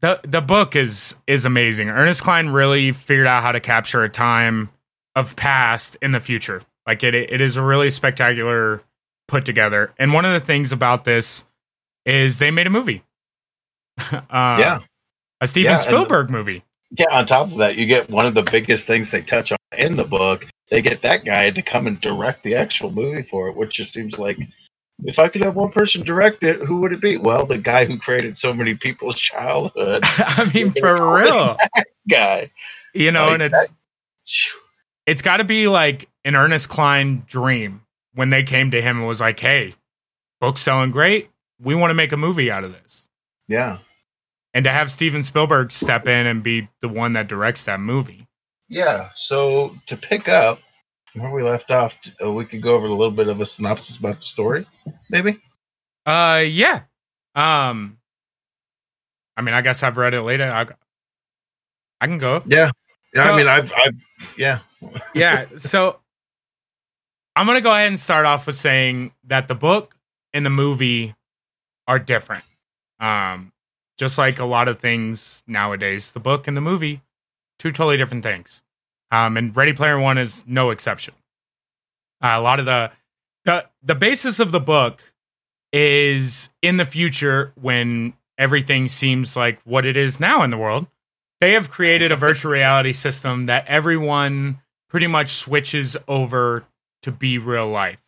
The 0.00 0.20
the 0.24 0.40
book 0.40 0.74
is 0.74 1.14
is 1.26 1.44
amazing. 1.44 1.88
Ernest 1.88 2.22
Cline 2.22 2.48
really 2.48 2.92
figured 2.92 3.26
out 3.26 3.42
how 3.42 3.52
to 3.52 3.60
capture 3.60 4.02
a 4.02 4.08
time 4.08 4.70
of 5.14 5.36
past 5.36 5.96
in 6.02 6.10
the 6.12 6.18
future. 6.20 6.62
Like 6.86 7.04
it 7.04 7.14
it 7.14 7.40
is 7.40 7.56
a 7.56 7.62
really 7.62 7.90
spectacular 7.90 8.82
put 9.28 9.44
together. 9.44 9.92
And 9.98 10.12
one 10.12 10.24
of 10.24 10.32
the 10.32 10.44
things 10.44 10.72
about 10.72 11.04
this 11.04 11.44
is 12.04 12.38
they 12.38 12.50
made 12.50 12.66
a 12.66 12.70
movie. 12.70 13.04
uh, 14.10 14.18
yeah. 14.30 14.80
A 15.40 15.46
Steven 15.46 15.70
Yeah, 15.70 15.76
and- 15.76 15.82
Spielberg 15.82 16.30
movie. 16.30 16.64
Yeah, 16.96 17.06
on 17.10 17.26
top 17.26 17.50
of 17.50 17.58
that, 17.58 17.76
you 17.76 17.86
get 17.86 18.10
one 18.10 18.26
of 18.26 18.34
the 18.34 18.46
biggest 18.50 18.86
things 18.86 19.10
they 19.10 19.22
touch 19.22 19.50
on 19.52 19.58
in 19.78 19.96
the 19.96 20.04
book, 20.04 20.44
they 20.70 20.82
get 20.82 21.00
that 21.02 21.24
guy 21.24 21.50
to 21.50 21.62
come 21.62 21.86
and 21.86 22.00
direct 22.00 22.42
the 22.44 22.54
actual 22.54 22.90
movie 22.90 23.22
for 23.30 23.48
it, 23.48 23.56
which 23.56 23.74
just 23.74 23.94
seems 23.94 24.18
like 24.18 24.38
if 25.04 25.18
I 25.18 25.28
could 25.28 25.42
have 25.44 25.56
one 25.56 25.70
person 25.72 26.02
direct 26.04 26.44
it, 26.44 26.62
who 26.62 26.80
would 26.80 26.92
it 26.92 27.00
be? 27.00 27.16
Well, 27.16 27.46
the 27.46 27.56
guy 27.58 27.86
who 27.86 27.98
created 27.98 28.36
so 28.38 28.52
many 28.52 28.74
people's 28.74 29.18
childhood. 29.18 30.02
I 30.18 30.50
mean, 30.52 30.72
for 30.72 31.14
real, 31.16 31.56
guy. 32.10 32.50
you 32.94 33.10
know, 33.10 33.24
Like 33.26 33.32
and 33.34 33.42
it's 33.44 33.68
that- 33.68 33.74
it's 35.06 35.22
got 35.22 35.38
to 35.38 35.44
be 35.44 35.66
like 35.68 36.08
an 36.24 36.36
Ernest 36.36 36.68
Cline 36.68 37.24
dream 37.26 37.82
when 38.14 38.30
they 38.30 38.42
came 38.42 38.70
to 38.70 38.80
him 38.80 38.98
and 38.98 39.08
was 39.08 39.20
like, 39.20 39.40
"Hey, 39.40 39.74
book's 40.40 40.60
selling 40.62 40.90
great. 40.92 41.30
We 41.60 41.74
want 41.74 41.90
to 41.90 41.94
make 41.94 42.12
a 42.12 42.16
movie 42.16 42.50
out 42.50 42.62
of 42.64 42.72
this." 42.72 43.08
Yeah. 43.48 43.78
And 44.54 44.64
to 44.64 44.70
have 44.70 44.90
Steven 44.92 45.22
Spielberg 45.22 45.70
step 45.70 46.06
in 46.06 46.26
and 46.26 46.42
be 46.42 46.68
the 46.80 46.88
one 46.88 47.12
that 47.12 47.26
directs 47.28 47.64
that 47.64 47.80
movie. 47.80 48.26
Yeah. 48.68 49.08
So 49.14 49.74
to 49.86 49.96
pick 49.96 50.28
up 50.28 50.58
where 51.14 51.30
we 51.30 51.42
left 51.42 51.70
off, 51.70 51.94
we 52.24 52.44
could 52.44 52.62
go 52.62 52.74
over 52.74 52.86
a 52.86 52.90
little 52.90 53.10
bit 53.10 53.28
of 53.28 53.40
a 53.40 53.46
synopsis 53.46 53.96
about 53.96 54.16
the 54.16 54.22
story, 54.22 54.66
maybe. 55.10 55.38
Uh, 56.04 56.42
yeah. 56.46 56.82
Um, 57.34 57.98
I 59.36 59.42
mean, 59.42 59.54
I 59.54 59.62
guess 59.62 59.82
I've 59.82 59.96
read 59.96 60.14
it 60.14 60.22
later. 60.22 60.50
I, 60.50 60.66
I 62.00 62.06
can 62.06 62.18
go. 62.18 62.42
Yeah. 62.46 62.70
Yeah. 63.14 63.24
So- 63.24 63.32
I 63.32 63.36
mean, 63.36 63.46
I've, 63.48 63.72
I've, 63.72 63.94
yeah. 64.36 64.58
yeah. 65.14 65.46
So 65.56 66.00
I'm 67.36 67.46
gonna 67.46 67.60
go 67.60 67.72
ahead 67.72 67.88
and 67.88 67.98
start 68.00 68.26
off 68.26 68.46
with 68.46 68.56
saying 68.56 69.12
that 69.24 69.48
the 69.48 69.54
book 69.54 69.96
and 70.34 70.44
the 70.44 70.50
movie 70.50 71.14
are 71.86 71.98
different. 71.98 72.44
Um, 73.00 73.51
just 74.02 74.18
like 74.18 74.40
a 74.40 74.44
lot 74.44 74.66
of 74.66 74.80
things 74.80 75.44
nowadays, 75.46 76.10
the 76.10 76.18
book 76.18 76.48
and 76.48 76.56
the 76.56 76.60
movie, 76.60 77.00
two 77.60 77.70
totally 77.70 77.96
different 77.96 78.24
things. 78.24 78.64
Um, 79.12 79.36
and 79.36 79.56
Ready 79.56 79.72
Player 79.72 79.96
One 79.96 80.18
is 80.18 80.42
no 80.44 80.70
exception. 80.70 81.14
Uh, 82.20 82.30
a 82.32 82.40
lot 82.40 82.58
of 82.58 82.66
the 82.66 82.90
the 83.44 83.64
the 83.80 83.94
basis 83.94 84.40
of 84.40 84.50
the 84.50 84.58
book 84.58 85.12
is 85.72 86.50
in 86.62 86.78
the 86.78 86.84
future 86.84 87.52
when 87.54 88.14
everything 88.36 88.88
seems 88.88 89.36
like 89.36 89.60
what 89.62 89.86
it 89.86 89.96
is 89.96 90.18
now 90.18 90.42
in 90.42 90.50
the 90.50 90.58
world. 90.58 90.88
They 91.40 91.52
have 91.52 91.70
created 91.70 92.10
a 92.10 92.16
virtual 92.16 92.50
reality 92.50 92.92
system 92.92 93.46
that 93.46 93.68
everyone 93.68 94.58
pretty 94.88 95.06
much 95.06 95.28
switches 95.28 95.96
over 96.08 96.64
to 97.02 97.12
be 97.12 97.38
real 97.38 97.68
life. 97.68 98.02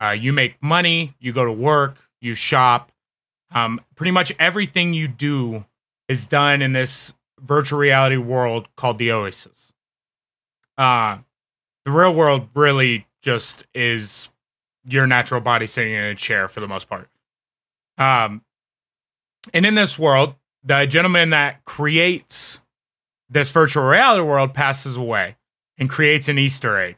Uh, 0.00 0.10
you 0.10 0.32
make 0.32 0.62
money, 0.62 1.16
you 1.18 1.32
go 1.32 1.44
to 1.44 1.52
work, 1.52 1.96
you 2.20 2.34
shop. 2.34 2.91
Um, 3.54 3.80
pretty 3.94 4.10
much 4.10 4.32
everything 4.38 4.94
you 4.94 5.08
do 5.08 5.66
is 6.08 6.26
done 6.26 6.62
in 6.62 6.72
this 6.72 7.12
virtual 7.40 7.78
reality 7.78 8.16
world 8.16 8.68
called 8.76 8.98
the 8.98 9.10
Oasis. 9.12 9.72
Uh, 10.78 11.18
the 11.84 11.90
real 11.90 12.14
world 12.14 12.48
really 12.54 13.06
just 13.20 13.64
is 13.74 14.30
your 14.84 15.06
natural 15.06 15.40
body 15.40 15.66
sitting 15.66 15.92
in 15.92 16.04
a 16.04 16.14
chair 16.14 16.48
for 16.48 16.60
the 16.60 16.68
most 16.68 16.88
part. 16.88 17.08
Um, 17.98 18.42
and 19.52 19.66
in 19.66 19.74
this 19.74 19.98
world, 19.98 20.34
the 20.64 20.86
gentleman 20.86 21.30
that 21.30 21.64
creates 21.64 22.60
this 23.28 23.50
virtual 23.50 23.84
reality 23.84 24.22
world 24.22 24.54
passes 24.54 24.96
away 24.96 25.36
and 25.78 25.88
creates 25.88 26.28
an 26.28 26.38
Easter 26.38 26.78
egg. 26.78 26.96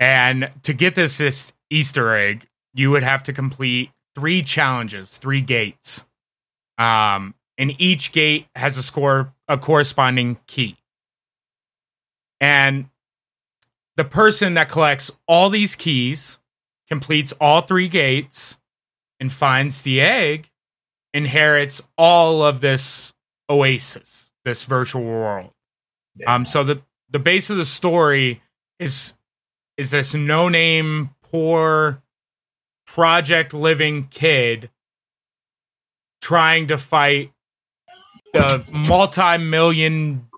And 0.00 0.50
to 0.62 0.72
get 0.72 0.94
this, 0.94 1.52
Easter 1.70 2.14
egg, 2.14 2.46
you 2.72 2.90
would 2.90 3.02
have 3.02 3.22
to 3.24 3.32
complete 3.32 3.90
three 4.18 4.42
challenges, 4.42 5.16
three 5.16 5.40
gates. 5.40 6.04
Um, 6.76 7.34
and 7.56 7.80
each 7.80 8.10
gate 8.10 8.46
has 8.56 8.76
a 8.76 8.82
score, 8.82 9.32
a 9.46 9.56
corresponding 9.56 10.38
key. 10.48 10.76
And 12.40 12.86
the 13.96 14.04
person 14.04 14.54
that 14.54 14.68
collects 14.68 15.12
all 15.28 15.50
these 15.50 15.76
keys, 15.76 16.38
completes 16.88 17.32
all 17.40 17.62
three 17.62 17.88
gates, 17.88 18.58
and 19.20 19.32
finds 19.32 19.82
the 19.82 20.00
egg, 20.00 20.50
inherits 21.14 21.80
all 21.96 22.42
of 22.42 22.60
this 22.60 23.12
oasis, 23.48 24.30
this 24.44 24.64
virtual 24.64 25.04
world. 25.04 25.52
Yeah. 26.16 26.34
Um, 26.34 26.44
so 26.44 26.64
the 26.64 26.82
the 27.10 27.18
base 27.18 27.50
of 27.50 27.56
the 27.56 27.64
story 27.64 28.42
is 28.78 29.14
is 29.76 29.90
this 29.90 30.12
no 30.14 30.48
name 30.48 31.10
poor 31.22 32.02
project 32.98 33.54
living 33.54 34.08
kid 34.08 34.70
trying 36.20 36.66
to 36.66 36.76
fight 36.76 37.30
the 38.32 38.64
multi 38.72 39.38
million 39.38 40.28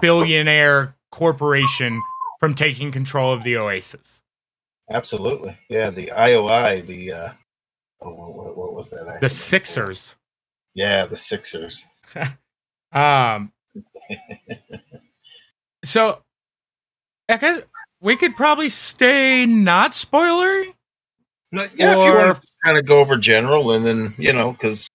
billionaire 0.00 0.96
corporation 1.12 2.02
from 2.40 2.54
taking 2.54 2.90
control 2.90 3.32
of 3.32 3.44
the 3.44 3.56
oasis. 3.56 4.20
Absolutely. 4.90 5.56
Yeah. 5.70 5.90
The 5.90 6.08
IOI, 6.08 6.84
the, 6.84 7.12
uh, 7.12 7.32
oh, 8.02 8.10
what, 8.10 8.56
what 8.56 8.74
was 8.74 8.90
that? 8.90 9.20
The 9.20 9.26
acronym? 9.28 9.30
Sixers. 9.30 10.16
Yeah. 10.74 11.06
The 11.06 11.16
Sixers. 11.16 11.86
Um 12.90 13.52
so 15.84 16.22
I 17.28 17.36
guess 17.36 17.60
we 18.00 18.16
could 18.16 18.34
probably 18.34 18.70
stay 18.70 19.44
not 19.44 19.90
spoilery. 19.90 20.72
No, 21.50 21.62
yeah, 21.74 21.92
if 21.92 21.96
you 21.96 22.14
want 22.14 22.42
to 22.42 22.48
kind 22.64 22.78
of 22.78 22.86
go 22.86 23.00
over 23.00 23.16
general, 23.16 23.72
and 23.72 23.84
then 23.84 24.14
you 24.18 24.32
know, 24.32 24.52
because 24.52 24.86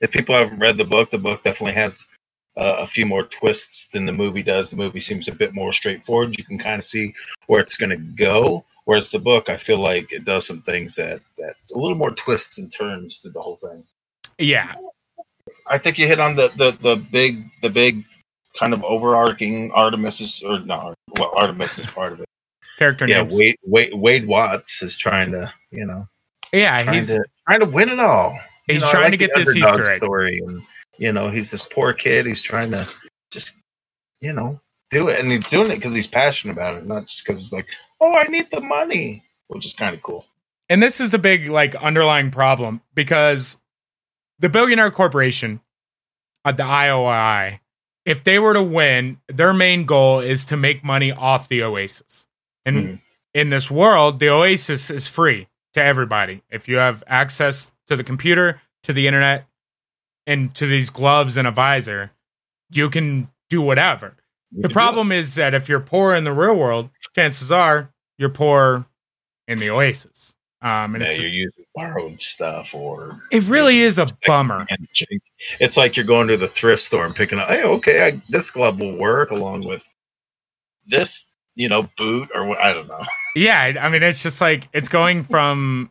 if 0.00 0.10
people 0.10 0.34
haven't 0.34 0.58
read 0.58 0.76
the 0.76 0.84
book, 0.84 1.10
the 1.10 1.18
book 1.18 1.44
definitely 1.44 1.74
has 1.74 2.06
uh, 2.56 2.76
a 2.80 2.86
few 2.86 3.06
more 3.06 3.24
twists 3.24 3.88
than 3.88 4.06
the 4.06 4.12
movie 4.12 4.42
does. 4.42 4.70
The 4.70 4.76
movie 4.76 5.00
seems 5.00 5.28
a 5.28 5.32
bit 5.32 5.54
more 5.54 5.72
straightforward. 5.72 6.36
You 6.36 6.44
can 6.44 6.58
kind 6.58 6.78
of 6.78 6.84
see 6.84 7.14
where 7.46 7.60
it's 7.60 7.76
going 7.76 7.90
to 7.90 7.96
go. 7.96 8.64
Whereas 8.84 9.08
the 9.08 9.18
book, 9.18 9.48
I 9.48 9.56
feel 9.56 9.78
like 9.78 10.12
it 10.12 10.24
does 10.24 10.46
some 10.46 10.60
things 10.62 10.94
that 10.96 11.20
that 11.38 11.54
a 11.74 11.78
little 11.78 11.96
more 11.96 12.10
twists 12.10 12.58
and 12.58 12.72
turns 12.72 13.22
to 13.22 13.30
the 13.30 13.40
whole 13.40 13.56
thing. 13.56 13.84
Yeah. 14.38 14.74
I 15.68 15.78
think 15.78 15.98
you 15.98 16.06
hit 16.06 16.20
on 16.20 16.36
the 16.36 16.50
the, 16.56 16.72
the 16.82 16.96
big 16.96 17.44
the 17.62 17.70
big 17.70 18.04
kind 18.58 18.72
of 18.72 18.84
overarching 18.84 19.72
Artemis 19.72 20.20
is 20.20 20.42
or 20.42 20.58
not 20.60 20.94
well 21.18 21.32
Artemis 21.36 21.78
is 21.78 21.86
part 21.86 22.12
of 22.12 22.20
it. 22.20 22.26
Character 22.78 23.06
Yeah, 23.06 23.22
names. 23.22 23.34
Wade, 23.34 23.56
Wade 23.64 23.92
Wade 23.94 24.26
Watts 24.26 24.82
is 24.82 24.96
trying 24.96 25.32
to 25.32 25.52
you 25.70 25.86
know 25.86 26.04
yeah, 26.52 26.82
trying 26.82 26.94
he's 26.94 27.08
to 27.08 27.24
trying 27.48 27.60
to 27.60 27.66
win 27.66 27.88
it 27.88 28.00
all. 28.00 28.38
he's 28.66 28.82
You 28.82 28.86
know, 28.86 28.90
trying 28.90 29.04
like 29.04 29.12
to 29.12 29.16
get 29.16 29.34
this 29.34 29.56
Easter 29.56 29.90
egg. 29.90 29.96
story, 29.98 30.38
and 30.46 30.62
you 30.98 31.12
know, 31.12 31.30
he's 31.30 31.50
this 31.50 31.64
poor 31.64 31.92
kid. 31.92 32.26
He's 32.26 32.42
trying 32.42 32.70
to 32.72 32.88
just, 33.30 33.54
you 34.20 34.32
know, 34.32 34.60
do 34.90 35.08
it, 35.08 35.20
and 35.20 35.32
he's 35.32 35.50
doing 35.50 35.70
it 35.70 35.76
because 35.76 35.92
he's 35.94 36.06
passionate 36.06 36.52
about 36.52 36.76
it, 36.76 36.86
not 36.86 37.06
just 37.06 37.24
because 37.26 37.42
it's 37.42 37.52
like, 37.52 37.66
oh, 38.00 38.14
I 38.14 38.24
need 38.24 38.46
the 38.52 38.60
money, 38.60 39.24
which 39.48 39.66
is 39.66 39.74
kind 39.74 39.94
of 39.94 40.02
cool. 40.02 40.24
And 40.68 40.82
this 40.82 41.00
is 41.00 41.10
the 41.10 41.18
big 41.18 41.48
like 41.48 41.74
underlying 41.76 42.30
problem 42.30 42.80
because 42.94 43.58
the 44.38 44.48
billionaire 44.48 44.90
corporation, 44.90 45.60
uh, 46.44 46.52
the 46.52 46.62
IOI, 46.62 47.60
if 48.04 48.22
they 48.24 48.38
were 48.38 48.54
to 48.54 48.62
win, 48.62 49.18
their 49.28 49.52
main 49.52 49.84
goal 49.84 50.20
is 50.20 50.44
to 50.46 50.56
make 50.56 50.84
money 50.84 51.12
off 51.12 51.48
the 51.48 51.62
Oasis. 51.62 52.23
And 52.66 52.76
Mhm. 52.76 53.00
in 53.34 53.50
this 53.50 53.70
world, 53.70 54.20
the 54.20 54.28
Oasis 54.28 54.90
is 54.90 55.08
free 55.08 55.48
to 55.74 55.82
everybody. 55.82 56.42
If 56.50 56.68
you 56.68 56.76
have 56.76 57.02
access 57.06 57.70
to 57.88 57.96
the 57.96 58.04
computer, 58.04 58.60
to 58.84 58.92
the 58.92 59.06
internet, 59.06 59.46
and 60.26 60.54
to 60.54 60.66
these 60.66 60.90
gloves 60.90 61.36
and 61.36 61.46
a 61.46 61.50
visor, 61.50 62.12
you 62.70 62.88
can 62.88 63.28
do 63.50 63.60
whatever. 63.60 64.16
The 64.52 64.68
problem 64.68 65.12
is 65.12 65.34
that 65.34 65.52
if 65.52 65.68
you're 65.68 65.80
poor 65.80 66.14
in 66.14 66.24
the 66.24 66.32
real 66.32 66.54
world, 66.54 66.90
chances 67.14 67.50
are 67.50 67.92
you're 68.18 68.28
poor 68.30 68.86
in 69.48 69.58
the 69.58 69.68
Oasis. 69.68 70.34
Um, 70.62 70.94
and 70.94 71.04
Yeah, 71.04 71.10
it's, 71.10 71.18
you're 71.18 71.28
using 71.28 71.64
borrowed 71.74 72.22
stuff, 72.22 72.72
or 72.72 73.20
it 73.30 73.42
really 73.44 73.80
is 73.80 73.98
a 73.98 74.06
bummer. 74.26 74.66
It's 75.60 75.76
like 75.76 75.96
you're 75.96 76.06
going 76.06 76.28
to 76.28 76.38
the 76.38 76.48
thrift 76.48 76.82
store 76.82 77.04
and 77.04 77.14
picking 77.14 77.38
up. 77.38 77.48
Hey, 77.48 77.62
okay, 77.64 78.06
I, 78.06 78.22
this 78.30 78.50
glove 78.50 78.80
will 78.80 78.96
work 78.96 79.30
along 79.30 79.66
with 79.66 79.84
this, 80.86 81.26
you 81.54 81.68
know, 81.68 81.88
boot 81.96 82.30
or? 82.34 82.60
I 82.60 82.72
don't 82.72 82.88
know. 82.88 83.02
Yeah, 83.34 83.78
I 83.80 83.88
mean, 83.88 84.02
it's 84.02 84.22
just 84.22 84.40
like 84.40 84.68
it's 84.72 84.88
going 84.88 85.22
from, 85.22 85.90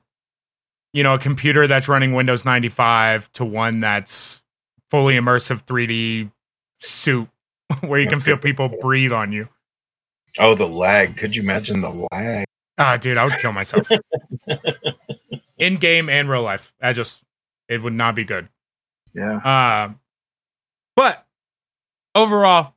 you 0.93 1.03
know, 1.03 1.15
a 1.15 1.19
computer 1.19 1.67
that's 1.67 1.87
running 1.87 2.13
Windows 2.13 2.45
95 2.45 3.31
to 3.33 3.45
one 3.45 3.79
that's 3.79 4.41
fully 4.89 5.15
immersive 5.15 5.63
3D 5.65 6.31
suit 6.79 7.27
where 7.81 7.99
you 7.99 8.07
can 8.07 8.19
feel 8.19 8.37
people 8.37 8.69
breathe 8.81 9.11
on 9.11 9.31
you. 9.31 9.49
Oh, 10.39 10.55
the 10.55 10.67
lag. 10.67 11.17
Could 11.17 11.35
you 11.35 11.43
imagine 11.43 11.81
the 11.81 12.07
lag? 12.11 12.45
Ah, 12.77 12.97
dude, 12.97 13.17
I 13.17 13.25
would 13.25 13.37
kill 13.39 13.53
myself 13.53 13.87
in 15.57 15.75
game 15.75 16.09
and 16.09 16.29
real 16.29 16.41
life. 16.41 16.73
I 16.81 16.93
just, 16.93 17.21
it 17.67 17.83
would 17.83 17.93
not 17.93 18.15
be 18.15 18.23
good. 18.23 18.49
Yeah. 19.13 19.37
Uh, 19.37 19.93
but 20.95 21.25
overall, 22.15 22.73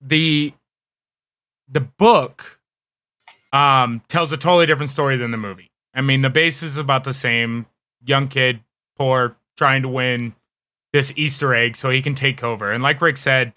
the 0.00 0.54
the 1.68 1.80
book 1.80 2.60
um, 3.52 4.02
tells 4.08 4.32
a 4.32 4.36
totally 4.36 4.66
different 4.66 4.90
story 4.90 5.16
than 5.16 5.30
the 5.30 5.36
movie. 5.36 5.70
I 5.94 6.00
mean, 6.00 6.22
the 6.22 6.30
base 6.30 6.62
is 6.62 6.76
about 6.78 7.04
the 7.04 7.12
same: 7.12 7.66
young 8.04 8.28
kid, 8.28 8.60
poor, 8.96 9.36
trying 9.56 9.82
to 9.82 9.88
win 9.88 10.34
this 10.92 11.12
Easter 11.16 11.54
egg 11.54 11.76
so 11.76 11.90
he 11.90 12.02
can 12.02 12.14
take 12.14 12.42
over. 12.42 12.72
And 12.72 12.82
like 12.82 13.00
Rick 13.00 13.16
said, 13.16 13.52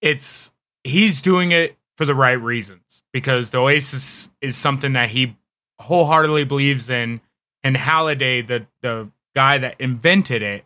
it's 0.00 0.50
he's 0.84 1.22
doing 1.22 1.52
it 1.52 1.76
for 1.96 2.04
the 2.04 2.14
right 2.14 2.40
reasons 2.40 3.02
because 3.12 3.50
the 3.50 3.58
Oasis 3.58 4.30
is 4.40 4.56
something 4.56 4.92
that 4.92 5.10
he 5.10 5.36
wholeheartedly 5.80 6.44
believes 6.44 6.90
in, 6.90 7.20
and 7.62 7.76
Halliday, 7.76 8.42
the 8.42 8.66
the 8.82 9.10
guy 9.34 9.58
that 9.58 9.76
invented 9.80 10.42
it, 10.42 10.64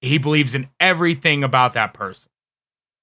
he 0.00 0.18
believes 0.18 0.54
in 0.54 0.68
everything 0.80 1.42
about 1.42 1.72
that 1.74 1.94
person. 1.94 2.30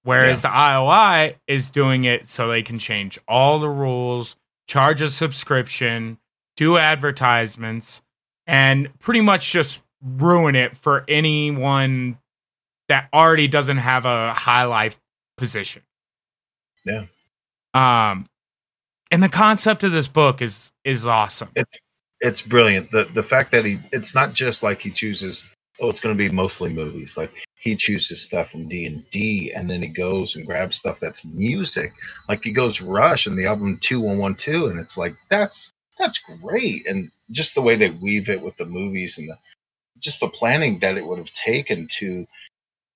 Whereas 0.04 0.42
the 0.42 0.48
IOI 0.48 1.36
is 1.48 1.70
doing 1.70 2.06
it 2.06 2.28
so 2.28 2.48
they 2.48 2.64
can 2.64 2.80
change 2.80 3.20
all 3.28 3.60
the 3.60 3.70
rules, 3.70 4.36
charge 4.68 5.02
a 5.02 5.10
subscription, 5.10 6.18
do 6.56 6.78
advertisements, 6.78 8.02
and 8.48 8.90
pretty 9.00 9.22
much 9.22 9.52
just 9.52 9.82
ruin 10.02 10.56
it 10.56 10.76
for 10.76 11.06
anyone 11.08 12.18
that 12.88 13.10
already 13.14 13.48
doesn't 13.48 13.78
have 13.78 14.06
a 14.06 14.34
high 14.34 14.64
life 14.64 15.00
position. 15.38 15.84
Yeah. 16.84 17.04
Um 17.74 18.26
and 19.12 19.22
the 19.22 19.30
concept 19.30 19.84
of 19.84 19.92
this 19.92 20.08
book 20.08 20.42
is 20.42 20.72
is 20.84 21.06
awesome. 21.06 21.50
It's 21.56 21.78
it's 22.22 22.42
brilliant. 22.42 22.90
The 22.92 23.06
the 23.14 23.24
fact 23.24 23.52
that 23.52 23.66
he 23.66 23.78
it's 23.92 24.16
not 24.16 24.34
just 24.34 24.64
like 24.64 24.82
he 24.82 24.90
chooses 24.90 25.44
oh 25.80 25.90
it's 25.90 26.00
going 26.00 26.16
to 26.16 26.18
be 26.18 26.34
mostly 26.34 26.70
movies. 26.70 27.18
Like 27.18 27.32
he 27.62 27.76
chooses 27.76 28.20
stuff 28.20 28.50
from 28.50 28.68
D 28.68 29.54
and 29.56 29.70
then 29.70 29.84
he 29.84 29.88
goes 29.88 30.36
and 30.36 30.48
grabs 30.48 30.78
stuff 30.78 31.00
that's 31.00 31.24
music. 31.24 31.94
Like 32.28 32.44
he 32.44 32.52
goes 32.52 32.82
Rush 32.82 33.28
and 33.28 33.38
the 33.38 33.46
album 33.46 33.78
Two 33.80 34.02
One 34.02 34.18
One 34.18 34.34
Two, 34.34 34.66
and 34.66 34.80
it's 34.80 34.98
like 34.98 35.14
that's 35.30 35.72
that's 36.00 36.20
great. 36.42 36.88
And 36.88 37.12
just 37.30 37.54
the 37.54 37.62
way 37.62 37.76
they 37.76 37.92
weave 37.92 38.30
it 38.30 38.42
with 38.42 38.58
the 38.58 38.66
movies 38.66 39.20
and 39.20 39.30
the 39.30 39.38
just 40.00 40.22
the 40.22 40.28
planning 40.28 40.80
that 40.80 40.98
it 40.98 41.06
would 41.06 41.20
have 41.20 41.32
taken 41.34 41.88
to 42.00 42.26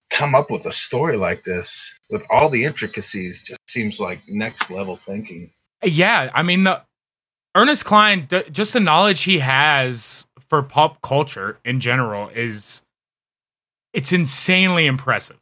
come 0.10 0.34
up 0.34 0.50
with 0.50 0.66
a 0.66 0.74
story 0.74 1.16
like 1.16 1.44
this 1.44 2.00
with 2.10 2.24
all 2.32 2.50
the 2.50 2.66
intricacies 2.66 3.44
just 3.44 3.60
seems 3.70 4.00
like 4.00 4.20
next 4.28 4.72
level 4.72 4.96
thinking. 4.96 5.52
Yeah, 5.84 6.32
I 6.34 6.42
mean 6.42 6.64
the 6.64 6.82
Ernest 7.54 7.86
Cline 7.86 8.26
the, 8.30 8.42
just 8.52 8.74
the 8.74 8.80
knowledge 8.80 9.22
he 9.24 9.40
has 9.40 10.26
for 10.50 10.64
pop 10.64 11.04
culture 11.04 11.60
in 11.64 11.80
general 11.80 12.30
is 12.30 12.82
it's 13.96 14.12
insanely 14.12 14.86
impressive. 14.86 15.40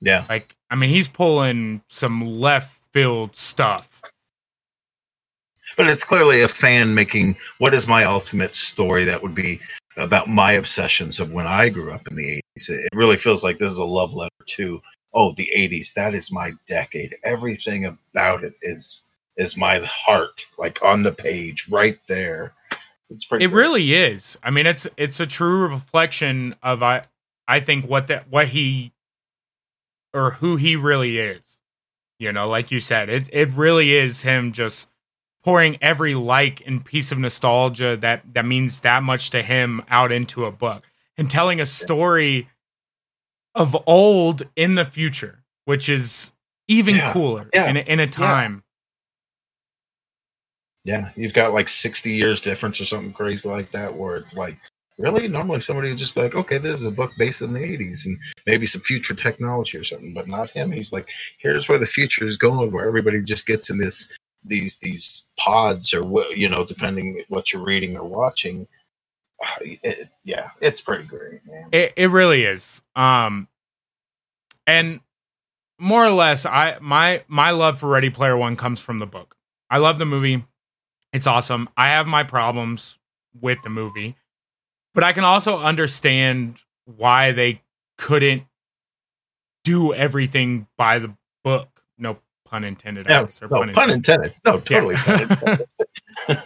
Yeah. 0.00 0.24
Like, 0.28 0.54
I 0.70 0.76
mean, 0.76 0.90
he's 0.90 1.08
pulling 1.08 1.82
some 1.88 2.24
left 2.24 2.80
field 2.92 3.36
stuff. 3.36 4.00
But 5.76 5.88
it's 5.88 6.04
clearly 6.04 6.40
a 6.40 6.48
fan 6.48 6.94
making 6.94 7.36
what 7.58 7.74
is 7.74 7.86
my 7.86 8.04
ultimate 8.04 8.54
story 8.54 9.04
that 9.04 9.22
would 9.22 9.34
be 9.34 9.60
about 9.96 10.28
my 10.28 10.52
obsessions 10.52 11.18
of 11.20 11.32
when 11.32 11.46
I 11.46 11.68
grew 11.68 11.90
up 11.92 12.06
in 12.08 12.16
the 12.16 12.40
80s. 12.56 12.70
It 12.70 12.94
really 12.94 13.16
feels 13.16 13.42
like 13.42 13.58
this 13.58 13.72
is 13.72 13.78
a 13.78 13.84
love 13.84 14.14
letter 14.14 14.30
to, 14.46 14.80
oh, 15.12 15.34
the 15.36 15.50
80s. 15.54 15.92
That 15.94 16.14
is 16.14 16.30
my 16.30 16.52
decade. 16.66 17.14
Everything 17.24 17.92
about 18.12 18.44
it 18.44 18.54
is 18.62 19.02
is 19.36 19.54
my 19.54 19.80
heart, 19.80 20.46
like 20.56 20.78
on 20.82 21.02
the 21.02 21.12
page, 21.12 21.68
right 21.70 21.98
there. 22.08 22.52
It's 23.10 23.26
pretty. 23.26 23.44
It 23.44 23.48
great. 23.48 23.60
really 23.60 23.94
is. 23.94 24.38
I 24.42 24.50
mean, 24.50 24.66
it's 24.66 24.86
it's 24.96 25.20
a 25.20 25.26
true 25.26 25.66
reflection 25.68 26.54
of 26.62 26.82
I 26.82 27.02
I 27.48 27.60
think 27.60 27.86
what 27.86 28.08
that 28.08 28.28
what 28.28 28.48
he 28.48 28.92
or 30.12 30.32
who 30.32 30.56
he 30.56 30.76
really 30.76 31.18
is. 31.18 31.42
You 32.18 32.32
know, 32.32 32.48
like 32.48 32.70
you 32.70 32.80
said, 32.80 33.08
it 33.08 33.28
it 33.32 33.50
really 33.50 33.94
is 33.94 34.22
him 34.22 34.52
just 34.52 34.88
pouring 35.44 35.78
every 35.80 36.14
like 36.14 36.66
and 36.66 36.84
piece 36.84 37.12
of 37.12 37.18
nostalgia 37.18 37.96
that 37.98 38.22
that 38.34 38.44
means 38.44 38.80
that 38.80 39.02
much 39.02 39.30
to 39.30 39.42
him 39.42 39.82
out 39.88 40.10
into 40.10 40.44
a 40.44 40.50
book 40.50 40.82
and 41.16 41.30
telling 41.30 41.60
a 41.60 41.66
story 41.66 42.48
of 43.54 43.76
old 43.86 44.42
in 44.56 44.74
the 44.74 44.84
future, 44.84 45.44
which 45.66 45.88
is 45.88 46.32
even 46.68 46.96
yeah. 46.96 47.12
cooler 47.12 47.48
yeah. 47.54 47.68
in 47.68 47.76
a, 47.76 47.80
in 47.80 48.00
a 48.00 48.06
time. 48.06 48.62
Yeah. 50.84 50.98
yeah, 50.98 51.10
you've 51.16 51.34
got 51.34 51.52
like 51.52 51.68
sixty 51.68 52.12
years 52.12 52.40
difference 52.40 52.80
or 52.80 52.86
something 52.86 53.12
crazy 53.12 53.48
like 53.48 53.70
that, 53.72 53.94
where 53.94 54.16
it's 54.16 54.34
like 54.34 54.56
Really? 54.98 55.28
Normally 55.28 55.60
somebody 55.60 55.90
would 55.90 55.98
just 55.98 56.14
be 56.14 56.22
like, 56.22 56.34
okay, 56.34 56.56
this 56.56 56.80
is 56.80 56.86
a 56.86 56.90
book 56.90 57.12
based 57.18 57.42
in 57.42 57.52
the 57.52 57.60
80s 57.60 58.06
and 58.06 58.18
maybe 58.46 58.66
some 58.66 58.80
future 58.80 59.14
technology 59.14 59.76
or 59.76 59.84
something, 59.84 60.14
but 60.14 60.26
not 60.26 60.50
him. 60.50 60.72
He's 60.72 60.92
like, 60.92 61.06
here's 61.38 61.68
where 61.68 61.78
the 61.78 61.86
future 61.86 62.24
is 62.24 62.38
going, 62.38 62.72
where 62.72 62.86
everybody 62.86 63.22
just 63.22 63.46
gets 63.46 63.68
in 63.68 63.78
this 63.78 64.08
these 64.44 64.76
these 64.80 65.24
pods 65.38 65.92
or 65.92 66.02
you 66.32 66.48
know, 66.48 66.64
depending 66.64 67.22
what 67.28 67.52
you're 67.52 67.64
reading 67.64 67.96
or 67.96 68.04
watching. 68.04 68.66
It, 69.60 70.08
yeah, 70.24 70.50
it's 70.60 70.80
pretty 70.80 71.04
great, 71.04 71.40
man. 71.46 71.68
It 71.70 71.92
it 71.96 72.10
really 72.10 72.44
is. 72.44 72.82
Um, 72.94 73.48
and 74.66 75.00
more 75.78 76.04
or 76.04 76.10
less, 76.10 76.46
I 76.46 76.78
my 76.80 77.22
my 77.28 77.50
love 77.50 77.78
for 77.78 77.88
Ready 77.88 78.08
Player 78.10 78.36
One 78.36 78.56
comes 78.56 78.80
from 78.80 78.98
the 78.98 79.06
book. 79.06 79.36
I 79.70 79.78
love 79.78 79.98
the 79.98 80.06
movie. 80.06 80.44
It's 81.12 81.26
awesome. 81.26 81.68
I 81.76 81.88
have 81.88 82.06
my 82.06 82.22
problems 82.22 82.98
with 83.38 83.58
the 83.62 83.70
movie 83.70 84.16
but 84.96 85.04
I 85.04 85.12
can 85.12 85.24
also 85.24 85.58
understand 85.58 86.56
why 86.86 87.32
they 87.32 87.60
couldn't 87.98 88.44
do 89.62 89.92
everything 89.92 90.66
by 90.78 90.98
the 90.98 91.14
book. 91.44 91.68
No 91.98 92.18
pun 92.46 92.64
intended. 92.64 93.06
No, 93.06 93.28
no 93.42 93.48
pun, 93.48 93.72
pun 93.74 93.90
intended. 93.90 94.34
No, 94.44 94.58
totally 94.58 94.94
yeah. 95.06 95.58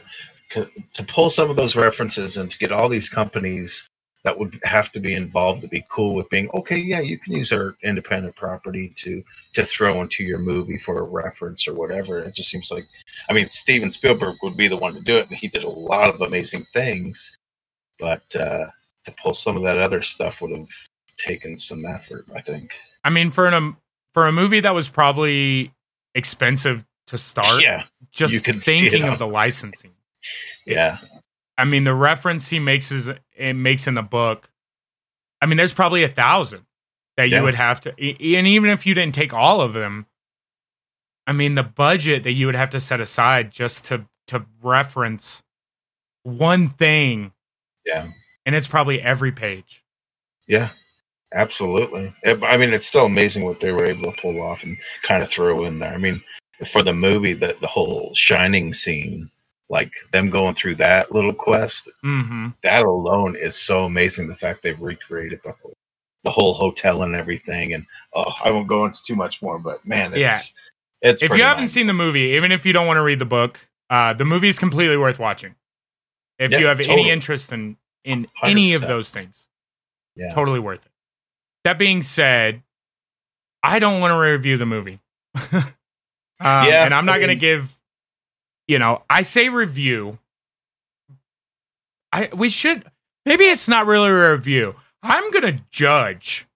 to 0.50 1.02
pull 1.06 1.30
some 1.30 1.48
of 1.48 1.54
those 1.54 1.76
references 1.76 2.36
and 2.36 2.50
to 2.50 2.58
get 2.58 2.72
all 2.72 2.88
these 2.88 3.08
companies 3.08 3.88
that 4.24 4.36
would 4.36 4.58
have 4.64 4.90
to 4.92 5.00
be 5.00 5.14
involved 5.14 5.62
to 5.62 5.68
be 5.68 5.84
cool 5.90 6.14
with 6.14 6.28
being 6.28 6.50
okay 6.52 6.76
yeah 6.76 7.00
you 7.00 7.18
can 7.18 7.32
use 7.32 7.52
our 7.52 7.74
independent 7.82 8.34
property 8.36 8.92
to 8.96 9.22
to 9.54 9.64
throw 9.64 10.02
into 10.02 10.24
your 10.24 10.38
movie 10.38 10.76
for 10.76 10.98
a 10.98 11.02
reference 11.02 11.66
or 11.66 11.74
whatever 11.74 12.18
it 12.18 12.34
just 12.34 12.50
seems 12.50 12.70
like 12.70 12.86
i 13.30 13.32
mean 13.32 13.48
steven 13.48 13.90
spielberg 13.90 14.36
would 14.42 14.56
be 14.56 14.68
the 14.68 14.76
one 14.76 14.92
to 14.92 15.00
do 15.00 15.16
it 15.16 15.28
and 15.30 15.38
he 15.38 15.48
did 15.48 15.64
a 15.64 15.68
lot 15.68 16.12
of 16.12 16.20
amazing 16.20 16.66
things 16.74 17.34
but 18.00 18.24
uh, 18.34 18.66
to 19.04 19.14
pull 19.22 19.34
some 19.34 19.56
of 19.56 19.62
that 19.62 19.78
other 19.78 20.02
stuff 20.02 20.40
would 20.40 20.56
have 20.56 20.68
taken 21.18 21.58
some 21.58 21.84
effort. 21.84 22.26
I 22.34 22.40
think. 22.40 22.72
I 23.04 23.10
mean, 23.10 23.30
for 23.30 23.46
an 23.46 23.54
um, 23.54 23.76
for 24.12 24.26
a 24.26 24.32
movie 24.32 24.60
that 24.60 24.74
was 24.74 24.88
probably 24.88 25.72
expensive 26.14 26.84
to 27.08 27.18
start, 27.18 27.62
yeah, 27.62 27.84
just 28.10 28.44
thinking 28.44 29.04
of 29.04 29.18
the 29.18 29.26
licensing. 29.26 29.92
Yeah, 30.66 30.98
I 31.56 31.64
mean, 31.64 31.84
the 31.84 31.94
reference 31.94 32.48
he 32.48 32.58
makes 32.58 32.90
is 32.90 33.10
it 33.36 33.54
makes 33.54 33.86
in 33.86 33.94
the 33.94 34.02
book. 34.02 34.50
I 35.42 35.46
mean, 35.46 35.56
there's 35.56 35.72
probably 35.72 36.02
a 36.02 36.08
thousand 36.08 36.66
that 37.16 37.28
yeah. 37.28 37.38
you 37.38 37.44
would 37.44 37.54
have 37.54 37.80
to, 37.82 37.90
and 37.90 38.46
even 38.46 38.70
if 38.70 38.86
you 38.86 38.94
didn't 38.94 39.14
take 39.14 39.34
all 39.34 39.60
of 39.60 39.72
them, 39.72 40.06
I 41.26 41.32
mean, 41.32 41.54
the 41.54 41.62
budget 41.62 42.24
that 42.24 42.32
you 42.32 42.46
would 42.46 42.54
have 42.54 42.70
to 42.70 42.80
set 42.80 43.00
aside 43.00 43.50
just 43.50 43.84
to 43.86 44.06
to 44.28 44.46
reference 44.62 45.42
one 46.22 46.68
thing 46.68 47.32
yeah. 47.85 48.09
And 48.47 48.55
it's 48.55 48.69
probably 48.69 49.01
every 49.01 49.33
page. 49.33 49.83
Yeah. 50.47 50.71
Absolutely. 51.33 52.12
I 52.27 52.57
mean, 52.57 52.73
it's 52.73 52.87
still 52.87 53.07
amazing 53.07 53.45
what 53.45 53.61
they 53.61 53.71
were 53.71 53.85
able 53.85 54.11
to 54.11 54.21
pull 54.21 54.43
off 54.43 54.64
and 54.64 54.77
kind 55.07 55.23
of 55.23 55.31
throw 55.31 55.64
in 55.64 55.79
there. 55.79 55.95
I 55.95 55.97
mean, 55.97 56.21
for 56.73 56.83
the 56.83 56.93
movie, 56.93 57.35
that 57.35 57.61
the 57.61 57.69
whole 57.69 58.12
Shining 58.16 58.73
scene, 58.73 59.31
like 59.69 59.93
them 60.12 60.29
going 60.31 60.57
through 60.57 60.75
that 60.77 61.12
little 61.12 61.33
quest, 61.33 61.88
mm-hmm. 62.05 62.49
that 62.64 62.83
alone 62.83 63.37
is 63.37 63.55
so 63.55 63.85
amazing. 63.85 64.27
The 64.27 64.35
fact 64.35 64.64
they've 64.64 64.81
recreated 64.81 65.38
the 65.45 65.53
whole, 65.53 65.77
the 66.25 66.33
whole 66.33 66.53
hotel 66.53 67.05
and 67.05 67.14
everything. 67.14 67.75
And 67.75 67.87
oh, 68.12 68.33
I 68.45 68.51
won't 68.51 68.66
go 68.66 68.85
into 68.85 68.99
too 69.05 69.14
much 69.14 69.40
more, 69.40 69.61
but 69.61 69.87
man, 69.87 70.12
it's, 70.12 70.19
yeah. 70.19 70.40
It's 71.03 71.23
if 71.23 71.31
you 71.31 71.45
haven't 71.45 71.62
nice. 71.62 71.73
seen 71.73 71.87
the 71.87 71.93
movie, 71.93 72.35
even 72.35 72.51
if 72.51 72.66
you 72.66 72.73
don't 72.73 72.88
want 72.88 72.97
to 72.97 73.03
read 73.03 73.21
the 73.21 73.25
book, 73.25 73.61
uh, 73.88 74.14
the 74.14 74.25
movie 74.25 74.49
is 74.49 74.59
completely 74.59 74.97
worth 74.97 75.21
watching. 75.21 75.55
If 76.40 76.53
you 76.53 76.66
have 76.66 76.79
totally. 76.79 77.03
any 77.03 77.11
interest 77.11 77.53
in 77.53 77.76
in 78.03 78.24
100%. 78.42 78.50
any 78.50 78.72
of 78.72 78.81
those 78.81 79.11
things, 79.11 79.46
yeah. 80.16 80.33
totally 80.33 80.59
worth 80.59 80.85
it. 80.85 80.92
That 81.64 81.79
being 81.79 82.03
said, 82.03 82.62
I 83.62 83.79
don't 83.79 84.00
want 84.00 84.12
to 84.12 84.18
review 84.18 84.57
the 84.57 84.64
movie. 84.64 85.00
um, 85.53 85.62
yeah, 86.40 86.85
and 86.87 86.94
I'm 86.94 87.05
not 87.05 87.18
going 87.18 87.29
to 87.29 87.37
give. 87.37 87.76
You 88.66 88.79
know, 88.79 89.03
I 89.11 89.22
say 89.22 89.48
review. 89.48 90.18
I 92.12 92.31
we 92.35 92.48
should 92.48 92.85
maybe 93.26 93.44
it's 93.44 93.68
not 93.68 93.87
really 93.87 94.09
a 94.09 94.33
review. 94.33 94.76
I'm 95.03 95.31
going 95.31 95.57
to 95.57 95.62
judge 95.70 96.46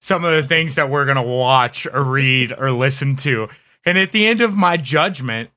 some 0.00 0.24
of 0.24 0.34
the 0.34 0.42
things 0.42 0.76
that 0.76 0.88
we're 0.88 1.04
going 1.04 1.16
to 1.16 1.22
watch 1.22 1.86
or 1.92 2.02
read 2.02 2.52
or 2.56 2.70
listen 2.70 3.16
to. 3.16 3.48
And 3.84 3.98
at 3.98 4.12
the 4.12 4.26
end 4.26 4.40
of 4.40 4.56
my 4.56 4.76
judgment, 4.76 5.50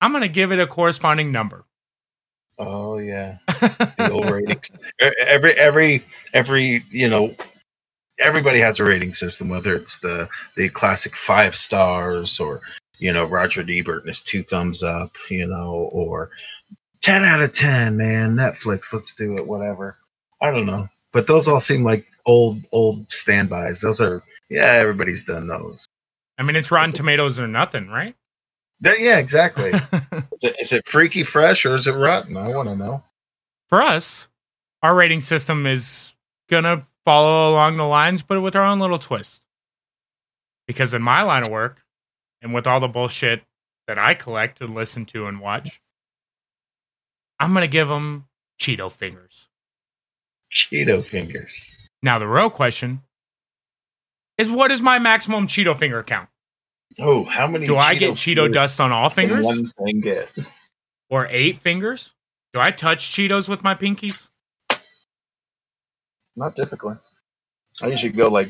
I'm 0.00 0.12
going 0.12 0.22
to 0.22 0.28
give 0.28 0.52
it 0.52 0.58
a 0.58 0.66
corresponding 0.66 1.32
number. 1.32 1.64
Oh 2.60 2.98
yeah, 2.98 3.38
the 3.46 4.10
old 4.12 4.30
ratings. 4.30 4.70
Every 5.00 5.54
every 5.54 6.04
every 6.34 6.84
you 6.90 7.08
know, 7.08 7.34
everybody 8.18 8.60
has 8.60 8.78
a 8.80 8.84
rating 8.84 9.14
system. 9.14 9.48
Whether 9.48 9.74
it's 9.74 9.98
the 10.00 10.28
the 10.56 10.68
classic 10.68 11.16
five 11.16 11.56
stars 11.56 12.38
or 12.38 12.60
you 12.98 13.14
know 13.14 13.24
Roger 13.24 13.64
Ebert 13.66 14.00
and 14.00 14.08
his 14.08 14.20
two 14.20 14.42
thumbs 14.42 14.82
up, 14.82 15.12
you 15.30 15.46
know, 15.46 15.88
or 15.90 16.28
ten 17.00 17.24
out 17.24 17.40
of 17.40 17.52
ten, 17.52 17.96
man. 17.96 18.36
Netflix, 18.36 18.92
let's 18.92 19.14
do 19.14 19.38
it. 19.38 19.46
Whatever. 19.46 19.96
I 20.42 20.50
don't 20.50 20.66
know, 20.66 20.86
but 21.12 21.26
those 21.26 21.48
all 21.48 21.60
seem 21.60 21.82
like 21.82 22.06
old 22.26 22.58
old 22.72 23.10
standbys. 23.10 23.80
Those 23.80 24.02
are 24.02 24.22
yeah, 24.50 24.74
everybody's 24.74 25.24
done 25.24 25.48
those. 25.48 25.86
I 26.36 26.42
mean, 26.42 26.56
it's 26.56 26.70
Rotten 26.70 26.92
Tomatoes 26.92 27.40
or 27.40 27.48
nothing, 27.48 27.88
right? 27.88 28.16
That- 28.80 29.00
yeah, 29.00 29.18
exactly. 29.18 29.70
is, 29.72 30.42
it, 30.42 30.56
is 30.60 30.72
it 30.72 30.88
freaky 30.88 31.22
fresh 31.22 31.64
or 31.66 31.74
is 31.74 31.86
it 31.86 31.92
rotten? 31.92 32.36
I 32.36 32.48
want 32.48 32.68
to 32.68 32.76
know. 32.76 33.04
For 33.68 33.82
us, 33.82 34.28
our 34.82 34.94
rating 34.94 35.20
system 35.20 35.66
is 35.66 36.14
gonna 36.48 36.86
follow 37.04 37.52
along 37.52 37.76
the 37.76 37.84
lines, 37.84 38.22
but 38.22 38.40
with 38.40 38.56
our 38.56 38.64
own 38.64 38.80
little 38.80 38.98
twist. 38.98 39.42
Because 40.66 40.94
in 40.94 41.02
my 41.02 41.22
line 41.22 41.44
of 41.44 41.50
work, 41.50 41.82
and 42.42 42.54
with 42.54 42.66
all 42.66 42.80
the 42.80 42.88
bullshit 42.88 43.42
that 43.86 43.98
I 43.98 44.14
collect 44.14 44.60
and 44.60 44.74
listen 44.74 45.04
to 45.06 45.26
and 45.26 45.40
watch, 45.40 45.80
I'm 47.38 47.54
gonna 47.54 47.66
give 47.66 47.88
them 47.88 48.26
Cheeto 48.60 48.90
fingers. 48.90 49.48
Cheeto 50.52 51.04
fingers. 51.04 51.70
Now 52.02 52.18
the 52.18 52.28
real 52.28 52.50
question 52.50 53.02
is, 54.38 54.50
what 54.50 54.70
is 54.70 54.80
my 54.80 54.98
maximum 54.98 55.46
Cheeto 55.46 55.78
finger 55.78 56.02
count? 56.02 56.28
Oh, 56.98 57.24
how 57.24 57.46
many? 57.46 57.64
Do 57.64 57.76
I 57.76 57.94
get 57.94 58.12
Cheeto 58.14 58.52
dust 58.52 58.80
on 58.80 58.92
all 58.92 59.08
fingers 59.08 59.46
One 59.46 59.72
finger. 59.84 60.26
or 61.08 61.26
eight 61.30 61.58
fingers? 61.58 62.14
Do 62.52 62.60
I 62.60 62.70
touch 62.72 63.10
Cheetos 63.10 63.48
with 63.48 63.62
my 63.62 63.74
pinkies? 63.74 64.28
Not 66.36 66.56
typically. 66.56 66.96
I 67.82 67.86
usually 67.88 68.12
go 68.12 68.28
like 68.28 68.48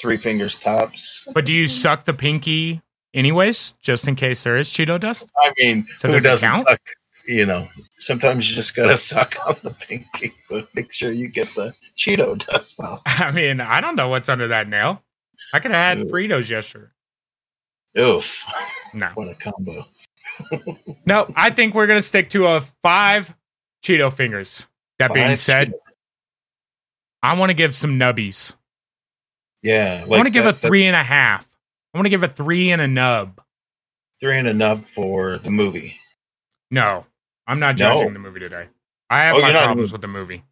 three 0.00 0.16
fingers 0.16 0.56
tops. 0.56 1.22
But 1.34 1.44
do 1.44 1.52
you 1.52 1.68
suck 1.68 2.04
the 2.04 2.12
pinky 2.12 2.80
anyways, 3.14 3.74
just 3.82 4.08
in 4.08 4.14
case 4.14 4.42
there 4.42 4.56
is 4.56 4.68
Cheeto 4.68 4.98
dust? 4.98 5.30
I 5.38 5.52
mean, 5.58 5.86
So 5.98 6.08
who 6.08 6.14
does 6.14 6.22
doesn't 6.22 6.48
count? 6.48 6.66
suck? 6.68 6.80
You 7.26 7.46
know, 7.46 7.68
sometimes 7.98 8.50
you 8.50 8.56
just 8.56 8.74
gotta 8.74 8.96
suck 8.96 9.36
on 9.46 9.56
the 9.62 9.70
pinky, 9.74 10.32
but 10.50 10.66
make 10.74 10.92
sure 10.92 11.12
you 11.12 11.28
get 11.28 11.48
the 11.54 11.72
Cheeto 11.96 12.44
dust 12.46 12.80
off. 12.80 13.02
I 13.06 13.30
mean, 13.30 13.60
I 13.60 13.80
don't 13.80 13.96
know 13.96 14.08
what's 14.08 14.28
under 14.28 14.48
that 14.48 14.68
nail. 14.68 15.02
I 15.54 15.60
could 15.60 15.70
have 15.70 15.98
had 15.98 16.06
Ew. 16.06 16.12
Fritos 16.12 16.48
yesterday. 16.48 16.86
Oof! 17.98 18.24
No, 18.94 19.08
What 19.14 19.28
a 19.28 19.34
combo. 19.34 19.86
no. 21.06 21.30
I 21.36 21.50
think 21.50 21.74
we're 21.74 21.86
gonna 21.86 22.02
stick 22.02 22.30
to 22.30 22.46
a 22.46 22.60
five 22.82 23.34
Cheeto 23.84 24.12
fingers. 24.12 24.66
That 24.98 25.12
being 25.12 25.36
said, 25.36 25.68
Cheeto- 25.72 25.78
I 27.22 27.38
want 27.38 27.50
to 27.50 27.54
give 27.54 27.74
some 27.76 27.98
nubbies. 27.98 28.54
yeah, 29.62 30.00
I 30.04 30.06
want 30.06 30.24
to 30.24 30.30
give 30.30 30.46
a 30.46 30.52
three 30.52 30.86
and 30.86 30.96
a 30.96 31.02
half. 31.02 31.46
I 31.94 31.98
want 31.98 32.06
to 32.06 32.10
give 32.10 32.22
a 32.22 32.28
three 32.28 32.70
and 32.72 32.80
a 32.80 32.88
nub. 32.88 33.40
three 34.20 34.38
and 34.38 34.48
a 34.48 34.54
nub 34.54 34.84
for 34.94 35.38
the 35.38 35.50
movie. 35.50 35.96
No, 36.70 37.04
I'm 37.46 37.58
not 37.60 37.78
No. 37.78 37.94
judging 37.96 38.12
the 38.14 38.18
movie 38.18 38.40
today. 38.40 38.68
I 39.10 39.24
have 39.24 39.36
Oh, 39.36 39.40
my 39.40 39.48
you're 39.48 39.54
not 39.54 39.64
problems 39.64 39.92
with 39.92 40.00
the 40.00 40.08
movie. 40.08 40.42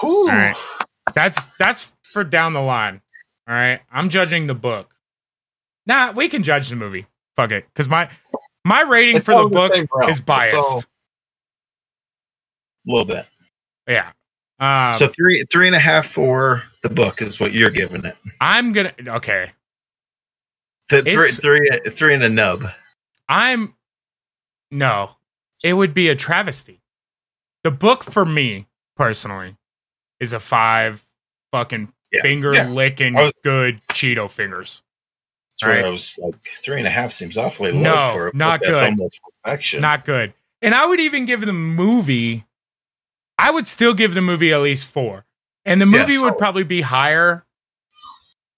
Whew. 0.00 0.28
right. 0.28 0.56
That's 1.14 1.46
that's 1.58 1.94
for 2.12 2.24
down 2.24 2.52
the 2.54 2.60
line. 2.60 3.00
All 3.48 3.54
right, 3.54 3.80
I'm 3.92 4.08
judging 4.08 4.46
the 4.48 4.54
book. 4.54 4.92
Nah, 5.88 6.12
we 6.12 6.28
can 6.28 6.42
judge 6.42 6.68
the 6.68 6.76
movie. 6.76 7.06
Fuck 7.34 7.50
it, 7.52 7.66
because 7.72 7.88
my 7.88 8.08
my 8.64 8.82
rating 8.82 9.16
It's 9.16 9.24
for 9.24 9.32
the 9.32 9.38
all 9.38 9.48
the 9.48 9.88
book 9.90 10.08
is 10.08 10.20
biased. 10.20 10.54
all- 10.54 10.80
A 10.80 10.84
little 12.90 13.04
bit. 13.04 13.26
Yeah. 13.88 14.12
Um, 14.60 14.94
so 14.94 15.08
three 15.08 15.44
three 15.50 15.66
and 15.66 15.76
a 15.76 15.78
half 15.80 16.06
for 16.06 16.62
the 16.82 16.88
book 16.90 17.22
is 17.22 17.38
what 17.40 17.52
you're 17.52 17.70
giving 17.70 18.04
it. 18.04 18.16
I'm 18.40 18.72
gonna 18.72 18.92
okay. 19.06 19.52
The 20.88 21.02
three 21.02 21.12
It's- 21.12 21.38
three 21.38 21.70
three 21.90 22.14
and 22.14 22.22
a 22.22 22.28
nub. 22.28 22.64
I'm 23.28 23.74
no. 24.70 25.16
It 25.62 25.74
would 25.74 25.94
be 25.94 26.08
a 26.08 26.14
travesty. 26.14 26.80
The 27.64 27.70
book 27.70 28.04
for 28.04 28.24
me 28.24 28.66
personally 28.96 29.56
is 30.20 30.32
a 30.32 30.40
five 30.40 31.04
fucking 31.52 31.92
Yeah, 32.12 32.22
finger 32.22 32.52
yeah. 32.54 32.68
licking 32.68 33.14
was- 33.14 33.32
good 33.44 33.80
Cheeto 33.92 34.28
fingers. 34.30 34.82
Where 35.62 35.76
Right. 35.76 35.84
I 35.84 35.88
was 35.88 36.18
oh 36.22 36.26
like 36.26 36.34
three 36.64 36.78
and 36.78 36.86
a 36.86 36.90
half 36.90 37.12
seems 37.12 37.36
awfully 37.36 37.72
low 37.72 37.80
No, 37.82 38.10
for 38.12 38.26
a 38.28 38.30
book 38.30 38.34
not 38.34 38.60
that's 38.60 38.70
good. 38.70 38.84
almost 38.84 39.20
perfection. 39.44 39.80
Not 39.80 40.04
good. 40.04 40.34
And 40.62 40.74
I 40.74 40.86
would 40.86 41.00
even 41.00 41.24
give 41.24 41.40
the 41.40 41.52
movie. 41.52 42.44
I 43.38 43.50
would 43.50 43.66
still 43.66 43.94
give 43.94 44.14
the 44.14 44.20
movie 44.22 44.52
at 44.52 44.60
least 44.60 44.86
four, 44.88 45.24
and 45.64 45.80
the 45.80 45.86
movie 45.86 46.14
would 46.18 46.20
solid. 46.20 46.38
probably 46.38 46.64
be 46.64 46.80
higher 46.80 47.44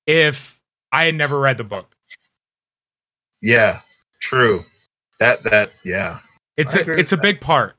if 0.06 0.60
I 0.92 1.04
had 1.04 1.14
never 1.14 1.38
read 1.38 1.56
the 1.58 1.64
book. 1.64 1.94
yeah, 3.42 3.80
true. 4.20 4.64
That 5.18 5.42
that 5.44 5.70
yeah. 5.84 6.20
It's 6.56 6.74
I 6.76 6.80
a, 6.80 6.90
it's 6.92 7.12
a 7.12 7.16
with 7.16 7.22
big 7.22 7.40
part 7.40 7.76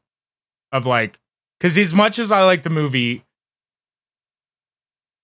of 0.71 0.86
like 0.86 1.19
because 1.60 1.77
as 1.77 1.93
much 1.93 2.19
as 2.19 2.31
I 2.31 2.43
like 2.43 2.63
the 2.63 2.69
movie, 2.69 3.23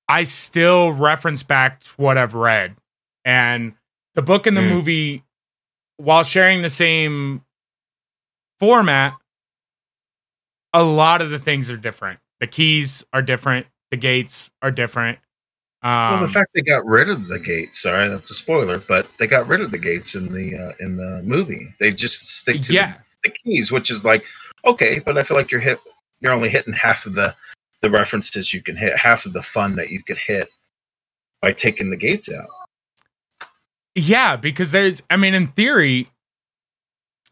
I 0.10 0.24
still 0.24 0.92
reference 0.92 1.44
back 1.44 1.82
to 1.82 1.90
what 1.98 2.18
I've 2.18 2.34
read, 2.34 2.76
and 3.26 3.74
the 4.18 4.24
book 4.24 4.48
and 4.48 4.58
the 4.58 4.62
Mm. 4.62 4.70
movie, 4.70 5.24
while 5.98 6.24
sharing 6.24 6.64
the 6.64 6.70
same 6.70 7.46
format, 8.60 9.14
a 10.74 10.82
lot 10.84 11.22
of 11.22 11.30
the 11.30 11.38
things 11.38 11.70
are 11.70 11.78
different. 11.78 12.20
The 12.40 12.48
keys 12.48 13.06
are 13.14 13.22
different. 13.22 13.68
The 13.92 13.98
gates 13.98 14.50
are 14.64 14.72
different. 14.72 15.20
Um, 15.84 16.14
well, 16.14 16.22
the 16.22 16.34
fact 16.34 16.50
they 16.56 16.62
got 16.62 16.84
rid 16.84 17.10
of 17.10 17.28
the 17.28 17.38
gates. 17.38 17.84
Sorry, 17.84 18.10
that's 18.10 18.32
a 18.32 18.34
spoiler, 18.34 18.80
but 18.80 19.08
they 19.20 19.28
got 19.28 19.48
rid 19.48 19.62
of 19.62 19.70
the 19.70 19.78
gates 19.78 20.16
in 20.16 20.34
the 20.34 20.56
uh, 20.58 20.74
in 20.80 20.98
the 20.98 21.22
movie. 21.24 21.68
They 21.80 21.92
just 21.92 22.28
stick 22.28 22.64
to 22.64 22.74
yeah, 22.74 22.96
the, 23.24 23.30
the 23.30 23.36
keys, 23.44 23.72
which 23.72 23.92
is 23.92 24.04
like 24.04 24.24
okay, 24.66 24.98
but 24.98 25.16
I 25.18 25.24
feel 25.24 25.38
like 25.38 25.52
you're 25.52 25.62
hit. 25.62 25.80
You're 26.22 26.34
only 26.34 26.50
hitting 26.50 26.74
half 26.74 27.06
of 27.06 27.14
the 27.14 27.36
the 27.84 27.92
references 27.92 28.52
you 28.52 28.64
can 28.64 28.76
hit, 28.76 28.98
half 28.98 29.28
of 29.28 29.34
the 29.34 29.44
fun 29.44 29.76
that 29.76 29.92
you 29.92 30.02
could 30.04 30.18
hit 30.18 30.50
by 31.44 31.52
taking 31.54 31.92
the 31.92 31.98
gates 31.98 32.30
out. 32.30 32.48
Yeah, 33.98 34.36
because 34.36 34.72
there's, 34.72 35.02
I 35.10 35.18
mean, 35.18 35.34
in 35.34 35.48
theory, 35.48 36.10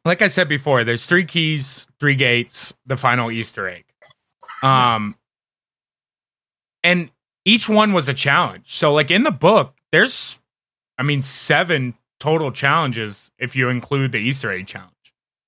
like 0.04 0.22
I 0.24 0.28
said 0.28 0.50
before, 0.50 0.84
there's 0.84 1.06
three 1.06 1.24
keys, 1.26 1.86
three 2.00 2.16
gates, 2.16 2.74
the 2.88 2.98
final 2.98 3.30
Easter 3.32 3.70
egg. 3.70 3.86
Um, 4.64 5.16
and 6.84 7.12
each 7.46 7.70
one 7.70 7.94
was 7.94 8.10
a 8.10 8.14
challenge. 8.16 8.74
So, 8.74 8.92
like 8.94 9.12
in 9.12 9.24
the 9.24 9.32
book, 9.32 9.76
there's, 9.92 10.40
I 10.98 11.04
mean, 11.04 11.22
seven 11.22 11.94
total 12.20 12.52
challenges 12.52 13.32
if 13.38 13.56
you 13.56 13.70
include 13.70 14.12
the 14.12 14.18
Easter 14.18 14.52
egg 14.52 14.66
challenge. 14.68 14.92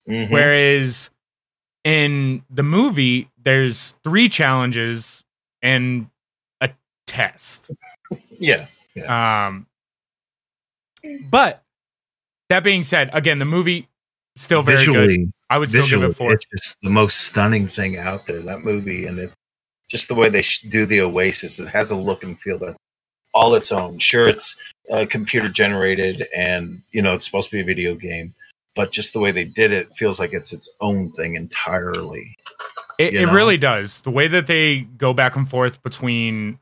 Mhm. 0.07 0.29
Whereas 0.29 1.09
in 1.83 2.43
the 2.49 2.63
movie, 2.63 3.29
there's 3.41 3.95
three 4.03 4.29
challenges 4.29 5.23
and 5.61 6.09
a 6.61 6.69
test. 7.07 7.71
yeah, 8.39 8.67
Um, 9.47 9.66
but 11.29 11.63
that 12.49 12.63
being 12.63 12.83
said, 12.83 13.09
again, 13.13 13.39
the 13.39 13.45
movie 13.45 13.87
still 14.35 14.61
very 14.61 14.85
good. 14.85 15.31
I 15.49 15.57
would 15.57 15.69
still 15.69 15.87
give 15.87 16.03
it 16.03 16.15
four. 16.15 16.33
it's 16.33 16.45
just 16.45 16.77
the 16.81 16.89
most 16.89 17.21
stunning 17.21 17.67
thing 17.67 17.97
out 17.97 18.25
there. 18.25 18.41
That 18.41 18.59
movie 18.59 19.05
and 19.05 19.19
it, 19.19 19.31
just 19.89 20.07
the 20.07 20.15
way 20.15 20.29
they 20.29 20.43
do 20.69 20.85
the 20.85 21.01
Oasis, 21.01 21.59
it 21.59 21.67
has 21.67 21.91
a 21.91 21.95
look 21.95 22.23
and 22.23 22.39
feel 22.39 22.59
that 22.59 22.75
all 23.33 23.55
its 23.55 23.71
own. 23.71 23.99
Sure, 23.99 24.27
it's 24.27 24.55
uh, 24.91 25.05
computer 25.09 25.49
generated 25.49 26.27
and 26.35 26.81
you 26.91 27.01
know 27.01 27.13
it's 27.13 27.25
supposed 27.25 27.49
to 27.49 27.55
be 27.55 27.61
a 27.61 27.65
video 27.65 27.95
game, 27.95 28.33
but 28.75 28.91
just 28.91 29.13
the 29.13 29.19
way 29.19 29.31
they 29.31 29.43
did 29.43 29.71
it 29.71 29.89
feels 29.95 30.19
like 30.19 30.33
it's 30.33 30.53
its 30.53 30.69
own 30.81 31.11
thing 31.11 31.35
entirely. 31.35 32.35
It, 32.97 33.13
it 33.13 33.27
really 33.27 33.57
does. 33.57 34.01
The 34.01 34.09
way 34.09 34.27
that 34.27 34.47
they 34.47 34.81
go 34.81 35.13
back 35.13 35.35
and 35.35 35.47
forth 35.47 35.83
between 35.83 36.57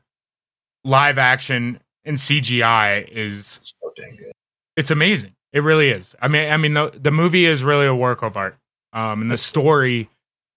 live 0.84 1.18
action 1.18 1.80
and 2.04 2.16
CGI 2.16 3.08
is 3.08 3.74
dang 3.96 4.16
good. 4.16 4.32
it's 4.76 4.90
amazing. 4.90 5.32
It 5.52 5.60
really 5.60 5.88
is. 5.88 6.14
I 6.20 6.28
mean, 6.28 6.50
I 6.50 6.56
mean, 6.56 6.74
the 6.74 6.90
the 6.94 7.10
movie 7.10 7.46
is 7.46 7.64
really 7.64 7.86
a 7.86 7.94
work 7.94 8.22
of 8.22 8.36
art. 8.36 8.56
Um, 8.92 9.22
and 9.22 9.30
the 9.30 9.36
story, 9.36 10.08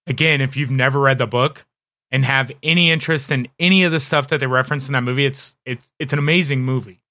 again, 0.08 0.41
if 0.41 0.56
you've 0.56 0.71
never 0.71 0.99
read 0.99 1.17
the 1.17 1.28
book 1.28 1.65
and 2.12 2.25
have 2.25 2.52
any 2.63 2.91
interest 2.91 3.32
in 3.32 3.47
any 3.60 3.84
of 3.84 3.91
the 3.91 3.99
stuff 3.99 4.30
that 4.30 4.39
they 4.39 4.47
reference 4.47 4.88
in 4.88 4.93
that 4.93 5.02
movie, 5.02 5.25
it's 5.25 5.56
it's 5.65 5.89
it's 5.99 6.13
an 6.13 6.19
amazing 6.19 6.63
movie. 6.63 7.02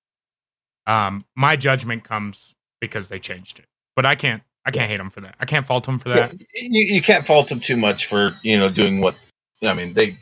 Um, 0.87 1.25
my 1.37 1.57
judgment 1.57 2.05
comes 2.05 2.55
because 2.81 3.09
they 3.09 3.19
changed 3.19 3.59
it, 3.59 3.67
but 3.95 4.05
I 4.05 4.15
can't 4.15 4.43
I 4.65 4.71
can't 4.71 4.91
hate 4.91 4.99
them 4.99 5.11
for 5.11 5.21
that. 5.23 5.35
I 5.41 5.47
can't 5.47 5.67
fault 5.67 5.85
them 5.85 5.99
for 5.99 6.11
that. 6.11 6.33
Yeah, 6.33 6.47
you, 6.55 6.95
you 6.97 7.03
can't 7.03 7.27
fault 7.27 7.49
them 7.49 7.61
too 7.61 7.77
much 7.77 8.07
for 8.07 8.37
you 8.43 8.59
know 8.59 8.71
doing 8.71 9.01
what 9.01 9.17
I 9.63 9.73
mean 9.75 9.95
they. 9.95 10.19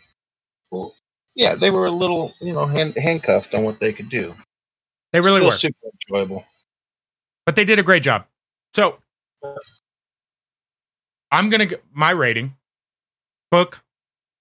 Well, 0.71 0.95
yeah, 1.35 1.55
they 1.55 1.71
were 1.71 1.87
a 1.87 1.91
little 1.91 2.33
you 2.41 2.53
know 2.53 2.67
hand, 2.67 2.97
handcuffed 2.97 3.55
on 3.55 3.65
what 3.65 3.81
they 3.81 3.93
could 3.93 4.09
do. 4.09 4.35
They 5.17 5.21
really 5.21 5.39
Still 5.41 5.47
were, 5.49 5.53
super 5.53 5.89
enjoyable. 6.11 6.45
but 7.47 7.57
they 7.57 7.65
did 7.65 7.79
a 7.79 7.83
great 7.83 8.03
job. 8.03 8.27
So 8.75 8.99
I'm 11.31 11.49
gonna 11.49 11.65
g- 11.65 11.77
my 11.91 12.11
rating 12.11 12.55
book 13.51 13.83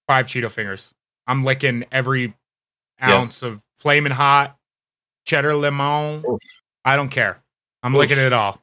five 0.06 0.26
Cheeto 0.26 0.50
fingers. 0.50 0.92
I'm 1.26 1.44
licking 1.44 1.86
every 1.90 2.34
Yeah. 2.98 3.14
ounce 3.14 3.40
of 3.42 3.62
flaming 3.78 4.12
hot 4.12 4.58
cheddar 5.24 5.54
lemon. 5.56 6.22
Oof. 6.28 6.42
I 6.84 6.94
don't 6.94 7.08
care. 7.08 7.42
I'm 7.82 7.94
Oof. 7.94 8.00
licking 8.00 8.18
it 8.18 8.34
all. 8.34 8.62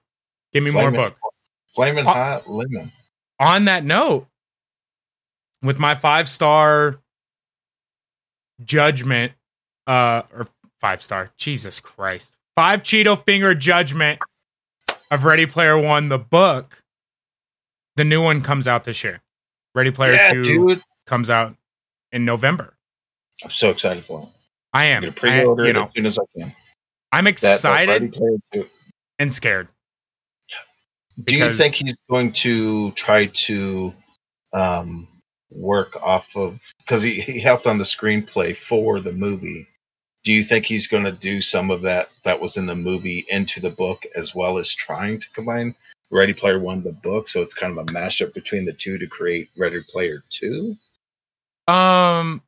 Give 0.53 0.63
me 0.63 0.69
more 0.69 0.91
book. 0.91 1.17
Flaming 1.73 2.05
hot 2.05 2.47
lemon. 2.47 2.91
On 3.39 3.65
that 3.65 3.83
note, 3.83 4.27
with 5.63 5.79
my 5.79 5.95
five 5.95 6.29
star 6.29 6.99
judgment, 8.63 9.31
uh, 9.87 10.21
or 10.31 10.47
five 10.83 11.01
star, 11.01 11.31
Jesus 11.37 11.79
Christ, 11.79 12.35
five 12.57 12.83
Cheeto 12.83 13.23
finger 13.23 13.55
judgment 13.55 14.19
of 15.09 15.23
Ready 15.23 15.45
Player 15.45 15.77
One, 15.77 16.09
the 16.09 16.17
book. 16.19 16.77
the 17.95 18.03
new 18.03 18.21
one 18.21 18.41
comes 18.41 18.67
out 18.67 18.83
this 18.83 19.01
year. 19.03 19.21
Ready 19.73 19.91
Player 19.91 20.13
yeah, 20.13 20.33
Two 20.33 20.43
dude. 20.43 20.81
comes 21.07 21.29
out 21.29 21.55
in 22.11 22.25
November. 22.25 22.75
I'm 23.43 23.51
so 23.51 23.69
excited 23.69 24.03
for 24.05 24.23
it. 24.23 24.29
I 24.73 24.85
I'm 24.85 24.91
am. 24.97 25.01
gonna 25.03 25.11
pre-order 25.13 25.63
I- 25.63 25.67
you 25.67 25.73
know, 25.73 25.85
as 25.85 25.89
soon 25.95 26.05
as 26.05 26.19
I 26.19 26.23
can. 26.37 26.53
I'm 27.13 27.23
That- 27.23 27.37
that 27.37 27.53
excited 27.55 28.13
Two. 28.53 28.69
and 29.19 29.31
scared. 29.31 29.69
Do 31.23 31.35
you 31.35 31.53
think 31.53 31.75
he's 31.75 31.95
going 32.09 32.33
to 32.33 32.91
try 32.93 33.27
to 33.27 33.93
um, 34.51 35.07
work 35.51 35.95
off 36.01 36.25
of 36.35 36.59
because 36.79 37.03
he, 37.03 37.21
he 37.21 37.39
helped 37.39 37.67
on 37.67 37.77
the 37.77 37.83
screenplay 37.83 38.57
for 38.57 38.99
the 38.99 39.11
movie? 39.13 39.67
Do 40.23 40.31
you 40.31 40.43
think 40.43 40.65
he's 40.65 40.87
going 40.87 41.03
to 41.03 41.11
do 41.11 41.41
some 41.41 41.69
of 41.69 41.81
that 41.81 42.09
that 42.23 42.39
was 42.39 42.55
in 42.55 42.65
the 42.65 42.75
movie 42.75 43.25
into 43.29 43.59
the 43.59 43.69
book 43.69 44.03
as 44.15 44.33
well 44.33 44.57
as 44.57 44.73
trying 44.73 45.19
to 45.19 45.29
combine 45.31 45.75
Ready 46.11 46.33
Player 46.33 46.59
One 46.59 46.83
the 46.83 46.91
book, 46.91 47.27
so 47.27 47.41
it's 47.41 47.53
kind 47.53 47.77
of 47.77 47.79
a 47.79 47.91
mashup 47.91 48.33
between 48.33 48.65
the 48.65 48.73
two 48.73 48.97
to 48.97 49.07
create 49.07 49.49
Ready 49.57 49.81
Player 49.91 50.23
Two? 50.29 50.77
Um, 51.67 52.41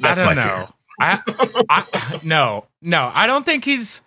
That's 0.00 0.20
I 0.20 0.34
don't 0.34 0.36
my 0.36 0.44
know. 0.44 0.74
I, 1.00 1.64
I 1.70 2.20
no, 2.22 2.66
no. 2.82 3.10
I 3.14 3.26
don't 3.26 3.46
think 3.46 3.64
he's 3.64 4.02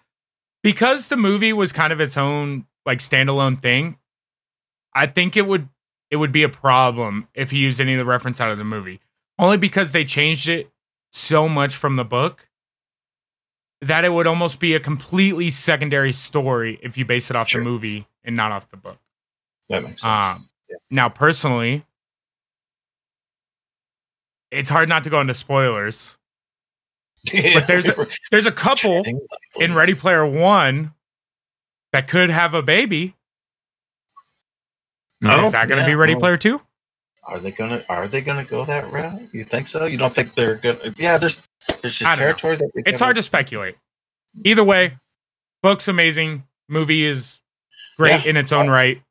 because 0.64 1.08
the 1.08 1.18
movie 1.18 1.54
was 1.54 1.72
kind 1.72 1.94
of 1.94 2.02
its 2.02 2.18
own 2.18 2.66
like 2.86 3.00
standalone 3.00 3.62
thing. 3.62 3.98
I 4.94 5.08
think 5.08 5.38
it 5.38 5.48
would 5.48 5.70
it 6.12 6.18
would 6.18 6.32
be 6.32 6.44
a 6.44 6.50
problem 6.50 7.28
if 7.34 7.52
he 7.52 7.58
used 7.58 7.80
any 7.80 7.94
of 7.94 7.98
the 7.98 8.06
reference 8.06 8.42
out 8.42 8.52
of 8.52 8.58
the 8.58 8.64
movie. 8.64 9.00
Only 9.40 9.58
because 9.58 9.92
they 9.92 10.04
changed 10.04 10.48
it 10.48 10.70
so 11.12 11.48
much 11.50 11.76
from 11.76 11.96
the 11.96 12.06
book 12.06 12.48
that 13.82 14.04
it 14.06 14.10
would 14.14 14.26
almost 14.28 14.60
be 14.60 14.74
a 14.76 14.80
completely 14.80 15.50
secondary 15.50 16.12
story 16.12 16.80
if 16.82 16.98
you 16.98 17.06
base 17.06 17.30
it 17.30 17.36
off 17.36 17.50
Sure. 17.50 17.62
the 17.64 17.70
movie 17.70 18.08
and 18.24 18.36
not 18.36 18.52
off 18.52 18.70
the 18.70 18.78
book. 18.78 18.98
That 19.70 19.84
makes 19.84 20.02
sense. 20.02 20.04
Um, 20.04 20.50
Yeah. 20.70 20.78
Now, 20.90 21.10
personally, 21.10 21.86
it's 24.52 24.70
hard 24.70 24.90
not 24.90 25.04
to 25.04 25.10
go 25.10 25.22
into 25.22 25.34
spoilers. 25.34 26.18
but 27.54 27.68
there's 27.68 27.88
a- 27.88 28.08
There's 28.32 28.46
a 28.46 28.52
couple 28.52 29.04
in 29.58 29.74
Ready 29.76 29.94
Player 29.94 30.26
One 30.26 30.94
that 31.92 32.08
could 32.08 32.30
have 32.30 32.54
a 32.54 32.62
baby. 32.62 33.16
No, 35.20 35.46
Is 35.46 35.52
that 35.52 35.68
going 35.68 35.78
to 35.80 35.84
yeah, 35.84 35.88
be 35.88 35.96
Ready 35.96 36.14
no. 36.14 36.20
Player 36.20 36.38
Two? 36.38 36.62
Are 37.28 37.40
they 37.40 37.52
gonna 37.52 37.84
Are 37.90 38.08
they 38.08 38.22
gonna 38.22 38.46
go 38.46 38.64
that 38.66 38.92
route? 38.92 39.22
You 39.34 39.44
think 39.44 39.68
so? 39.68 39.86
You 39.86 39.98
don't 39.98 40.16
think 40.16 40.34
they're 40.36 40.56
gonna? 40.56 40.94
Yeah, 40.98 41.18
there's 41.18 41.42
there's 41.82 41.98
just 41.98 42.00
don't 42.00 42.12
know. 42.12 42.16
territory 42.16 42.56
that 42.58 42.72
It's 42.76 43.00
hard 43.02 43.16
to 43.18 43.22
speculate. 43.22 43.76
Either 44.46 44.64
way, 44.64 44.98
book's 45.62 45.88
amazing. 45.88 46.44
Movie 46.70 47.06
is 47.06 47.40
great 47.98 48.24
Yeah. 48.24 48.30
in 48.30 48.38
its 48.38 48.52
own 48.52 48.70
right, 48.70 49.02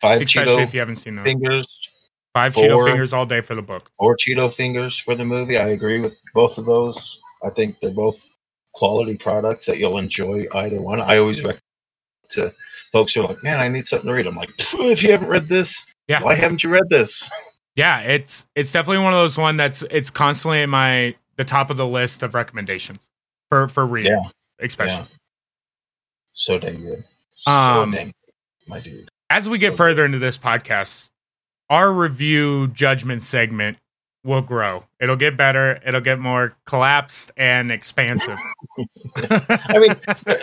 five 0.00 0.20
especially 0.20 0.54
Cheeto 0.56 0.62
if 0.62 0.74
you 0.74 0.80
haven't 0.80 0.96
seen 0.96 1.14
them. 1.16 1.24
fingers, 1.24 1.88
Five 2.34 2.54
Cheeto 2.54 2.84
fingers 2.84 3.12
all 3.12 3.24
day 3.26 3.40
for 3.40 3.54
the 3.54 3.62
book. 3.62 3.90
or 3.98 4.16
Cheeto 4.16 4.52
fingers 4.52 4.98
for 4.98 5.14
the 5.14 5.24
movie. 5.24 5.56
I 5.58 5.68
agree 5.68 6.00
with 6.00 6.14
both 6.34 6.58
of 6.58 6.66
those. 6.66 7.20
I 7.44 7.50
think 7.50 7.76
they're 7.80 7.90
both 7.90 8.22
quality 8.74 9.16
products 9.16 9.66
that 9.66 9.78
you'll 9.78 9.98
enjoy 9.98 10.46
either 10.54 10.80
one. 10.80 11.00
I 11.00 11.18
always 11.18 11.38
recommend 11.38 11.60
to 12.30 12.54
folks 12.92 13.14
who 13.14 13.22
are 13.22 13.28
like, 13.28 13.42
"Man, 13.42 13.60
I 13.60 13.68
need 13.68 13.86
something 13.86 14.08
to 14.08 14.14
read." 14.14 14.26
I'm 14.26 14.36
like, 14.36 14.50
"If 14.58 15.02
you 15.02 15.12
haven't 15.12 15.28
read 15.28 15.48
this, 15.48 15.84
Yeah. 16.08 16.22
why 16.22 16.34
haven't 16.34 16.62
you 16.62 16.70
read 16.70 16.88
this?" 16.90 17.28
Yeah, 17.76 18.00
it's 18.00 18.46
it's 18.54 18.70
definitely 18.72 19.02
one 19.04 19.14
of 19.14 19.18
those 19.20 19.38
one 19.38 19.56
that's 19.56 19.82
it's 19.90 20.10
constantly 20.10 20.62
in 20.62 20.70
my 20.70 21.14
the 21.36 21.44
top 21.44 21.70
of 21.70 21.76
the 21.76 21.86
list 21.86 22.22
of 22.22 22.34
recommendations 22.34 23.08
for 23.48 23.68
for 23.68 23.86
reading, 23.86 24.12
Yeah. 24.12 24.28
especially. 24.60 25.06
Yeah. 25.10 25.16
So 26.34 26.58
dang 26.58 26.82
good. 26.82 27.04
So 27.36 27.50
Um, 27.50 27.90
dang, 27.92 28.06
good, 28.06 28.34
my 28.66 28.80
dude. 28.80 29.08
As 29.30 29.48
we 29.48 29.58
get 29.58 29.72
So 29.72 29.78
further 29.78 30.04
into 30.04 30.18
this 30.18 30.36
podcast, 30.36 31.10
our 31.70 31.90
review 31.92 32.68
judgment 32.68 33.22
segment 33.22 33.78
will 34.24 34.42
grow. 34.42 34.84
It'll 35.00 35.16
get 35.16 35.36
better. 35.38 35.80
It'll 35.84 36.00
get 36.02 36.18
more 36.18 36.54
collapsed 36.66 37.32
and 37.36 37.72
expansive. 37.72 38.38
I 39.16 39.78
mean, 39.78 39.96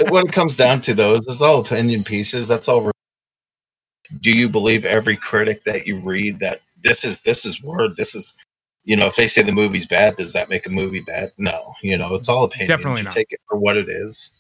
when 0.10 0.28
it 0.28 0.34
comes 0.34 0.56
down 0.56 0.82
to 0.82 0.94
those, 0.94 1.28
it's 1.28 1.42
all 1.42 1.62
opinion 1.62 2.04
pieces. 2.04 2.48
That's 2.48 2.68
all. 2.68 2.92
Do 4.22 4.32
you 4.32 4.50
believe 4.50 4.86
every 4.86 5.16
critic 5.16 5.64
that 5.66 5.86
you 5.86 6.00
read 6.00 6.40
that 6.40 6.62
this 6.84 7.04
is 7.04 7.20
this 7.22 7.46
is 7.46 7.62
word 7.64 7.96
this 7.98 8.16
is, 8.16 8.34
you 8.84 8.96
know, 8.96 9.08
if 9.08 9.16
they 9.16 9.28
say 9.28 9.44
the 9.44 9.52
movie's 9.52 9.86
bad, 9.86 10.18
does 10.18 10.34
that 10.34 10.50
make 10.50 10.66
a 10.66 10.70
movie 10.70 11.02
bad? 11.02 11.32
No, 11.38 11.74
you 11.82 11.98
know, 11.98 12.16
it's 12.16 12.30
all 12.30 12.46
opinion. 12.46 12.68
Definitely 12.68 13.04
not. 13.04 13.14
Take 13.14 13.28
it 13.32 13.40
for 13.50 13.58
what 13.58 13.78
it 13.78 13.90
is. 13.90 14.32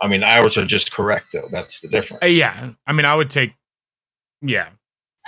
I 0.00 0.08
mean, 0.08 0.22
ours 0.22 0.56
are 0.58 0.64
just 0.64 0.92
correct 0.92 1.32
though. 1.32 1.48
That's 1.50 1.80
the 1.80 1.88
difference. 1.88 2.22
Uh, 2.22 2.26
yeah, 2.26 2.70
I 2.86 2.92
mean, 2.92 3.04
I 3.06 3.14
would 3.14 3.30
take, 3.30 3.52
yeah, 4.40 4.70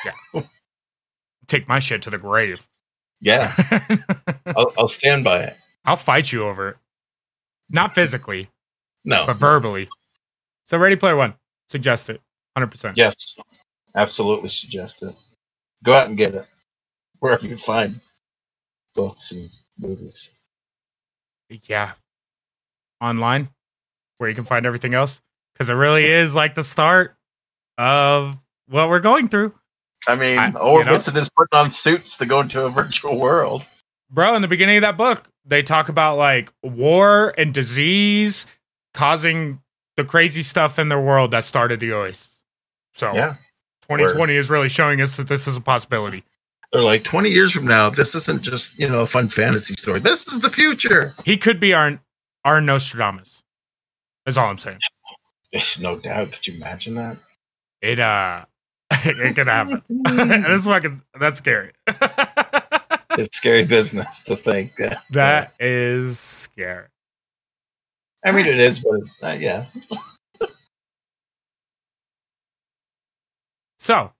yeah, 0.05 0.43
take 1.47 1.69
my 1.69 1.79
shit 1.79 2.03
to 2.03 2.11
the 2.11 2.19
grave. 2.19 2.67
Yeah, 3.21 3.55
I'll, 4.57 4.73
I'll 4.79 4.89
stand 4.89 5.25
by 5.25 5.45
it. 5.45 5.57
I'll 5.85 5.97
fight 5.97 6.33
you 6.33 6.45
over 6.45 6.71
it, 6.71 6.77
not 7.71 7.95
physically, 7.95 8.51
No, 9.05 9.25
but 9.27 9.37
verbally. 9.37 9.89
So, 10.65 10.79
Ready 10.79 10.97
Player 10.97 11.17
One, 11.17 11.35
suggest 11.69 12.11
it, 12.11 12.21
hundred 12.57 12.71
percent. 12.71 12.97
yes, 12.99 13.37
absolutely 13.95 14.49
suggest 14.49 15.03
it. 15.03 15.15
Go 15.85 15.93
out 15.95 16.09
and 16.09 16.17
get 16.17 16.35
it 16.35 16.47
wherever 17.21 17.47
you 17.47 17.57
find 17.59 18.01
books 18.95 19.31
and 19.33 19.51
movies. 19.79 20.31
yeah 21.69 21.93
online 23.01 23.49
where 24.19 24.29
you 24.29 24.35
can 24.35 24.45
find 24.45 24.67
everything 24.67 24.95
else 24.95 25.21
because 25.53 25.69
it 25.69 25.75
really 25.75 26.05
is 26.05 26.35
like 26.35 26.55
the 26.55 26.65
start 26.65 27.17
of 27.77 28.37
what 28.69 28.89
we're 28.89 29.01
going 29.01 29.29
through 29.29 29.53
I 30.07 30.17
mean, 30.17 30.39
I- 30.39 30.49
is 30.49 31.31
putting 31.37 31.59
on 31.59 31.71
suits 31.71 32.17
to 32.19 32.27
go 32.27 32.41
into 32.41 32.65
a 32.65 32.71
virtual 32.81 33.19
world. 33.19 33.65
bro 34.11 34.35
in 34.37 34.43
the 34.43 34.49
beginning 34.49 34.77
of 34.79 34.83
that 34.83 34.97
book 34.97 35.29
they 35.45 35.63
talk 35.63 35.89
about 35.89 36.17
like 36.17 36.53
war 36.63 37.35
and 37.37 37.53
disease 37.53 38.47
causing 38.95 39.61
the 39.97 40.05
crazy 40.05 40.43
stuff 40.43 40.79
in 40.79 40.89
their 40.89 41.01
world 41.01 41.31
that 41.33 41.45
started 41.45 41.81
the 41.81 41.93
oasis 41.93 42.41
so 42.95 43.13
Yeah. 43.13 43.35
2020 43.89 44.37
is 44.37 44.51
really 44.51 44.69
showing 44.69 45.01
us 45.01 45.17
that 45.17 45.29
this 45.29 45.47
is 45.47 45.57
a 45.57 45.61
possibility 45.61 46.25
They're 46.73 46.83
like 46.83 47.05
20 47.05 47.29
years 47.31 47.53
from 47.53 47.67
now, 47.67 47.91
this 47.91 48.15
isn't 48.15 48.43
just, 48.43 48.79
you 48.79 48.89
know, 48.89 49.01
a 49.01 49.07
fun 49.07 49.29
fantasy 49.29 49.75
story. 49.75 50.01
This 50.01 50.27
is 50.29 50.41
the 50.41 50.51
future. 50.51 51.15
he 51.25 51.37
could 51.37 51.61
be 51.61 51.73
our 51.75 51.99
our 52.45 52.61
nostradamus 52.61 53.43
is 54.27 54.37
all 54.39 54.49
i'm 54.51 54.59
saying 54.59 54.79
There's 55.53 55.79
no 55.81 55.99
doubt. 55.99 56.33
Could 56.33 56.47
you 56.47 56.55
imagine 56.55 56.95
that? 56.97 57.17
it 57.83 57.99
uh 58.01 58.45
it 58.91 59.35
could 59.35 59.47
happen 59.49 59.83
and 60.07 60.47
it's 60.47 60.67
fucking 60.67 61.03
that's 61.21 61.39
scary 61.39 61.73
It's 63.17 63.37
scary 63.37 63.65
business 63.65 64.23
to 64.25 64.35
think 64.35 64.73
that. 64.79 65.03
That 65.11 65.53
is 65.61 66.19
scary. 66.19 66.89
I 68.27 68.33
mean, 68.33 68.47
it 68.47 68.59
is, 68.59 68.81
but 68.81 69.03
uh, 69.23 69.33
yeah. 69.39 69.67
So, 73.85 74.13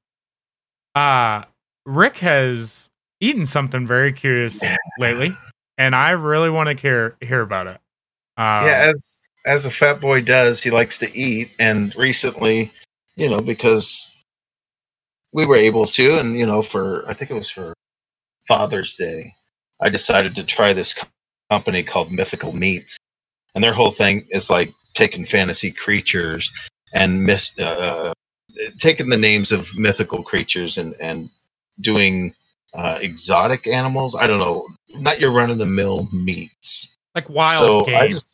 uh, 0.95 1.45
Rick 1.87 2.19
has 2.19 2.91
eaten 3.19 3.47
something 3.47 3.87
very 3.87 4.13
curious 4.13 4.63
lately, 4.99 5.35
and 5.79 5.97
I 5.97 6.11
really 6.11 6.51
want 6.51 6.69
to 6.69 6.83
hear 6.83 7.17
hear 7.23 7.41
about 7.41 7.69
it. 7.69 7.81
Um, 8.37 8.67
yeah, 8.67 8.93
as 8.93 9.15
as 9.47 9.65
a 9.65 9.71
fat 9.71 10.03
boy 10.03 10.21
does, 10.21 10.63
he 10.63 10.71
likes 10.71 10.99
to 10.99 11.11
eat. 11.19 11.53
And 11.59 11.97
recently, 11.97 12.73
you 13.17 13.31
know, 13.31 13.39
because 13.39 14.15
we 15.33 15.47
were 15.47 15.57
able 15.57 15.87
to, 15.87 16.19
and 16.19 16.39
you 16.39 16.45
know, 16.45 16.63
for 16.63 17.09
I 17.09 17.15
think 17.15 17.31
it 17.31 17.35
was 17.35 17.51
for 17.51 17.73
Father's 18.47 18.97
Day, 18.97 19.33
I 19.81 19.89
decided 19.89 20.35
to 20.35 20.45
try 20.45 20.75
this 20.75 20.95
company 21.51 21.83
called 21.83 22.13
Mythical 22.13 22.53
Meats, 22.53 22.99
and 23.55 23.65
their 23.65 23.73
whole 23.73 23.93
thing 23.93 24.27
is 24.29 24.51
like 24.51 24.75
taking 24.93 25.25
fantasy 25.25 25.71
creatures 25.71 26.53
and 26.93 27.25
mis- 27.25 27.59
uh, 27.59 28.13
taking 28.79 29.09
the 29.09 29.17
names 29.17 29.53
of 29.53 29.67
mythical 29.77 30.23
creatures 30.23 30.79
and 30.79 30.95
and 31.01 31.31
doing 31.81 32.35
uh, 32.75 32.99
exotic 33.01 33.67
animals. 33.67 34.15
I 34.15 34.27
don't 34.27 34.39
know, 34.39 34.67
not 34.91 35.21
your 35.21 35.33
run 35.33 35.51
of 35.51 35.59
the 35.59 35.67
mill 35.67 36.09
meats. 36.13 36.89
like 37.15 37.29
wild 37.29 37.69
So 37.69 37.85
game. 37.85 38.11
just- 38.11 38.27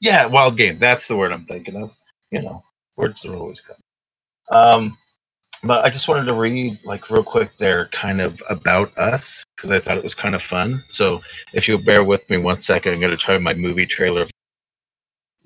yeah, 0.00 0.26
wild 0.26 0.56
game. 0.56 0.78
That's 0.78 1.08
the 1.08 1.16
word 1.16 1.32
I'm 1.32 1.44
thinking 1.46 1.76
of. 1.82 1.90
You 2.30 2.42
know, 2.42 2.62
words 2.96 3.24
are 3.24 3.34
always 3.34 3.60
coming. 3.60 3.82
Um, 4.50 4.96
but 5.64 5.84
I 5.84 5.90
just 5.90 6.06
wanted 6.06 6.26
to 6.26 6.34
read, 6.34 6.78
like, 6.84 7.10
real 7.10 7.24
quick, 7.24 7.50
their 7.58 7.88
kind 7.88 8.20
of 8.20 8.40
about 8.48 8.96
us 8.96 9.44
because 9.56 9.72
I 9.72 9.80
thought 9.80 9.96
it 9.98 10.04
was 10.04 10.14
kind 10.14 10.36
of 10.36 10.42
fun. 10.42 10.84
So 10.86 11.20
if 11.52 11.66
you'll 11.66 11.82
bear 11.82 12.04
with 12.04 12.28
me 12.30 12.36
one 12.36 12.60
second, 12.60 12.92
I'm 12.92 13.00
going 13.00 13.10
to 13.10 13.16
try 13.16 13.36
my 13.38 13.54
movie 13.54 13.86
trailer. 13.86 14.28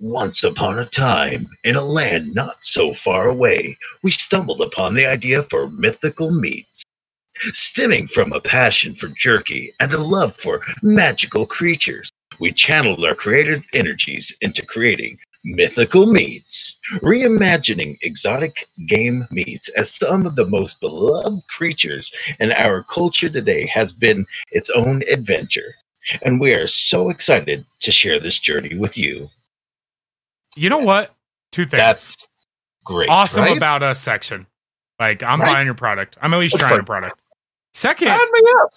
Once 0.02 0.42
upon 0.42 0.80
a 0.80 0.86
time, 0.86 1.46
in 1.62 1.76
a 1.76 1.80
land 1.80 2.34
not 2.34 2.56
so 2.64 2.92
far 2.92 3.28
away, 3.28 3.78
we 4.02 4.10
stumbled 4.10 4.60
upon 4.60 4.96
the 4.96 5.06
idea 5.06 5.44
for 5.44 5.70
mythical 5.70 6.32
meats. 6.32 6.82
Stemming 7.52 8.08
from 8.08 8.32
a 8.32 8.40
passion 8.40 8.96
for 8.96 9.06
jerky 9.16 9.72
and 9.78 9.92
a 9.94 10.02
love 10.02 10.34
for 10.34 10.60
magical 10.82 11.46
creatures, 11.46 12.10
we 12.40 12.50
channeled 12.50 13.04
our 13.04 13.14
creative 13.14 13.62
energies 13.74 14.34
into 14.40 14.66
creating 14.66 15.16
Mythical 15.44 16.06
Meats, 16.06 16.78
reimagining 16.94 17.96
exotic 18.02 18.66
game 18.88 19.28
meats 19.30 19.68
as 19.68 19.94
some 19.94 20.26
of 20.26 20.34
the 20.34 20.46
most 20.46 20.80
beloved 20.80 21.46
creatures 21.48 22.12
in 22.40 22.50
our 22.50 22.82
culture 22.82 23.30
today 23.30 23.68
has 23.68 23.92
been 23.92 24.26
its 24.50 24.68
own 24.70 25.04
adventure. 25.08 25.76
And 26.22 26.40
we 26.40 26.54
are 26.54 26.66
so 26.66 27.08
excited 27.08 27.64
to 27.78 27.92
share 27.92 28.18
this 28.18 28.40
journey 28.40 28.76
with 28.76 28.98
you. 28.98 29.30
You 30.56 30.68
know 30.70 30.78
what? 30.78 31.14
Two 31.52 31.64
things. 31.64 31.80
That's 31.80 32.16
great. 32.84 33.08
awesome 33.08 33.44
right? 33.44 33.56
about 33.56 33.82
us 33.82 34.00
section. 34.00 34.46
Like 34.98 35.22
I'm 35.22 35.40
Right? 35.40 35.46
buying 35.52 35.66
your 35.66 35.74
product. 35.74 36.16
I'm 36.22 36.32
at 36.34 36.40
least 36.40 36.54
It's 36.54 36.60
trying 36.60 36.72
like- 36.72 36.78
your 36.78 36.84
product. 36.86 37.20
Second, 37.74 38.08
me 38.08 38.40
up. 38.62 38.70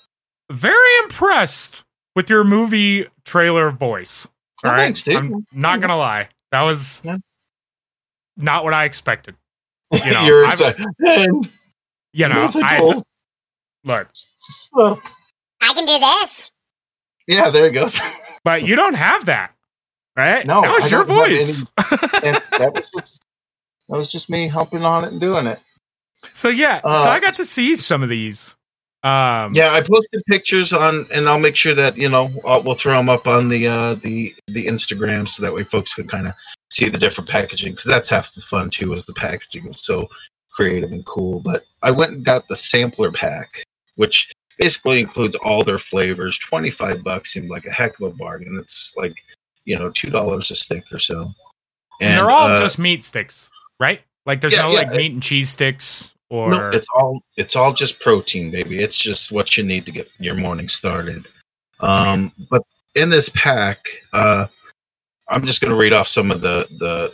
very 0.51 0.97
impressed 1.03 1.83
with 2.15 2.29
your 2.29 2.43
movie 2.45 3.07
trailer 3.25 3.69
voice. 3.71 4.25
Oh, 4.63 4.69
All 4.69 4.71
right, 4.75 4.83
thanks, 4.85 5.03
dude. 5.03 5.17
I'm 5.17 5.45
not 5.51 5.81
gonna 5.81 5.97
lie. 5.97 6.29
That 6.51 6.61
was 6.61 7.01
Yeah. 7.03 7.17
not 8.37 8.63
what 8.63 8.73
I 8.73 8.85
expected. 8.85 9.35
You 9.91 9.99
know, 10.11 10.23
You're 10.25 10.45
I've- 10.45 10.63
excited. 10.63 11.51
You 12.17 12.29
know, 12.29 12.49
I 12.55 13.01
look. 13.83 14.07
I 14.79 15.73
can 15.73 15.85
do 15.85 15.99
this. 15.99 16.49
Yeah, 17.27 17.49
there 17.49 17.67
it 17.67 17.73
goes. 17.73 17.99
but 18.45 18.63
you 18.63 18.77
don't 18.77 18.93
have 18.93 19.25
that, 19.25 19.53
right? 20.15 20.45
No, 20.45 20.61
that 20.61 20.71
was 20.71 20.91
your 20.91 21.03
voice. 21.03 21.65
and 22.23 22.41
that 22.59 22.71
was 22.73 22.89
just 22.97 23.21
that 23.89 23.97
was 23.97 24.11
just 24.11 24.29
me 24.29 24.47
humping 24.47 24.83
on 24.83 25.03
it 25.03 25.11
and 25.11 25.19
doing 25.21 25.47
it. 25.47 25.59
so 26.31 26.49
yeah, 26.49 26.81
so 26.81 26.87
Uh, 26.87 27.05
I 27.09 27.19
got 27.19 27.35
to 27.35 27.45
see 27.45 27.75
some 27.75 28.01
of 28.03 28.09
these. 28.09 28.55
Um, 29.03 29.53
Yeah, 29.53 29.71
I 29.71 29.81
posted 29.81 30.23
pictures 30.25 30.73
on, 30.73 31.07
and 31.11 31.29
I'll 31.29 31.37
make 31.39 31.55
sure 31.55 31.75
that 31.75 31.95
you 31.95 32.09
know 32.09 32.31
i 32.47 32.57
we'll 32.57 32.73
throw 32.75 32.97
them 32.97 33.09
up 33.09 33.27
on 33.27 33.49
the 33.49 33.67
uh, 33.67 33.95
the 33.95 34.33
the 34.47 34.65
Instagram 34.65 35.29
so 35.29 35.43
that 35.43 35.53
way 35.53 35.63
folks 35.63 35.93
can 35.93 36.07
kind 36.07 36.27
of 36.27 36.33
see 36.71 36.89
the 36.89 36.97
different 36.97 37.29
packaging 37.29 37.73
because 37.73 37.85
that's 37.85 38.09
half 38.09 38.33
the 38.33 38.41
fun 38.41 38.69
too. 38.71 38.93
Is 38.93 39.05
the 39.05 39.13
packaging 39.13 39.67
was 39.67 39.85
so 39.85 40.07
creative 40.51 40.91
and 40.91 41.05
cool. 41.05 41.39
But 41.41 41.65
I 41.83 41.91
went 41.91 42.13
and 42.13 42.25
got 42.25 42.47
the 42.47 42.55
sampler 42.55 43.11
pack, 43.11 43.63
which 43.95 44.31
basically 44.57 45.01
includes 45.01 45.35
all 45.35 45.63
their 45.63 45.77
flavors. 45.77 46.39
Twenty 46.39 46.71
five 46.71 47.03
bucks 47.03 47.31
seemed 47.33 47.49
like 47.51 47.67
a 47.67 47.71
heck 47.71 47.99
of 47.99 48.07
a 48.11 48.15
bargain. 48.15 48.57
It's 48.59 48.91
like 48.97 49.13
you 49.65 49.75
know 49.75 49.89
two 49.89 50.09
dollars 50.09 50.51
a 50.51 50.55
stick 50.55 50.83
or 50.91 50.99
so. 50.99 51.31
and 52.01 52.13
they're 52.13 52.31
all 52.31 52.47
uh, 52.47 52.59
just 52.59 52.79
meat 52.79 53.03
sticks, 53.03 53.49
right? 53.79 54.01
Like 54.25 54.41
there's 54.41 54.53
yeah, 54.53 54.63
no 54.63 54.71
yeah. 54.71 54.79
like 54.79 54.91
meat 54.91 55.11
and 55.11 55.21
cheese 55.21 55.49
sticks 55.49 56.15
or 56.29 56.49
No, 56.49 56.69
it's 56.69 56.87
all 56.95 57.21
it's 57.37 57.55
all 57.55 57.73
just 57.73 57.99
protein, 57.99 58.51
baby. 58.51 58.79
It's 58.79 58.97
just 58.97 59.31
what 59.31 59.57
you 59.57 59.63
need 59.63 59.85
to 59.85 59.91
get 59.91 60.09
your 60.19 60.35
morning 60.35 60.69
started. 60.69 61.27
Um, 61.79 62.31
but 62.49 62.63
in 62.95 63.09
this 63.09 63.29
pack, 63.29 63.79
uh, 64.13 64.47
I'm 65.27 65.45
just 65.45 65.61
going 65.61 65.71
to 65.71 65.77
read 65.77 65.93
off 65.93 66.07
some 66.07 66.31
of 66.31 66.41
the 66.41 66.67
the 66.79 67.13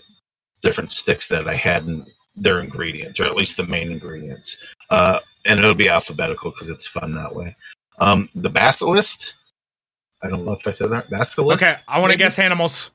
different 0.62 0.92
sticks 0.92 1.28
that 1.28 1.48
I 1.48 1.56
had 1.56 1.86
and 1.86 2.08
their 2.36 2.62
ingredients, 2.62 3.20
or 3.20 3.26
at 3.26 3.36
least 3.36 3.58
the 3.58 3.66
main 3.66 3.92
ingredients. 3.92 4.58
Uh, 4.90 5.20
and 5.46 5.60
it'll 5.60 5.74
be 5.74 5.90
alphabetical 5.90 6.52
because 6.52 6.70
it's 6.70 6.88
fun 6.88 7.14
that 7.16 7.34
way. 7.34 7.56
Um, 8.00 8.30
the 8.36 8.50
basilisk. 8.50 9.20
I 10.24 10.28
don't 10.30 10.46
know 10.46 10.54
if 10.54 10.66
I 10.68 10.72
said 10.72 10.92
that. 10.92 11.10
Basilisk. 11.10 11.62
okay. 11.64 11.76
I 11.88 12.00
want 12.00 12.12
to 12.12 12.18
guess 12.18 12.38
animals. 12.40 12.92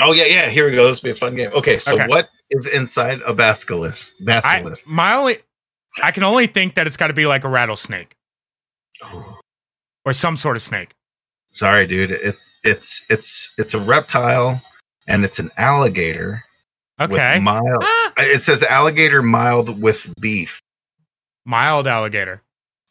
Oh 0.00 0.12
yeah, 0.12 0.24
yeah. 0.26 0.50
Here 0.50 0.68
we 0.68 0.76
go. 0.76 0.88
This 0.88 1.00
will 1.02 1.06
be 1.12 1.16
a 1.16 1.20
fun 1.20 1.36
game. 1.36 1.50
Okay, 1.54 1.78
so 1.78 1.94
Okay. 1.94 2.06
what 2.08 2.28
is 2.50 2.66
inside 2.66 3.20
a 3.26 3.32
basilisk? 3.32 4.14
I 4.28 4.74
my 4.86 5.14
only, 5.14 5.38
I 6.02 6.10
can 6.10 6.22
only 6.24 6.46
think 6.48 6.74
that 6.74 6.86
it's 6.86 6.96
got 6.96 7.06
to 7.08 7.12
be 7.14 7.26
like 7.26 7.44
a 7.44 7.48
rattlesnake 7.48 8.14
or 10.04 10.12
some 10.12 10.36
sort 10.36 10.56
of 10.56 10.62
snake. 10.62 10.94
Sorry, 11.52 11.86
dude. 11.86 12.10
It's 12.10 12.52
it's 12.64 13.02
it's 13.08 13.52
it's 13.56 13.74
a 13.74 13.80
reptile, 13.80 14.60
and 15.06 15.24
it's 15.24 15.38
an 15.38 15.50
alligator. 15.56 16.42
Okay, 17.00 17.38
mild. 17.40 17.82
Ah, 17.82 18.12
It 18.18 18.42
says 18.42 18.62
alligator 18.62 19.22
mild 19.22 19.80
with 19.80 20.12
beef. 20.20 20.60
mild 21.44 21.86
alligator. 21.86 22.42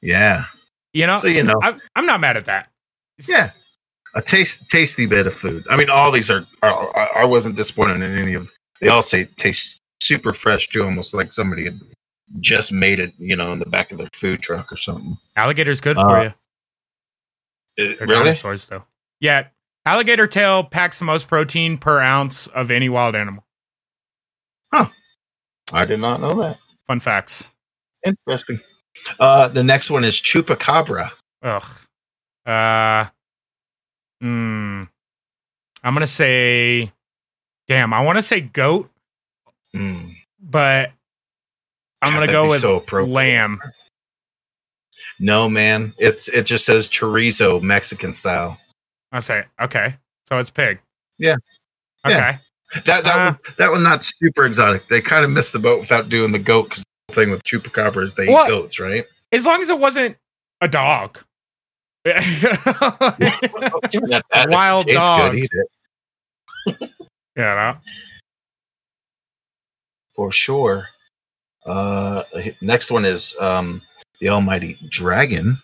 Yeah. 0.02 0.46
You 0.94 1.08
know, 1.08 1.18
So 1.18 1.28
you 1.28 1.44
know. 1.44 1.56
I, 1.62 1.76
I'm 1.96 2.06
not 2.06 2.20
mad 2.22 2.38
at 2.38 2.46
that. 2.46 2.70
Yeah. 3.28 3.52
A 4.16 4.22
taste 4.22 4.68
tasty 4.70 5.06
bit 5.06 5.26
of 5.28 5.34
food. 5.34 5.66
I 5.70 5.78
mean, 5.78 5.90
all 5.90 6.12
these 6.12 6.30
are. 6.30 6.46
are 6.62 6.98
I 6.98 7.22
I 7.22 7.26
wasn't 7.26 7.56
disappointed 7.56 8.02
in 8.02 8.18
any 8.18 8.34
of. 8.36 8.44
Them. 8.44 8.52
They 8.82 8.88
all 8.90 9.02
say 9.02 9.26
taste 9.38 9.80
super 10.02 10.34
fresh 10.34 10.68
too, 10.68 10.84
almost 10.84 11.14
like 11.14 11.32
somebody 11.32 11.66
had 11.66 11.80
just 12.40 12.72
made 12.72 13.00
it. 13.00 13.14
You 13.18 13.36
know, 13.36 13.52
in 13.54 13.60
the 13.60 13.66
back 13.66 13.92
of 13.92 13.98
their 13.98 14.10
food 14.14 14.42
truck 14.42 14.72
or 14.72 14.78
something. 14.78 15.18
Alligator's 15.36 15.82
good 15.82 15.98
Uh, 15.98 16.04
for 16.08 16.24
you. 16.24 16.34
It- 17.76 17.98
They're 17.98 18.08
really? 18.08 18.24
dinosaurs, 18.26 18.68
though. 18.68 18.84
Yeah, 19.20 19.48
alligator 19.86 20.28
tail 20.28 20.64
packs 20.64 21.00
the 21.00 21.06
most 21.06 21.28
protein 21.28 21.78
per 21.80 22.00
ounce 22.00 22.46
of 22.48 22.70
any 22.70 22.90
wild 22.90 23.16
animal. 23.16 23.44
Huh. 24.72 24.90
I 25.72 25.86
did 25.86 26.00
not 26.00 26.22
know 26.22 26.40
that. 26.42 26.58
Fun 26.86 27.00
facts. 27.00 27.52
Interesting. 28.06 28.60
Uh, 29.20 29.48
the 29.48 29.64
next 29.64 29.90
one 29.90 30.04
is 30.04 30.22
chupacabra. 30.22 31.10
Ugh. 31.42 31.64
Uh. 32.46 33.06
Hmm. 34.22 34.82
I'm 35.84 35.94
gonna 35.94 36.08
say. 36.08 36.92
Damn, 37.68 37.94
I 37.94 38.02
want 38.02 38.18
to 38.18 38.22
say 38.22 38.42
goat, 38.42 38.90
Mm. 39.74 40.16
but 40.40 40.92
I'm 42.02 42.14
God, 42.14 42.20
gonna 42.20 42.32
go 42.32 42.50
with 42.50 42.62
so 42.62 42.84
lamb. 42.92 43.60
No, 45.20 45.50
man. 45.50 45.94
It's 45.98 46.28
it 46.28 46.44
just 46.44 46.66
says 46.66 46.90
chorizo 46.90 47.62
Mexican 47.62 48.12
style. 48.14 48.60
I 49.12 49.20
say 49.20 49.46
okay, 49.62 49.96
so 50.28 50.40
it's 50.40 50.50
pig. 50.50 50.80
Yeah. 51.18 51.36
Okay. 52.06 52.16
Yeah. 52.16 52.38
That 52.86 53.04
that 53.06 53.16
Uh. 53.18 53.26
one, 53.26 53.38
that 53.58 53.72
one 53.72 53.84
not 53.84 54.04
super 54.04 54.46
exotic. 54.46 54.88
They 54.90 55.02
kind 55.02 55.24
of 55.24 55.32
missed 55.32 55.54
the 55.54 55.60
boat 55.60 55.80
without 55.80 56.10
doing 56.10 56.32
the 56.34 56.40
goat 56.40 56.70
because 56.70 56.84
the 57.08 57.16
thing 57.16 57.32
with 57.32 57.44
chupacabras 57.44 58.16
they 58.16 58.28
What? 58.28 58.48
eat 58.48 58.50
goats, 58.50 58.80
right? 58.80 59.06
As 59.32 59.46
long 59.46 59.62
as 59.62 59.70
it 59.70 59.80
wasn't 59.80 60.18
a 60.60 60.68
dog. 60.68 61.20
Given 62.06 62.20
that 64.10 64.24
that 64.34 64.50
Wild 64.50 64.88
dog. 64.88 65.38
Good, 66.66 66.90
yeah. 67.38 67.78
for 70.16 70.32
sure. 70.32 70.88
Uh, 71.66 72.24
next 72.62 72.92
one 72.92 73.06
is 73.06 73.36
um 73.40 73.82
the 74.20 74.30
almighty 74.30 74.78
dragon. 74.90 75.62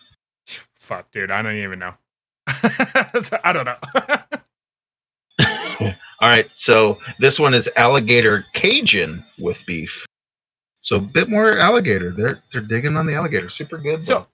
Fuck, 0.78 1.10
dude. 1.12 1.30
I 1.30 1.42
don't 1.42 1.56
even 1.56 1.78
know. 1.78 1.94
I 2.46 3.52
don't 3.52 3.66
know. 3.66 3.76
All 6.22 6.28
right, 6.28 6.50
so 6.50 6.98
this 7.18 7.38
one 7.38 7.54
is 7.54 7.68
alligator 7.76 8.44
Cajun 8.52 9.24
with 9.38 9.64
beef. 9.66 10.06
So 10.82 10.96
a 10.96 11.00
bit 11.00 11.28
more 11.28 11.58
alligator. 11.58 12.12
They're 12.12 12.42
they're 12.52 12.62
digging 12.62 12.96
on 12.96 13.06
the 13.06 13.14
alligator. 13.14 13.48
Super 13.48 13.78
good. 13.78 14.04
so 14.04 14.14
though. 14.14 14.26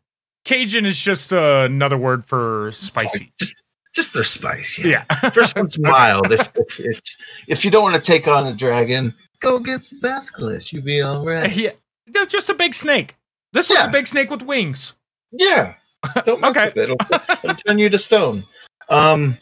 Cajun 0.47 0.87
is 0.87 0.99
just 0.99 1.33
uh, 1.33 1.65
another 1.67 1.97
word 1.99 2.25
for 2.25 2.71
spicy. 2.73 3.33
just 3.39 3.57
just 3.95 4.15
their 4.15 4.25
spice. 4.25 4.79
Yeah. 4.79 5.05
Yeah. 5.23 5.31
First 5.31 5.57
one's 5.57 5.79
mild. 5.81 6.33
if, 6.33 6.49
if, 6.55 6.81
if 6.81 7.01
if 7.49 7.65
you 7.65 7.71
don't 7.71 7.83
want 7.83 7.97
to 7.97 8.01
take 8.01 8.27
on 8.29 8.47
a 8.47 8.55
dragon, 8.55 9.13
go 9.41 9.57
against 9.57 9.91
the 9.91 9.97
basilisk. 10.01 10.73
You'll 10.73 10.85
be 10.85 11.03
all 11.03 11.27
right. 11.27 11.55
yeah. 11.55 11.71
They're 12.07 12.27
just 12.27 12.49
a 12.49 12.55
big 12.55 12.73
snake. 12.75 13.17
This 13.53 13.69
one's 13.69 13.81
Yeah. 13.81 13.89
a 13.89 13.93
big 13.93 14.07
snake 14.07 14.31
with 14.31 14.43
wings. 14.43 14.95
Yeah. 15.33 15.75
Don't 16.25 16.45
Okay. 16.45 16.69
it. 16.69 16.77
It'll, 16.77 16.97
it'll 17.43 17.57
turn 17.57 17.79
you 17.79 17.89
to 17.91 17.99
stone. 17.99 18.45
Um. 18.89 19.37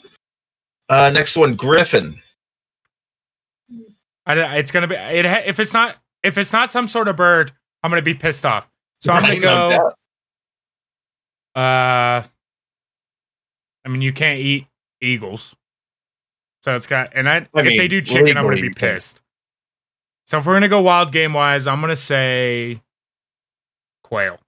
Uh. 0.89 1.11
Next 1.15 1.37
one, 1.37 1.55
Griffin. 1.57 2.21
I, 4.27 4.35
don't- 4.35 4.53
it's 4.55 4.71
gonna 4.71 4.87
be 4.87 4.95
it, 4.95 5.27
if 5.27 5.61
it's 5.61 5.75
not 5.75 5.97
if 6.23 6.39
it's 6.39 6.53
not 6.53 6.71
some 6.71 6.89
sort 6.89 7.09
of 7.09 7.17
bird, 7.17 7.53
I'm 7.83 7.91
gonna 7.91 8.01
be 8.03 8.15
pissed 8.15 8.47
off. 8.47 8.69
So 9.03 9.13
I'm 9.13 9.23
gonna 9.23 9.35
Right, 9.35 9.43
go. 9.43 9.93
Uh, 11.55 12.23
I 13.85 13.89
mean, 13.89 14.03
you 14.03 14.13
can't 14.13 14.41
eat 14.41 14.67
eagles, 15.01 15.55
so 16.63 16.75
it's 16.75 16.87
got. 16.87 17.13
And 17.15 17.29
I, 17.29 17.47
I 17.55 17.61
if 17.67 17.77
they 17.77 17.89
do 17.89 18.01
chicken, 18.03 18.37
I'm 18.37 18.45
gonna 18.45 18.57
be 18.61 18.71
pissed. 18.71 19.21
So 20.27 20.39
if 20.39 20.47
we're 20.47 20.55
gonna 20.55 20.69
go 20.69 20.81
wild 20.81 21.13
game 21.13 21.33
wise, 21.35 21.67
I'm 21.67 21.81
gonna 21.81 21.95
say 21.97 22.81
quail, 24.03 24.39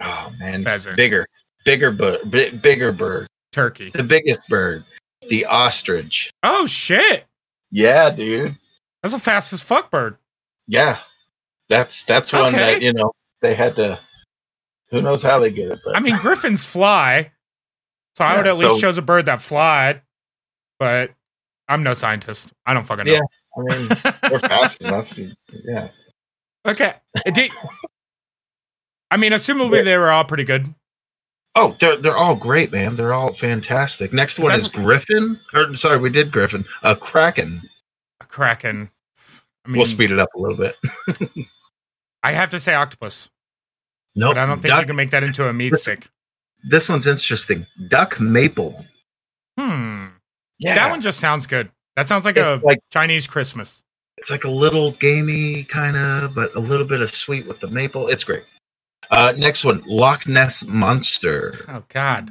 Oh 0.00 0.30
man, 0.38 0.62
Pheasant. 0.64 0.96
bigger, 0.96 1.26
bigger 1.64 1.90
bird, 1.92 2.30
bigger 2.30 2.92
bird, 2.92 3.28
turkey. 3.52 3.90
the 3.94 4.02
biggest 4.02 4.46
bird, 4.48 4.84
the 5.30 5.46
ostrich. 5.46 6.30
Oh 6.42 6.66
shit, 6.66 7.24
Yeah, 7.70 8.10
dude. 8.10 8.56
that's 9.02 9.14
the 9.14 9.20
fastest 9.20 9.64
fuck 9.64 9.90
bird. 9.90 10.16
Yeah, 10.66 10.98
that's 11.68 12.04
that's 12.04 12.32
one 12.32 12.46
Okay. 12.48 12.56
that 12.58 12.82
you 12.82 12.92
know 12.92 13.12
they 13.40 13.54
had 13.54 13.76
to. 13.76 14.00
Who 14.94 15.02
knows 15.02 15.22
how 15.22 15.38
they 15.38 15.50
get 15.50 15.70
it? 15.72 15.80
But 15.84 15.96
I 15.96 16.00
mean, 16.00 16.16
griffins 16.18 16.64
fly, 16.64 17.32
so 18.16 18.24
I 18.24 18.36
would 18.36 18.46
Yeah, 18.46 18.52
at 18.52 18.58
least 18.58 18.74
so- 18.76 18.80
chose 18.80 18.98
a 18.98 19.02
bird 19.02 19.26
that 19.26 19.42
flied. 19.42 20.02
But 20.78 21.12
I'm 21.68 21.82
no 21.82 21.94
scientist. 21.94 22.52
I 22.66 22.74
don't 22.74 22.84
fucking 22.84 23.06
know. 23.06 23.12
Yeah. 23.12 23.20
I 23.56 23.60
mean, 23.60 23.88
they're 24.30 24.40
fast 24.40 24.82
enough. 24.82 25.16
Yeah. 25.52 25.88
Okay. 26.66 26.94
Did- 27.32 27.52
I 29.10 29.16
mean, 29.16 29.32
assumably 29.32 29.84
they 29.84 29.96
were 29.96 30.10
all 30.10 30.24
pretty 30.24 30.44
good. 30.44 30.74
Oh, 31.54 31.76
they're 31.78 31.96
they're 31.96 32.16
all 32.16 32.34
great, 32.34 32.72
man. 32.72 32.96
They're 32.96 33.12
all 33.12 33.32
fantastic. 33.34 34.12
Next 34.12 34.40
one 34.40 34.52
is 34.58 34.66
Griffin. 34.66 35.38
Or 35.52 35.72
sorry, 35.74 35.98
we 35.98 36.10
did 36.10 36.32
Griffin. 36.32 36.64
Uh, 36.82 36.96
Kraken. 36.96 37.62
A 38.20 38.24
Kraken. 38.24 38.90
I 39.64 39.68
mean, 39.68 39.78
we'll 39.78 39.86
speed 39.86 40.10
it 40.10 40.18
up 40.18 40.30
a 40.34 40.38
little 40.40 40.56
bit. 40.56 40.76
I 42.24 42.32
have 42.32 42.50
to 42.50 42.58
say 42.58 42.74
octopus, 42.74 43.30
No, 44.14 44.28
but 44.30 44.38
I 44.38 44.46
don't 44.46 44.60
think 44.62 44.72
duck, 44.72 44.80
you 44.80 44.86
can 44.86 44.96
make 44.96 45.10
that 45.10 45.22
into 45.24 45.46
a 45.48 45.52
meat 45.52 45.70
This- 45.70 45.82
stick. 45.82 46.06
this 46.70 46.88
one's 46.88 47.06
interesting. 47.06 47.66
Duck 47.88 48.20
maple. 48.20 48.84
Hmm. 49.58 50.06
Yeah, 50.58 50.74
That 50.76 50.90
one 50.90 51.00
just 51.00 51.18
sounds 51.18 51.46
good. 51.46 51.70
That 51.96 52.06
sounds 52.08 52.24
like 52.24 52.36
a 52.36 52.60
like 52.62 52.78
Chinese 52.92 53.26
Christmas. 53.26 53.82
it's 54.16 54.30
like 54.30 54.44
a 54.44 54.50
little 54.50 54.92
gamey 54.92 55.64
kind 55.64 55.96
of, 55.96 56.34
but 56.34 56.54
a 56.54 56.60
little 56.60 56.86
bit 56.86 57.00
of 57.00 57.14
sweet 57.14 57.46
with 57.46 57.60
the 57.60 57.66
maple. 57.68 58.08
It's 58.08 58.24
great. 58.24 58.44
Uh, 59.10 59.32
next 59.36 59.64
one, 59.64 59.82
Loch 59.86 60.26
Ness 60.26 60.64
monster. 60.64 61.54
Oh 61.68 61.84
God. 61.88 62.30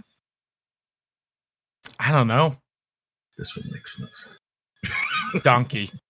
I 1.99 2.11
don't 2.11 2.27
know. 2.27 2.57
This 3.37 3.55
one 3.55 3.69
makes 3.71 3.99
no 3.99 4.07
sense. 4.07 5.43
Donkey. 5.43 5.91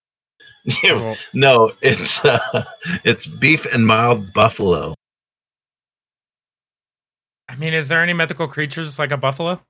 No, 1.34 1.74
it's 1.82 2.24
uh, 2.24 2.64
it's 3.04 3.28
beef 3.28 3.66
and 3.66 3.86
mild 3.86 4.32
buffalo. 4.34 4.94
I 7.54 7.56
mean, 7.58 7.74
is 7.74 7.88
there 7.88 8.02
any 8.02 8.14
mythical 8.14 8.48
creatures 8.48 8.98
like 8.98 9.12
a 9.12 9.18
buffalo? 9.18 9.62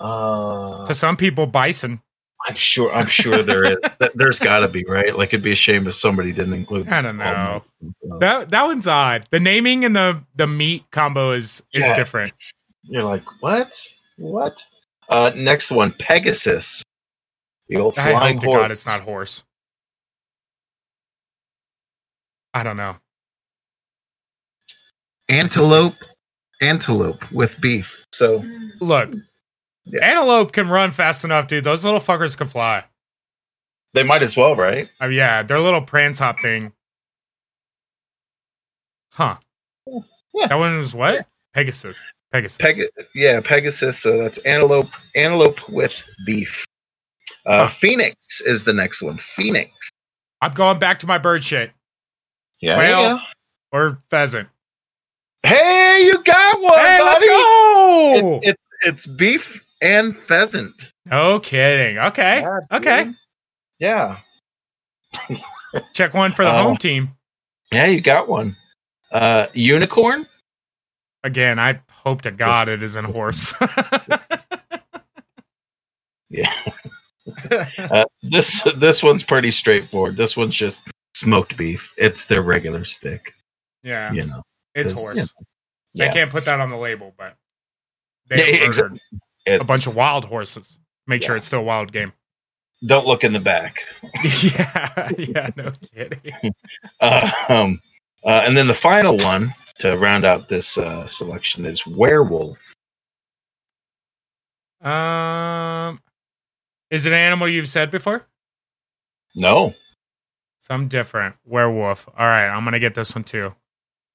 Uh, 0.00 0.84
To 0.86 0.94
some 0.94 1.16
people, 1.16 1.46
bison. 1.46 2.00
I'm 2.48 2.56
sure. 2.56 2.92
I'm 2.92 3.06
sure 3.06 3.42
there 3.42 3.62
is. 3.64 3.78
There's 4.14 4.40
got 4.40 4.60
to 4.60 4.68
be 4.68 4.84
right. 4.88 5.14
Like 5.16 5.28
it'd 5.28 5.44
be 5.44 5.52
a 5.52 5.56
shame 5.56 5.86
if 5.86 5.94
somebody 5.94 6.32
didn't 6.32 6.54
include. 6.54 6.88
I 6.88 7.00
don't 7.02 7.18
know. 7.18 7.62
all- 8.02 8.18
That 8.18 8.50
that 8.50 8.64
one's 8.64 8.88
odd. 8.88 9.28
The 9.30 9.38
naming 9.38 9.84
and 9.84 9.94
the 9.94 10.24
the 10.34 10.46
meat 10.48 10.84
combo 10.90 11.32
is 11.32 11.62
is 11.72 11.84
Yeah. 11.84 11.94
different. 11.94 12.32
You're 12.82 13.04
like, 13.04 13.22
what? 13.40 13.80
What? 14.16 14.64
Uh, 15.08 15.30
next 15.36 15.70
one, 15.70 15.92
Pegasus. 15.92 16.82
The 17.68 17.76
old 17.76 17.96
I 17.98 18.10
flying 18.10 18.36
hope 18.38 18.42
to 18.42 18.46
horse. 18.48 18.60
God 18.62 18.72
it's 18.72 18.86
not 18.86 19.00
horse. 19.02 19.44
I 22.54 22.62
don't 22.64 22.76
know. 22.76 22.96
Antelope. 25.28 25.94
Antelope 26.62 27.30
with 27.32 27.60
beef. 27.60 28.04
So 28.12 28.42
Look, 28.80 29.12
Yeah. 29.84 30.04
antelope 30.04 30.52
can 30.52 30.68
run 30.68 30.90
fast 30.92 31.24
enough, 31.24 31.48
dude. 31.48 31.64
Those 31.64 31.84
little 31.84 32.00
fuckers 32.00 32.36
can 32.36 32.46
fly. 32.46 32.84
they 33.94 34.02
might 34.02 34.22
as 34.22 34.36
well, 34.38 34.56
right? 34.56 34.88
Oh 35.02 35.08
yeah, 35.08 35.42
their 35.42 35.60
little 35.60 35.82
prance 35.82 36.18
hop 36.18 36.40
thing. 36.40 36.72
Huh. 39.10 39.36
Yeah. 39.86 40.46
That 40.48 40.58
one 40.58 40.78
was 40.78 40.94
what? 40.94 41.26
Pegasus. 41.52 42.00
Pegasus. 42.32 42.56
Peg- 42.58 42.88
yeah, 43.14 43.40
Pegasus. 43.42 43.98
So 43.98 44.16
that's 44.16 44.38
antelope. 44.38 44.88
Antelope 45.14 45.68
with 45.68 46.02
beef. 46.24 46.64
Uh, 47.44 47.66
Huh. 47.66 47.74
Phoenix 47.74 48.40
is 48.40 48.64
the 48.64 48.72
next 48.72 49.02
one. 49.02 49.18
Phoenix. 49.18 49.90
I'm 50.40 50.52
going 50.52 50.78
back 50.78 51.00
to 51.00 51.06
my 51.06 51.18
bird 51.18 51.44
shit. 51.44 51.72
Yeah. 52.60 52.80
Yeah. 52.80 53.18
Or 53.72 54.02
pheasant. 54.08 54.48
Hey, 55.44 56.04
you 56.04 56.22
got 56.22 56.60
one. 56.62 56.78
hey, 56.78 57.00
let's 57.02 57.24
go! 57.24 58.40
It, 58.42 58.48
it's 58.50 58.62
it's 58.84 59.06
beef 59.06 59.64
and 59.80 60.16
pheasant. 60.16 60.92
no 61.06 61.40
kidding. 61.40 61.98
Okay. 61.98 62.40
Yeah, 62.42 62.58
okay. 62.72 63.04
dude. 63.04 63.14
Yeah. 63.78 64.18
Check 65.94 66.14
one 66.14 66.32
for 66.32 66.44
the 66.44 66.50
Oh. 66.52 66.62
home 66.62 66.76
team. 66.76 67.10
Yeah, 67.72 67.86
you 67.86 68.00
got 68.00 68.28
one. 68.28 68.56
Uh, 69.10 69.46
unicorn. 69.52 70.26
Again, 71.24 71.58
I 71.58 71.80
hope 71.90 72.22
to 72.22 72.30
God 72.30 72.68
it 72.68 72.82
isn't 72.82 73.04
horse. 73.04 73.52
Yeah. 76.30 76.50
Uh, 77.78 78.04
this 78.22 78.62
this 78.78 79.02
one's 79.02 79.22
pretty 79.22 79.50
straightforward. 79.50 80.16
This 80.16 80.36
one's 80.36 80.54
just 80.56 80.80
smoked 81.14 81.56
beef. 81.56 81.92
It's 81.96 82.26
their 82.26 82.42
regular 82.42 82.84
stick. 82.84 83.32
yeah, 83.84 84.12
You 84.12 84.26
know. 84.26 84.42
It's 84.74 84.90
it's- 84.90 84.92
horse. 84.92 85.16
yeah. 85.16 85.24
They 85.94 86.04
Yeah. 86.06 86.12
can't 86.12 86.30
put 86.30 86.44
that 86.46 86.58
on 86.60 86.70
the 86.70 86.76
label, 86.76 87.14
but 87.18 87.36
they 88.28 88.58
Yeah, 88.60 88.64
exactly. 88.66 89.00
a 89.46 89.62
bunch 89.64 89.86
of 89.86 89.94
wild 89.94 90.24
horses. 90.24 90.78
Make 91.06 91.22
sure 91.22 91.36
it's 91.36 91.46
still 91.46 91.58
a 91.60 91.62
wild 91.64 91.92
game. 91.92 92.12
Don't 92.86 93.06
look 93.06 93.22
in 93.24 93.32
the 93.32 93.40
back. 93.40 93.82
yeah, 94.42 95.10
yeah, 95.18 95.50
no 95.56 95.72
kidding. 95.94 96.54
Uh, 97.00 97.30
um, 97.48 97.80
uh, 98.24 98.42
and 98.46 98.56
then 98.56 98.66
the 98.68 98.74
final 98.74 99.16
one 99.18 99.52
to 99.80 99.96
round 99.98 100.24
out 100.24 100.48
this 100.48 100.78
uh, 100.78 101.06
selection 101.06 101.64
is 101.66 101.84
werewolf. 101.86 102.58
Um, 104.80 106.00
is 106.90 107.06
it 107.06 107.12
an 107.12 107.18
animal 107.18 107.48
you've 107.48 107.68
said 107.68 107.90
before? 107.90 108.26
No, 109.34 109.74
Some 110.60 110.86
different 110.88 111.36
werewolf. 111.44 112.08
All 112.08 112.26
right, 112.26 112.46
I'm 112.48 112.64
gonna 112.64 112.78
get 112.78 112.94
this 112.94 113.14
one 113.14 113.24
too. 113.24 113.54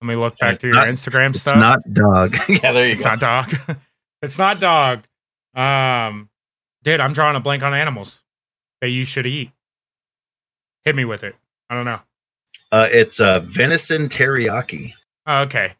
Let 0.01 0.07
me 0.07 0.15
look 0.15 0.37
back 0.37 0.59
through 0.59 0.71
your 0.73 0.85
not- 0.85 0.87
Instagram 0.89 1.29
it's 1.31 1.41
stuff. 1.41 1.57
not 1.57 1.79
dog. 1.93 2.35
yeah, 2.49 2.71
there 2.71 2.85
you 2.85 2.93
It's 2.93 3.03
go. 3.03 3.13
It's 3.13 3.15
not 3.15 3.19
dog. 3.19 3.77
it's 4.21 4.37
not 4.37 4.59
dog. 4.59 5.03
Um, 5.55 6.29
dude, 6.83 6.99
I'm 6.99 7.13
drawing 7.13 7.35
a 7.35 7.39
blank 7.39 7.63
on 7.63 7.73
animals 7.73 8.21
that 8.81 8.89
you 8.89 9.05
should 9.05 9.25
eat. 9.25 9.51
Hit 10.85 10.95
me 10.95 11.03
with 11.05 11.23
it. 11.23 11.35
I 11.69 11.75
don't 11.75 11.85
know. 11.85 11.99
Uh, 12.71 12.87
it's 12.91 13.19
uh, 13.19 13.39
venison 13.41 14.07
teriyaki. 14.07 14.93
Oh, 15.25 15.39
okay, 15.41 15.73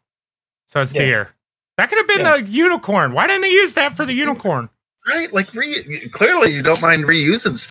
so 0.66 0.80
it's 0.80 0.94
Yeah. 0.94 1.00
deer. 1.02 1.34
That 1.76 1.88
could 1.88 1.98
have 1.98 2.08
been 2.08 2.20
Yeah. 2.20 2.36
the 2.38 2.42
unicorn. 2.50 3.12
Why 3.12 3.26
didn't 3.28 3.42
they 3.42 3.50
use 3.50 3.74
that 3.74 3.94
for 3.96 4.04
the 4.04 4.12
unicorn? 4.12 4.68
Right? 5.06 5.32
Like, 5.32 5.54
re- 5.54 6.08
clearly 6.12 6.52
you 6.52 6.62
don't 6.62 6.82
mind 6.82 7.04
reusing 7.04 7.56
stuff. 7.56 7.70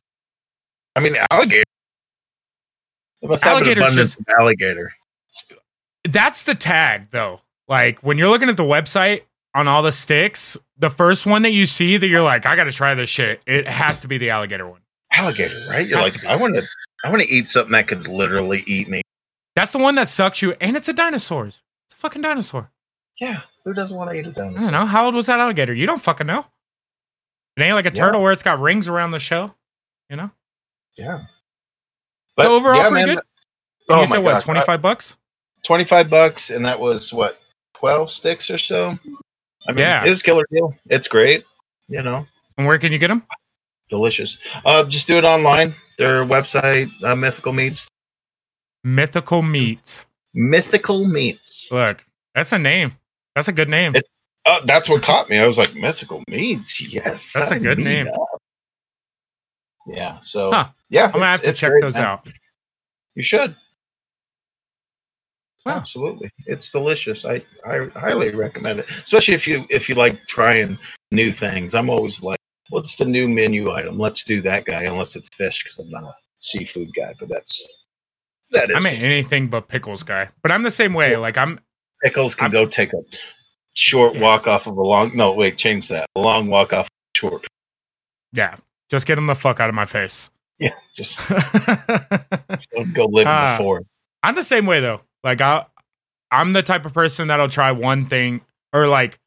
I 0.95 1.01
mean, 1.01 1.15
alligator. 1.29 1.63
They 3.21 3.27
must 3.27 3.43
have 3.43 3.57
an 3.57 3.63
abundance 3.63 3.95
just- 3.95 4.19
of 4.21 4.25
alligator. 4.39 4.93
That's 6.11 6.43
the 6.43 6.55
tag, 6.55 7.07
though. 7.11 7.41
Like 7.67 7.99
when 7.99 8.17
you're 8.17 8.29
looking 8.29 8.49
at 8.49 8.57
the 8.57 8.63
website 8.63 9.23
on 9.53 9.67
all 9.67 9.83
the 9.83 9.91
sticks, 9.91 10.57
the 10.77 10.89
first 10.89 11.25
one 11.25 11.41
that 11.41 11.51
you 11.51 11.65
see 11.65 11.97
that 11.97 12.07
you're 12.07 12.21
like, 12.21 12.45
I 12.45 12.55
got 12.55 12.65
to 12.65 12.71
try 12.71 12.93
this 12.95 13.09
shit. 13.09 13.41
It 13.45 13.67
has 13.67 14.01
to 14.01 14.07
be 14.07 14.17
the 14.17 14.29
alligator 14.29 14.67
one. 14.67 14.81
Alligator, 15.11 15.67
right? 15.69 15.87
You're 15.87 16.01
like. 16.01 16.23
I 16.25 16.35
want 16.35 16.55
to, 16.55 16.63
I 17.03 17.09
want 17.09 17.21
to 17.21 17.29
eat 17.29 17.49
something 17.49 17.71
that 17.73 17.87
could 17.87 18.07
literally 18.07 18.63
eat 18.67 18.87
me. 18.87 19.01
That's 19.55 19.71
the 19.71 19.79
one 19.79 19.95
that 19.95 20.07
sucks 20.07 20.41
you, 20.41 20.55
and 20.61 20.77
it's 20.77 20.87
a 20.87 20.93
dinosaur. 20.93 21.47
It's 21.47 21.61
a 21.91 21.95
fucking 21.95 22.21
dinosaur. 22.21 22.69
Yeah, 23.19 23.41
who 23.65 23.73
doesn't 23.73 23.97
want 23.97 24.11
to 24.11 24.15
eat 24.15 24.27
a 24.27 24.31
dinosaur? 24.31 24.69
don't 24.69 24.79
know. 24.79 24.85
How 24.85 25.05
old 25.05 25.15
was 25.15 25.25
that 25.25 25.39
alligator? 25.39 25.73
You 25.73 25.87
don't 25.87 26.01
fucking 26.01 26.27
know. 26.27 26.45
It 27.57 27.63
ain't 27.63 27.73
like 27.73 27.85
a 27.85 27.89
Yeah. 27.89 27.95
turtle 28.05 28.21
where 28.21 28.31
it's 28.31 28.43
got 28.43 28.59
rings 28.59 28.87
around 28.87 29.11
the 29.11 29.19
shell. 29.19 29.57
You 30.09 30.17
know? 30.17 30.31
Yeah. 30.95 31.21
so 32.39 32.53
overall, 32.53 32.89
pretty 32.91 32.93
man, 32.93 33.15
good. 33.15 33.23
Oh 33.89 34.01
you 34.01 34.07
said 34.07 34.19
what, 34.19 34.41
25 34.43 34.81
bucks? 34.81 35.17
25 35.67 36.09
bucks 36.09 36.49
and 36.49 36.65
that 36.65 36.79
was 36.79 37.11
what 37.13 37.39
12 37.75 38.09
sticks 38.09 38.49
or 38.49 38.57
so 38.57 38.97
i 39.67 39.71
mean 39.73 39.79
Yeah. 39.79 40.05
it's 40.05 40.21
killer 40.21 40.45
deal 40.49 40.73
it's 40.89 41.09
great 41.09 41.43
you 41.89 42.01
know 42.01 42.25
And 42.57 42.65
where 42.65 42.77
can 42.79 42.93
you 42.93 42.97
get 42.97 43.09
them? 43.09 43.23
delicious 43.89 44.37
uh 44.65 44.85
just 44.85 45.07
do 45.07 45.17
it 45.17 45.25
online 45.25 45.75
their 45.97 46.23
website 46.25 46.89
uh, 47.03 47.15
mythical 47.15 47.51
meats 47.53 47.85
Mythical 48.85 49.41
Meats. 49.41 50.05
mythical 50.33 51.05
meats 51.05 51.67
Look, 51.71 52.05
that's 52.33 52.53
a 52.53 52.57
name. 52.59 52.93
That's 53.35 53.49
a 53.49 53.51
good 53.51 53.67
name. 53.69 53.95
It- 53.95 54.07
uh, 54.45 54.61
that's 54.65 54.87
what 54.87 55.03
caught 55.03 55.29
me 55.29 55.37
i 55.37 55.45
was 55.45 55.57
like 55.57 55.75
mythical 55.75 56.23
meats 56.29 56.79
yes 56.79 57.33
That's 57.33 57.51
a 57.51 57.59
good 57.59 57.77
name. 57.79 58.07
up. 58.07 58.39
yeah 59.87 60.19
so 60.21 60.51
Huh. 60.51 60.69
yeah 60.89 61.05
I'm 61.07 61.11
gonna 61.11 61.25
have 61.25 61.41
to 61.43 61.51
check 61.51 61.73
those 61.81 61.95
man. 61.97 62.05
out. 62.05 62.27
you 63.15 63.23
should 63.23 63.57
Wow. 65.67 65.77
absolutely 65.77 66.29
it's 66.45 66.69
delicious 66.69 67.25
I, 67.25 67.43
I 67.65 67.87
highly 67.95 68.33
recommend 68.33 68.79
it 68.79 68.85
especially 69.03 69.33
if 69.35 69.47
you 69.47 69.65
if 69.69 69.87
you 69.89 69.95
like 69.95 70.25
trying 70.27 70.77
new 71.11 71.31
things 71.31 71.73
i'm 71.75 71.89
always 71.89 72.21
like 72.21 72.39
what's 72.69 72.95
the 72.97 73.05
new 73.05 73.27
menu 73.29 73.71
item 73.71 73.97
let's 73.99 74.23
do 74.23 74.41
that 74.41 74.65
guy 74.65 74.83
unless 74.83 75.15
it's 75.15 75.29
fish 75.35 75.63
because 75.63 75.79
i'm 75.79 75.89
not 75.89 76.03
a 76.03 76.13
seafood 76.39 76.89
guy 76.95 77.13
but 77.19 77.29
that's 77.29 77.83
that 78.51 78.69
is 78.69 78.75
I'm 78.77 78.85
an 78.85 78.95
anything 78.95 79.47
but 79.49 79.67
pickles 79.67 80.03
guy, 80.03 80.29
but 80.41 80.51
I'm 80.51 80.63
the 80.63 80.71
same 80.71 80.93
way. 80.93 81.17
Like 81.17 81.37
I'm, 81.37 81.59
pickles 82.01 82.33
can 82.33 82.45
I've- 82.45 82.53
go 82.53 82.65
take 82.65 82.93
a 82.93 83.01
short 83.73 84.15
Yeah. 84.15 84.21
walk 84.21 84.47
off 84.47 84.67
of 84.67 84.77
a 84.77 84.81
long 84.81 85.11
no 85.17 85.33
wait 85.33 85.57
change 85.57 85.89
that 85.89 86.05
a 86.15 86.19
long 86.21 86.47
walk 86.47 86.71
off 86.71 86.87
short 87.13 87.45
yeah, 88.31 88.55
just 88.89 89.05
get 89.05 89.15
them 89.15 89.25
the 89.27 89.35
fuck 89.35 89.59
out 89.59 89.67
of 89.67 89.75
my 89.75 89.83
face. 89.85 90.29
yeah 90.59 90.69
just 90.95 91.19
don't 91.27 92.93
go 92.93 93.05
live 93.05 93.23
in 93.23 93.27
Ah. 93.27 93.57
the 93.57 93.63
forest 93.63 93.87
I'm 94.23 94.35
the 94.35 94.43
same 94.43 94.65
way 94.65 94.79
though. 94.79 95.01
Like 95.27 95.41
I, 95.41 95.65
I'm 96.31 96.53
the 96.53 96.63
type 96.63 96.85
of 96.85 96.93
person 96.93 97.27
that'll 97.27 97.49
try 97.49 97.71
one 97.73 98.05
thing 98.05 98.41
or 98.71 98.87
like 98.87 99.19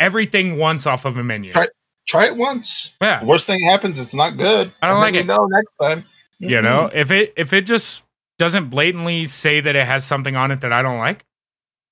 everything 0.00 0.58
once 0.58 0.84
off 0.84 1.04
of 1.04 1.16
a 1.16 1.22
menu. 1.22 1.52
Try- 1.52 1.68
try 2.08 2.26
it 2.26 2.36
once 2.36 2.92
Yeah, 3.00 3.20
the 3.20 3.26
worst 3.26 3.46
thing 3.46 3.62
happens 3.64 3.98
it's 4.00 4.12
not 4.12 4.36
good 4.36 4.70
I 4.82 4.88
don't 4.88 5.00
like 5.00 5.14
it. 5.14 5.18
you 5.18 5.24
know 5.24 5.46
next 5.46 5.70
time 5.80 6.04
you 6.40 6.60
know, 6.60 6.90
if 6.92 7.10
it 7.12 7.32
if 7.36 7.52
it 7.52 7.62
just 7.66 8.04
doesn't 8.36 8.68
blatantly 8.68 9.24
say 9.26 9.60
that 9.60 9.76
it 9.76 9.86
has 9.86 10.04
something 10.04 10.34
on 10.36 10.50
it 10.50 10.60
that 10.62 10.72
I 10.72 10.82
don't 10.82 10.98
like, 10.98 11.24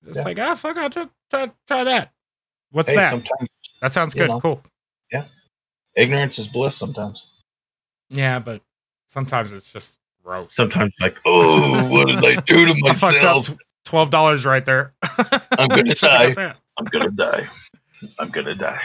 it's 0.04 0.16
Yeah. 0.16 0.22
like 0.24 0.38
ah 0.40 0.54
fuck, 0.56 0.76
I'll 0.76 0.90
try, 0.90 1.06
try, 1.30 1.50
try 1.68 1.84
that. 1.84 2.10
What's 2.72 2.90
Hey, 2.90 2.96
that? 2.96 3.22
that 3.80 3.92
sounds 3.92 4.12
good. 4.12 4.28
know. 4.28 4.40
Cool. 4.40 4.60
Yeah. 5.12 5.26
Ignorance 5.96 6.38
is 6.40 6.48
bliss 6.48 6.76
sometimes 6.76 7.26
Yeah, 8.10 8.40
but 8.40 8.60
sometimes 9.08 9.52
it's 9.52 9.72
just 9.72 9.96
gross. 10.22 10.54
Sometimes 10.54 10.94
like, 11.00 11.16
oh, 11.26 11.88
what 11.88 12.06
did 12.08 12.24
I 12.24 12.40
do 12.42 12.66
to 12.66 12.72
I 12.86 12.94
fucked 12.94 13.18
up 13.24 13.36
myself? 13.46 13.54
twelve 13.84 14.10
dollars 14.10 14.44
right 14.46 14.64
there. 14.64 14.92
I'm 15.58 15.68
gonna 15.68 15.94
die. 15.94 16.54
I'm 16.78 16.84
gonna 16.86 17.10
die. 17.10 17.48
I'm 18.18 18.30
gonna 18.30 18.54
die. 18.54 18.80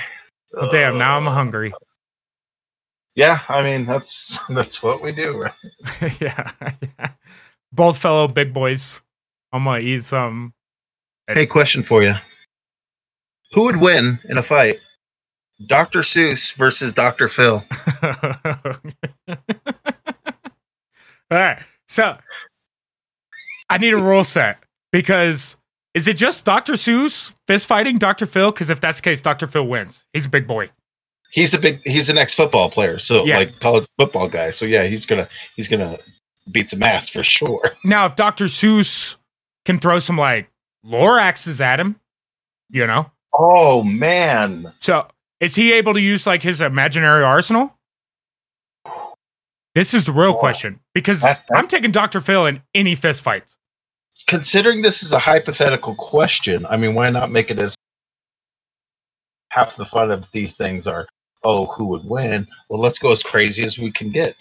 Well, 0.54 0.70
damn, 0.70 0.98
now 0.98 1.18
I'm 1.18 1.28
Uh, 1.28 1.32
hungry. 1.32 1.74
Yeah, 3.16 3.40
I 3.50 3.64
mean 3.64 3.86
that's 3.86 4.40
that's 4.50 4.82
what 4.84 5.02
we 5.02 5.12
do, 5.12 5.38
right? 5.42 6.22
yeah, 6.22 6.52
yeah. 7.00 7.10
Both 7.72 7.98
fellow 7.98 8.28
big 8.28 8.54
boys. 8.54 9.02
I'm 9.52 9.64
gonna 9.64 9.80
eat 9.80 10.04
some. 10.04 10.54
Hey, 11.28 11.46
question 11.46 11.84
for 11.84 12.04
you: 12.04 12.14
Who 13.54 13.64
would 13.64 13.78
win 13.78 14.20
in 14.30 14.38
a 14.38 14.44
fight, 14.44 14.80
Dr. 15.68 16.00
Seuss 16.02 16.56
versus 16.56 16.94
Dr. 16.94 17.28
Phil? 17.28 17.64
All 21.32 21.38
right. 21.38 21.62
So 21.88 22.18
I 23.70 23.78
need 23.78 23.94
a 23.94 23.98
rule 24.02 24.24
set 24.24 24.58
because 24.92 25.58
is 25.94 26.08
it 26.08 26.18
just 26.18 26.46
Dr. 26.46 26.74
Seuss 26.74 27.34
fist 27.48 27.66
fighting 27.66 27.98
Dr. 27.98 28.26
Phil? 28.26 28.52
Because 28.52 28.70
if 28.70 28.80
that's 28.80 28.98
the 28.98 29.04
case, 29.04 29.22
Dr. 29.22 29.48
Phil 29.48 29.66
wins. 29.68 30.04
He's 30.14 30.26
a 30.26 30.30
big 30.30 30.48
boy. 30.48 30.70
He's 31.32 31.54
a 31.54 31.60
big. 31.60 31.82
He's 31.84 32.08
an 32.10 32.18
ex-football 32.18 32.72
player, 32.72 32.98
so 33.00 33.26
Yeah. 33.26 33.40
like 33.40 33.60
college 33.60 33.86
football 34.00 34.30
guy. 34.30 34.50
So 34.50 34.66
yeah, 34.66 34.84
he's 34.86 35.06
gonna 35.06 35.28
he's 35.58 35.68
gonna 35.68 35.98
beat 36.52 36.70
some 36.70 36.82
ass 36.84 37.10
for 37.10 37.24
sure. 37.24 37.72
Now, 37.84 38.06
if 38.06 38.16
Dr. 38.16 38.46
Seuss 38.46 39.18
can 39.66 39.78
throw 39.78 40.00
some 40.00 40.18
like 40.18 40.50
Loraxes 40.86 41.60
at 41.60 41.80
him, 41.82 41.98
you 42.70 42.88
know, 42.88 43.12
Oh 43.38 43.84
man, 43.84 44.74
so 44.80 45.08
is 45.42 45.56
he 45.56 45.74
able 45.74 45.94
to 45.94 46.00
use 46.02 46.26
like 46.26 46.42
his 46.44 46.62
imaginary 46.62 47.24
arsenal? 47.24 47.77
This 49.78 49.94
is 49.94 50.06
the 50.06 50.12
real 50.12 50.32
Oh. 50.32 50.34
question 50.34 50.80
because 50.96 51.22
That- 51.22 51.46
that- 51.48 51.56
I'm 51.58 51.68
taking 51.68 51.92
Dr. 51.92 52.20
Phil 52.20 52.48
in 52.48 52.64
any 52.74 52.96
fist 52.96 53.22
fights. 53.22 53.54
considering 54.26 54.82
this 54.82 55.04
is 55.04 55.12
a 55.14 55.20
hypothetical 55.20 55.94
question, 55.96 56.66
I 56.66 56.76
mean, 56.78 56.96
why 56.96 57.10
not 57.12 57.30
make 57.32 57.52
it 57.52 57.60
as 57.60 57.76
half 59.52 59.76
the 59.78 59.86
fun 59.86 60.10
of 60.12 60.26
these 60.34 60.58
things 60.58 60.88
are, 60.88 61.08
oh, 61.44 61.68
who 61.68 61.86
would 61.86 62.04
win? 62.06 62.48
Well, 62.70 62.82
let's 62.82 62.98
go 63.00 63.12
as 63.12 63.22
crazy 63.24 63.64
as 63.64 63.78
we 63.78 63.92
can 63.92 64.12
get. 64.12 64.36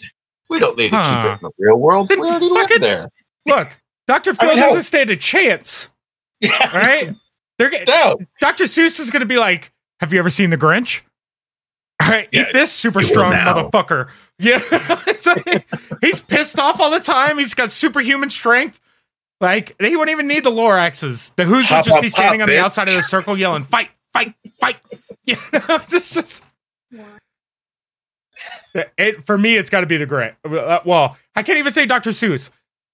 We 0.48 0.58
don't 0.58 0.76
need 0.78 0.90
to 0.90 0.96
Huh. 0.96 1.22
keep 1.22 1.30
it 1.30 1.32
in 1.34 1.38
the 1.42 1.50
real 1.58 1.76
world. 1.76 2.08
Then 2.08 2.20
We 2.20 2.28
already 2.28 2.48
live 2.48 2.80
there. 2.80 3.10
Look, 3.44 3.76
Dr. 4.06 4.32
Phil 4.34 4.48
mean, 4.54 4.58
doesn't 4.58 4.82
stand 4.84 5.10
a 5.10 5.16
chance, 5.16 5.90
Yeah, 6.40 6.74
right? 6.76 7.14
They're 7.58 7.84
no. 7.86 8.18
Dr. 8.40 8.64
Seuss 8.64 8.98
is 8.98 9.10
going 9.10 9.20
to 9.20 9.26
be 9.26 9.38
like, 9.38 9.70
"Have 10.00 10.12
you 10.12 10.18
ever 10.18 10.30
seen 10.30 10.50
The 10.50 10.58
Grinch?" 10.58 11.02
All 12.02 12.08
right, 12.08 12.28
Yeah, 12.32 12.42
eat 12.48 12.52
this 12.52 12.72
super 12.72 13.02
strong 13.02 13.32
now. 13.32 13.54
motherfucker. 13.54 14.08
Yeah, 14.38 14.60
like, 15.46 15.66
he's 16.02 16.20
pissed 16.20 16.58
off 16.58 16.78
all 16.80 16.90
the 16.90 17.00
time. 17.00 17.38
He's 17.38 17.54
got 17.54 17.70
superhuman 17.70 18.30
strength. 18.30 18.80
Like 19.40 19.74
he 19.80 19.96
wouldn't 19.96 20.12
even 20.14 20.28
need 20.28 20.44
the 20.44 20.50
Loraxes. 20.50 21.34
The 21.36 21.44
Who's 21.44 21.70
would 21.70 21.84
just 21.84 21.88
pop, 21.88 22.02
be 22.02 22.08
standing 22.08 22.40
pop, 22.40 22.48
on 22.48 22.48
the 22.50 22.54
bitch. 22.60 22.64
outside 22.64 22.88
of 22.88 22.94
the 22.94 23.02
circle 23.02 23.36
yelling, 23.38 23.64
"Fight, 23.64 23.88
fight, 24.12 24.34
fight!" 24.60 24.76
Know, 25.26 25.36
it's 25.90 26.12
just. 26.14 26.44
It, 28.98 29.24
for 29.24 29.38
me, 29.38 29.56
it's 29.56 29.70
got 29.70 29.80
to 29.80 29.86
be 29.86 29.96
the 29.96 30.06
Grinch. 30.06 30.34
Uh, 30.44 30.80
Well, 30.84 31.16
I 31.34 31.42
can't 31.42 31.58
even 31.58 31.72
say 31.72 31.86
Dr. 31.86 32.10
Seuss. 32.10 32.50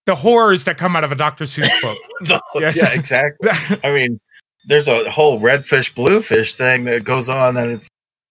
The 0.07 0.14
horrors 0.14 0.64
that 0.64 0.78
come 0.78 0.95
out 0.97 1.05
of 1.05 1.12
a 1.12 1.14
Dr. 1.16 1.45
Seuss 1.45 1.68
book. 1.82 1.99
No, 2.22 2.40
Yes. 2.55 2.76
Yeah, 2.76 2.90
exactly. 2.93 3.51
I 3.84 3.90
mean, 3.93 4.20
there's 4.68 4.88
a 4.88 5.11
whole 5.11 5.40
redfish, 5.40 5.95
bluefish 5.95 6.55
thing 6.55 6.84
that 6.84 7.05
goes 7.05 7.28
on, 7.28 7.57
and 7.57 7.72
it's 7.72 7.88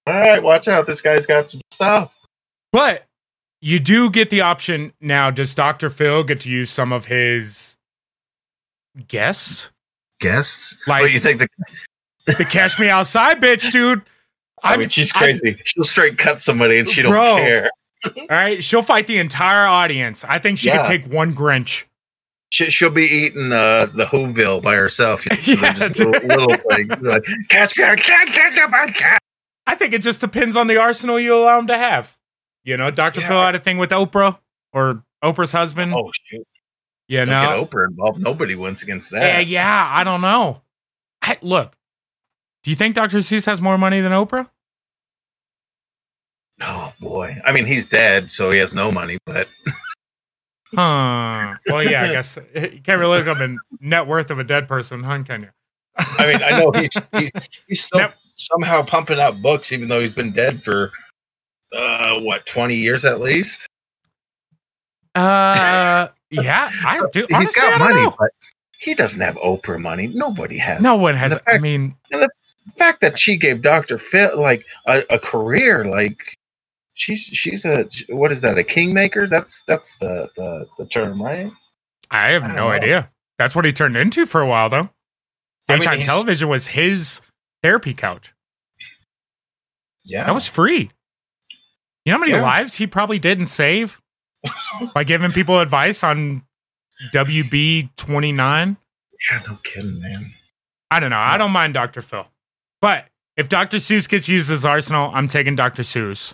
all 0.08 0.14
right. 0.14 0.42
Watch 0.42 0.68
out, 0.68 0.88
this 0.88 1.02
guy's 1.02 1.26
got 1.26 1.50
some 1.50 1.62
stuff. 1.72 2.18
But 2.72 3.06
you 3.62 3.80
do 3.80 4.10
get 4.10 4.30
the 4.30 4.42
option 4.42 4.94
now. 5.02 5.30
Does 5.32 5.54
Dr. 5.56 5.90
Phil 5.90 6.24
get 6.24 6.42
to 6.42 6.50
use 6.50 6.70
some 6.70 6.92
of 6.92 7.06
his 7.06 7.78
guests? 9.08 9.70
Guests, 10.20 10.78
Like- 10.88 11.04
like 11.04 11.12
you 11.14 11.20
think 11.20 11.40
the 11.40 11.48
The 12.38 12.46
cash 12.46 12.80
me 12.80 12.90
outside, 12.90 13.42
bitch, 13.42 13.72
dude. 13.72 14.02
I 14.64 14.72
I'm- 14.72 14.80
mean, 14.82 14.90
she's 14.90 15.12
crazy. 15.12 15.60
She'll 15.66 15.84
straight 15.84 16.18
cut 16.18 16.40
somebody, 16.40 16.78
and 16.80 16.88
she 16.88 17.02
don't 17.02 17.12
Bro. 17.12 17.38
care. 17.38 17.70
all 18.06 18.26
right, 18.30 18.64
she'll 18.64 18.84
fight 18.84 19.08
the 19.08 19.18
entire 19.18 19.66
audience. 19.66 20.24
I 20.24 20.38
think 20.40 20.60
she 20.60 20.68
Yeah. 20.68 20.78
could 20.84 20.88
take 20.88 21.06
one 21.12 21.34
Grinch. 21.34 21.86
She, 22.52 22.70
she'll 22.70 22.90
be 22.92 23.06
eating 23.06 23.52
uh, 23.54 23.88
the 23.96 24.06
Whoville 24.06 24.62
by 24.62 24.76
herself. 24.76 25.26
You 25.48 25.56
know, 25.56 25.62
Yeah, 25.64 25.74
just 25.88 26.00
little, 26.00 26.28
little 26.28 26.58
thing. 26.70 26.88
Like, 27.02 27.24
catch 27.50 27.78
me, 27.78 27.84
catch, 27.84 28.02
catch, 28.04 28.28
catch, 28.34 28.94
catch. 28.96 29.20
I 29.66 29.76
think 29.76 29.94
it 29.94 30.02
just 30.02 30.20
depends 30.22 30.56
on 30.58 30.68
the 30.68 30.78
arsenal 30.78 31.20
you 31.20 31.36
allow 31.36 31.58
him 31.60 31.68
to 31.68 31.78
have. 31.78 32.16
You 32.64 32.78
know, 32.78 32.92
Dr. 32.92 33.22
Yeah. 33.22 33.28
Phil 33.28 33.42
had 33.42 33.56
a 33.56 33.60
thing 33.60 33.78
with 33.78 33.90
Oprah 33.90 34.38
or 34.74 35.04
Oprah's 35.24 35.52
husband. 35.52 35.94
Oh 35.94 36.12
shoot! 36.14 36.46
you 37.08 37.18
Don't 37.18 37.30
know, 37.30 37.66
get 37.66 37.72
Oprah 37.72 37.88
involved. 37.88 38.20
Nobody 38.20 38.56
wins 38.56 38.84
against 38.84 39.12
that. 39.12 39.22
yeah. 39.22 39.40
yeah. 39.40 39.90
I 39.92 40.04
don't 40.04 40.22
know. 40.22 40.62
I, 41.22 41.38
look, 41.42 41.76
do 42.64 42.70
you 42.70 42.76
think 42.76 42.96
Dr. 42.96 43.18
Seuss 43.18 43.46
has 43.46 43.62
more 43.62 43.78
money 43.78 44.02
than 44.02 44.12
Oprah? 44.12 44.50
Oh 46.62 46.94
boy. 47.00 47.38
I 47.46 47.52
mean, 47.52 47.66
he's 47.66 47.88
dead, 47.88 48.30
so 48.32 48.52
he 48.52 48.60
has 48.60 48.74
no 48.74 48.92
money. 48.92 49.18
But 49.26 49.48
Huh. 50.76 51.56
Well, 51.68 51.84
yeah, 51.84 52.04
I 52.04 52.12
guess 52.12 52.38
you 52.56 52.82
can't 52.84 53.00
really 53.00 53.20
look 53.20 53.28
up 53.28 53.42
a 53.42 53.56
net 53.82 54.08
worth 54.08 54.32
of 54.32 54.40
a 54.40 54.44
dead 54.44 54.68
person, 54.68 55.04
huh? 55.04 55.24
Can 55.24 55.42
you? 55.42 55.50
I 55.98 56.32
mean, 56.32 56.42
I 56.42 56.52
know 56.52 56.72
he's 56.72 56.92
he's, 57.12 57.32
he's 57.68 57.84
still 57.84 58.10
somehow 58.36 58.84
pumping 58.86 59.20
out 59.20 59.42
books, 59.42 59.72
even 59.74 59.90
though 59.90 60.00
he's 60.00 60.14
been 60.14 60.32
dead 60.32 60.64
for 60.64 60.92
uh, 61.74 62.20
what 62.22 62.46
twenty 62.46 62.76
years 62.76 63.06
at 63.06 63.20
least. 63.20 63.68
Uh, 65.16 66.08
yeah, 66.30 66.72
I 66.86 67.04
do. 67.12 67.22
he's 67.30 67.36
Honestly, 67.36 67.62
got 67.62 67.74
I 67.74 67.78
don't 67.78 67.90
money, 67.90 68.02
know. 68.04 68.16
but 68.18 68.30
he 68.80 68.94
doesn't 68.94 69.20
have 69.20 69.36
Oprah 69.36 69.80
money. 69.80 70.08
Nobody 70.08 70.58
has. 70.58 70.82
No 70.82 70.96
one 70.96 71.16
has. 71.16 71.34
The 71.34 71.42
I 71.48 71.52
fact- 71.54 71.62
mean, 71.62 71.96
the 72.10 72.30
fact 72.78 73.02
that 73.02 73.20
she 73.20 73.38
gave 73.38 73.62
Doctor 73.62 73.98
Phil 73.98 74.40
like 74.40 74.66
a, 74.88 75.04
a 75.10 75.20
career, 75.20 75.86
like 75.86 76.18
she's 76.94 77.22
she's 77.22 77.66
a 77.66 77.86
what 78.10 78.32
is 78.32 78.42
that? 78.42 78.58
A 78.58 78.64
kingmaker? 78.64 79.28
That's 79.28 79.62
that's 79.68 79.96
the 79.96 80.30
the, 80.36 80.68
the 80.78 80.86
term, 80.86 81.22
right? 81.22 81.52
I 82.10 82.32
have 82.32 82.44
I 82.44 82.48
no 82.48 82.54
know. 82.56 82.70
idea. 82.70 83.10
That's 83.38 83.56
what 83.56 83.66
he 83.66 83.72
turned 83.74 83.98
into 83.98 84.26
for 84.26 84.40
a 84.42 84.46
while, 84.48 84.70
though. 84.70 84.90
I 85.68 85.74
mean, 85.74 85.80
Daytime 85.80 86.00
television 86.04 86.48
was 86.50 86.68
his 86.68 87.22
therapy 87.64 87.94
couch. 87.94 88.34
Yeah, 90.04 90.26
That 90.26 90.34
was 90.34 90.48
free. 90.48 90.90
You 92.06 92.12
know 92.12 92.18
how 92.18 92.22
many 92.22 92.32
Yeah. 92.34 92.42
lives 92.42 92.76
he 92.76 92.88
probably 92.88 93.20
didn't 93.20 93.46
save 93.48 94.02
by 94.94 95.04
giving 95.04 95.32
people 95.32 95.60
advice 95.60 96.04
on 96.04 96.44
WB 97.14 97.90
twenty 97.96 98.32
nine? 98.32 98.78
yeah, 99.32 99.42
no 99.48 99.58
kidding, 99.64 100.02
man. 100.02 100.34
I 100.90 101.00
don't 101.00 101.10
know. 101.12 101.18
I 101.20 101.38
don't 101.38 101.52
mind 101.52 101.74
Dr. 101.74 102.02
Phil. 102.02 102.28
But 102.82 103.06
if 103.38 103.48
Dr. 103.50 103.78
Seuss 103.78 104.10
gets 104.10 104.28
used 104.28 104.52
as 104.52 104.66
Arsenal, 104.66 105.12
I'm 105.14 105.28
taking 105.28 105.56
Dr. 105.56 105.84
Seuss. 105.84 106.34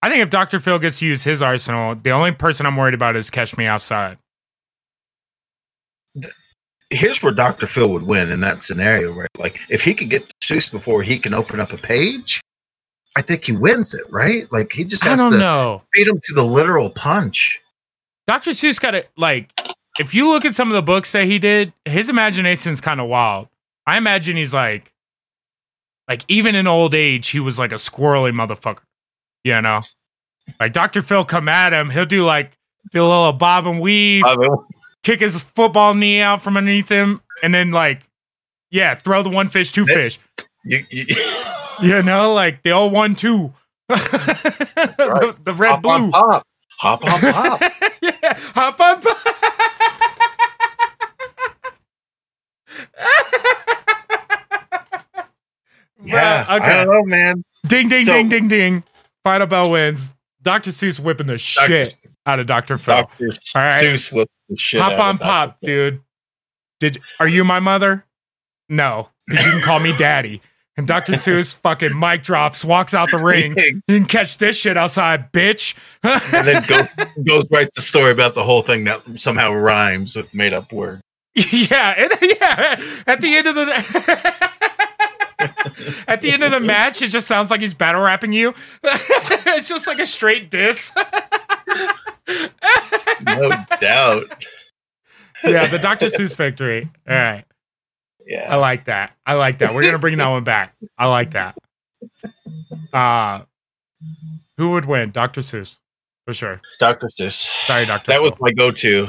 I 0.00 0.08
think 0.08 0.22
if 0.22 0.30
Dr. 0.30 0.58
Phil 0.60 0.78
gets 0.78 1.00
to 1.00 1.06
use 1.06 1.24
his 1.24 1.42
Arsenal, 1.42 1.94
the 1.96 2.10
only 2.10 2.32
person 2.32 2.66
I'm 2.66 2.76
worried 2.76 2.94
about 2.94 3.16
is 3.16 3.30
Catch 3.30 3.56
Me 3.56 3.66
Outside. 3.66 4.18
Here's 6.90 7.22
where 7.22 7.32
Doctor 7.32 7.66
Phil 7.66 7.90
would 7.90 8.04
win 8.04 8.30
in 8.30 8.40
that 8.40 8.60
scenario, 8.60 9.12
right? 9.12 9.28
Like 9.38 9.58
if 9.68 9.82
he 9.82 9.94
could 9.94 10.10
get 10.10 10.30
Seuss 10.42 10.70
before 10.70 11.02
he 11.02 11.18
can 11.18 11.34
open 11.34 11.58
up 11.58 11.72
a 11.72 11.78
page, 11.78 12.40
I 13.16 13.22
think 13.22 13.44
he 13.44 13.52
wins 13.52 13.94
it, 13.94 14.02
right? 14.10 14.50
Like 14.52 14.72
he 14.72 14.84
just 14.84 15.04
I 15.06 15.10
has 15.10 15.20
don't 15.20 15.32
to 15.32 15.38
know. 15.38 15.82
beat 15.92 16.08
him 16.08 16.18
to 16.22 16.34
the 16.34 16.42
literal 16.44 16.90
punch. 16.90 17.60
Dr. 18.26 18.50
Seuss 18.50 18.80
got 18.80 18.94
it 18.94 19.10
like 19.16 19.52
if 19.98 20.14
you 20.14 20.28
look 20.28 20.44
at 20.44 20.54
some 20.54 20.68
of 20.68 20.74
the 20.74 20.82
books 20.82 21.12
that 21.12 21.24
he 21.24 21.38
did, 21.38 21.72
his 21.84 22.08
imagination's 22.08 22.80
kind 22.80 23.00
of 23.00 23.08
wild. 23.08 23.48
I 23.86 23.96
imagine 23.96 24.36
he's 24.36 24.54
like 24.54 24.92
like 26.08 26.24
even 26.28 26.54
in 26.54 26.66
old 26.66 26.94
age, 26.94 27.28
he 27.28 27.40
was 27.40 27.58
like 27.58 27.72
a 27.72 27.76
squirrely 27.76 28.32
motherfucker. 28.32 28.82
You 29.44 29.60
know? 29.60 29.82
Like 30.58 30.72
Dr. 30.72 31.02
Phil 31.02 31.24
come 31.24 31.48
at 31.48 31.72
him, 31.72 31.90
he'll 31.90 32.06
do 32.06 32.24
like 32.24 32.56
a 32.92 33.00
little 33.00 33.32
bob 33.32 33.66
and 33.66 33.80
weave, 33.80 34.24
I 34.24 34.36
kick 35.02 35.20
his 35.20 35.40
football 35.40 35.94
knee 35.94 36.20
out 36.20 36.42
from 36.42 36.56
underneath 36.56 36.88
him, 36.88 37.20
and 37.42 37.54
then 37.54 37.70
like 37.70 38.08
yeah, 38.70 38.96
throw 38.96 39.22
the 39.22 39.30
one 39.30 39.48
fish, 39.50 39.70
two 39.70 39.84
fish. 39.86 40.18
You, 40.64 40.84
you, 40.90 41.06
You 41.82 42.02
know, 42.02 42.32
like 42.32 42.62
the 42.62 42.70
old 42.70 42.92
one 42.92 43.14
two. 43.16 43.52
the, 43.88 43.96
right. 44.98 45.44
the 45.44 45.52
red 45.52 45.70
hop 45.72 45.86
on 45.86 46.00
blue. 46.02 46.10
pop, 46.12 46.46
hop 46.78 47.04
on 47.04 47.20
pop. 47.32 47.60
yeah, 48.02 48.38
hop 48.54 48.80
on 48.80 49.00
pop. 49.02 49.16
yeah, 56.04 56.44
Bruh, 56.44 56.48
I 56.48 56.58
don't 56.84 56.90
know, 56.92 57.04
man. 57.04 57.44
Ding, 57.66 57.88
ding, 57.88 58.04
So- 58.04 58.12
ding, 58.12 58.28
ding, 58.28 58.48
ding. 58.48 58.84
Final 59.22 59.46
bell 59.46 59.70
wins. 59.70 60.12
Dr. 60.42 60.70
Seuss 60.70 61.00
whipping 61.00 61.26
the 61.26 61.38
shit 61.38 61.96
out 62.26 62.38
of 62.38 62.46
Dr. 62.46 62.76
Phil. 62.76 62.94
Doctor 62.94 63.24
All 63.54 63.62
right. 63.62 63.82
Seuss 63.84 64.12
with 64.12 64.28
the 64.50 64.56
shit. 64.58 64.80
Hop 64.80 64.98
on 64.98 65.16
pop, 65.16 65.56
Phil. 65.64 65.90
dude. 65.90 66.00
Did 66.80 67.00
are 67.18 67.28
you 67.28 67.44
my 67.44 67.60
mother? 67.60 68.04
No, 68.68 69.08
because 69.26 69.46
you 69.46 69.52
can 69.52 69.60
call 69.62 69.80
me 69.80 69.96
daddy. 69.96 70.42
And 70.76 70.86
Dr. 70.88 71.12
Seuss 71.12 71.54
fucking 71.62 71.98
mic 71.98 72.22
drops, 72.22 72.64
walks 72.64 72.94
out 72.94 73.10
the 73.10 73.18
ring. 73.18 73.54
You 73.86 73.98
can 73.98 74.06
catch 74.06 74.38
this 74.38 74.58
shit 74.58 74.76
outside, 74.76 75.30
bitch. 75.32 75.74
and 76.02 76.46
then 76.46 76.64
go, 76.68 76.86
goes 77.22 77.46
right 77.50 77.66
to 77.66 77.72
the 77.76 77.82
story 77.82 78.10
about 78.12 78.34
the 78.34 78.42
whole 78.42 78.62
thing 78.62 78.84
that 78.84 79.00
somehow 79.16 79.52
rhymes 79.52 80.16
with 80.16 80.32
made 80.34 80.52
up 80.54 80.72
words. 80.72 81.02
yeah, 81.34 81.94
and, 81.96 82.12
yeah. 82.22 82.80
At 83.06 83.20
the 83.20 83.36
end 83.36 83.46
of 83.46 83.54
the 83.54 83.64
at 86.08 86.20
the 86.20 86.30
end 86.30 86.42
of 86.42 86.50
the 86.52 86.60
match, 86.60 87.02
it 87.02 87.08
just 87.08 87.26
sounds 87.26 87.50
like 87.50 87.60
he's 87.60 87.74
battle 87.74 88.00
rapping 88.00 88.32
you. 88.32 88.54
it's 88.82 89.68
just 89.68 89.86
like 89.86 89.98
a 89.98 90.06
straight 90.06 90.50
diss. 90.50 90.92
No 93.26 93.50
doubt. 93.80 94.42
yeah, 95.44 95.66
the 95.66 95.78
Dr. 95.80 96.06
Seuss 96.06 96.36
victory. 96.36 96.88
All 97.08 97.14
right. 97.16 97.44
I 98.32 98.56
like 98.56 98.86
that. 98.86 99.12
I 99.26 99.34
like 99.34 99.58
that. 99.58 99.74
We're 99.74 99.82
gonna 99.84 99.98
bring 99.98 100.18
that 100.18 100.28
one 100.28 100.44
back. 100.44 100.74
I 100.98 101.06
like 101.06 101.32
that. 101.32 101.56
Uh 102.92 103.40
who 104.56 104.70
would 104.72 104.84
win? 104.84 105.10
Dr. 105.10 105.40
Seuss. 105.40 105.78
For 106.26 106.32
sure. 106.34 106.60
Dr. 106.78 107.08
Seuss. 107.08 107.50
Sorry, 107.66 107.86
Dr. 107.86 108.06
That 108.12 108.22
was 108.22 108.32
my 108.40 108.52
go 108.52 108.70
to. 108.70 109.08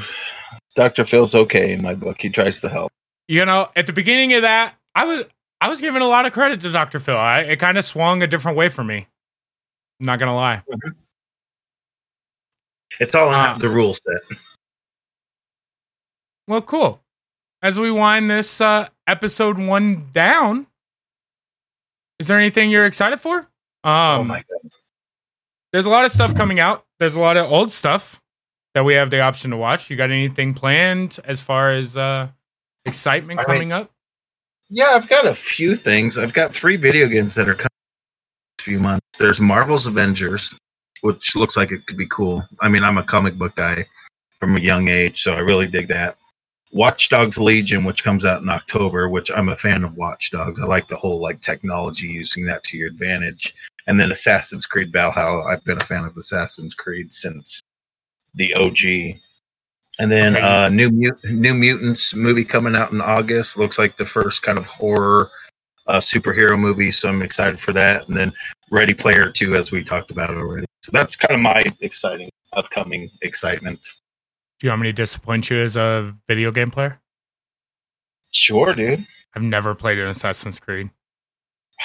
Dr. 0.75 1.05
Phil's 1.05 1.35
okay 1.35 1.71
in 1.73 1.81
my 1.83 1.93
book. 1.93 2.17
He 2.19 2.29
tries 2.29 2.59
to 2.61 2.69
help. 2.69 2.91
You 3.27 3.45
know, 3.45 3.69
at 3.75 3.85
the 3.87 3.93
beginning 3.93 4.33
of 4.33 4.41
that, 4.41 4.73
I 4.95 5.05
was 5.05 5.25
I 5.61 5.69
was 5.69 5.81
giving 5.81 6.01
a 6.01 6.07
lot 6.07 6.25
of 6.25 6.33
credit 6.33 6.61
to 6.61 6.71
Dr. 6.71 6.99
Phil. 6.99 7.15
I, 7.17 7.41
it 7.41 7.57
kind 7.59 7.77
of 7.77 7.85
swung 7.85 8.21
a 8.23 8.27
different 8.27 8.57
way 8.57 8.69
for 8.69 8.83
me. 8.83 9.07
I'm 9.99 10.05
not 10.07 10.19
gonna 10.19 10.35
lie. 10.35 10.63
It's 12.99 13.13
all 13.15 13.29
in 13.29 13.35
Ah. 13.35 13.57
the 13.59 13.69
rule 13.69 13.93
set. 13.93 14.37
Well, 16.47 16.61
cool. 16.61 17.01
As 17.61 17.79
we 17.79 17.91
wind 17.91 18.29
this 18.29 18.61
uh, 18.61 18.89
episode 19.07 19.57
one 19.57 20.09
down, 20.13 20.67
is 22.19 22.27
there 22.27 22.37
anything 22.37 22.69
you're 22.69 22.85
excited 22.85 23.19
for? 23.19 23.37
Um, 23.83 24.21
oh 24.21 24.23
my 24.23 24.37
god. 24.37 24.71
there's 25.71 25.85
a 25.85 25.89
lot 25.89 26.05
of 26.05 26.11
stuff 26.11 26.35
coming 26.35 26.59
out. 26.59 26.85
There's 26.99 27.15
a 27.15 27.19
lot 27.19 27.37
of 27.37 27.51
old 27.51 27.71
stuff 27.71 28.21
that 28.73 28.83
we 28.83 28.95
have 28.95 29.09
the 29.09 29.21
option 29.21 29.51
to 29.51 29.57
watch. 29.57 29.89
You 29.89 29.97
got 29.97 30.11
anything 30.11 30.53
planned 30.53 31.19
as 31.25 31.41
far 31.41 31.71
as 31.71 31.95
uh, 31.95 32.29
excitement 32.85 33.39
mean- 33.39 33.45
coming 33.45 33.71
up? 33.71 33.91
Yeah, 34.67 34.91
I've 34.95 35.07
got 35.07 35.27
a 35.27 35.35
few 35.35 35.75
things. 35.75 36.17
I've 36.17 36.33
got 36.33 36.51
three 36.51 36.75
video 36.75 37.07
games 37.07 37.35
that 37.35 37.47
are 37.47 37.53
coming 37.53 37.69
few 38.65 38.79
months. 38.79 39.05
There's 39.19 39.39
Marvel's 39.39 39.85
Avengers, 39.85 40.53
which 41.01 41.35
looks 41.35 41.55
like 41.55 41.71
it 41.71 41.85
could 41.85 41.97
be 41.97 42.07
cool. 42.07 42.43
I 42.61 42.67
mean, 42.67 42.83
I'm 42.83 42.97
a 42.97 43.03
comic 43.03 43.37
book 43.37 43.55
guy 43.55 43.85
from 44.39 44.57
a 44.57 44.59
young 44.59 44.89
age, 44.89 45.21
so 45.21 45.33
I 45.33 45.39
really 45.39 45.67
dig 45.67 45.87
that. 45.89 46.17
Watch 46.75 47.07
Dogs 47.07 47.37
Legion, 47.37 47.85
which 47.85 48.03
comes 48.03 48.25
out 48.25 48.41
in 48.41 48.49
October, 48.49 49.07
which 49.07 49.31
I'm 49.31 49.47
a 49.47 49.55
fan 49.55 49.85
of 49.85 49.95
Watch 49.95 50.29
Dogs. 50.31 50.59
I 50.59 50.65
like 50.65 50.89
the 50.89 50.97
whole 50.97 51.21
like 51.21 51.39
technology 51.39 52.07
using 52.07 52.45
that 52.47 52.63
to 52.65 52.77
your 52.77 52.89
advantage. 52.89 53.55
And 53.87 53.97
then 53.97 54.11
Assassin's 54.11 54.65
Creed 54.65 54.91
Valhalla. 54.91 55.45
I've 55.45 55.63
been 55.63 55.79
a 55.79 55.85
fan 55.85 56.03
of 56.03 56.17
Assassin's 56.17 56.73
Creed 56.73 57.13
since 57.13 57.61
the 58.33 58.53
OG. 58.55 59.21
And 59.99 60.11
then 60.11 60.35
Okay. 60.35 60.43
uh, 60.45 60.67
New 60.67 60.89
Mut- 60.91 61.23
New 61.23 61.53
Mutants 61.53 62.13
movie 62.13 62.43
coming 62.43 62.75
out 62.75 62.91
in 62.91 62.99
August. 62.99 63.57
Looks 63.57 63.79
like 63.79 63.95
the 63.95 64.05
first 64.05 64.41
kind 64.43 64.57
of 64.57 64.65
horror 64.65 65.31
uh, 65.87 65.99
superhero 65.99 66.59
movie, 66.59 66.91
so 66.91 67.07
I'm 67.07 67.21
excited 67.21 67.57
for 67.57 67.71
that. 67.71 68.09
And 68.09 68.17
then 68.17 68.33
Ready 68.69 68.93
Player 68.93 69.31
Two, 69.31 69.55
as 69.55 69.71
we 69.71 69.81
talked 69.81 70.11
about 70.11 70.31
already. 70.31 70.65
So 70.83 70.91
that's 70.91 71.15
kind 71.15 71.35
of 71.35 71.41
my 71.41 71.63
exciting 71.79 72.29
upcoming 72.51 73.09
excitement. 73.21 73.79
Do 74.59 74.67
you 74.67 74.71
want 74.71 74.81
me 74.83 74.87
to 74.89 74.93
disappoint 74.93 75.49
you 75.49 75.57
as 75.59 75.75
a 75.75 76.15
video 76.27 76.51
game 76.51 76.71
player? 76.71 76.99
Sure, 78.31 78.73
dude. 78.73 79.05
I've 79.35 79.41
never 79.41 79.75
played 79.75 79.99
an 79.99 80.07
Assassin's 80.07 80.59
Creed. 80.59 80.89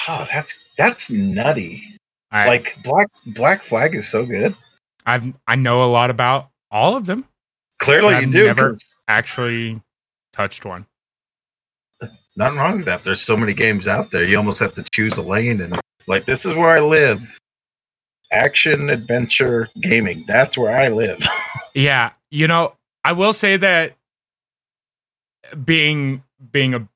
Oh, 0.08 0.26
that's 0.32 0.54
that's 0.78 1.10
nutty. 1.10 1.96
I, 2.30 2.46
like 2.46 2.76
Black 2.84 3.08
Black 3.26 3.64
Flag 3.64 3.94
is 3.94 4.08
so 4.08 4.24
good. 4.24 4.54
I've 5.04 5.34
I 5.46 5.56
know 5.56 5.82
a 5.82 5.90
lot 5.90 6.10
about 6.10 6.50
all 6.70 6.96
of 6.96 7.06
them. 7.06 7.24
Clearly, 7.80 8.20
you 8.20 8.30
do. 8.30 8.46
never- 8.46 8.70
'cause 8.70 8.96
Actually, 9.08 9.80
touched 10.32 10.64
one. 10.64 10.86
Nothing 12.36 12.58
wrong 12.58 12.76
with 12.76 12.86
that. 12.86 13.02
There's 13.02 13.20
so 13.20 13.36
many 13.36 13.52
games 13.52 13.88
out 13.88 14.12
there. 14.12 14.24
You 14.24 14.36
almost 14.36 14.60
have 14.60 14.74
to 14.74 14.84
choose 14.94 15.18
a 15.18 15.22
lane 15.22 15.60
and 15.60 15.78
like 16.06 16.26
this 16.26 16.46
is 16.46 16.54
where 16.54 16.70
I 16.70 16.78
live. 16.80 17.20
Action, 18.30 18.88
adventure, 18.90 19.68
gaming. 19.82 20.24
That's 20.28 20.56
where 20.56 20.76
I 20.80 20.88
live. 20.88 21.18
Yeah, 21.74 22.10
you 22.30 22.46
know, 22.46 22.74
I 23.04 23.12
will 23.12 23.32
say 23.32 23.56
that 23.56 23.96
being 25.64 26.22
being 26.50 26.74
a 26.74 26.88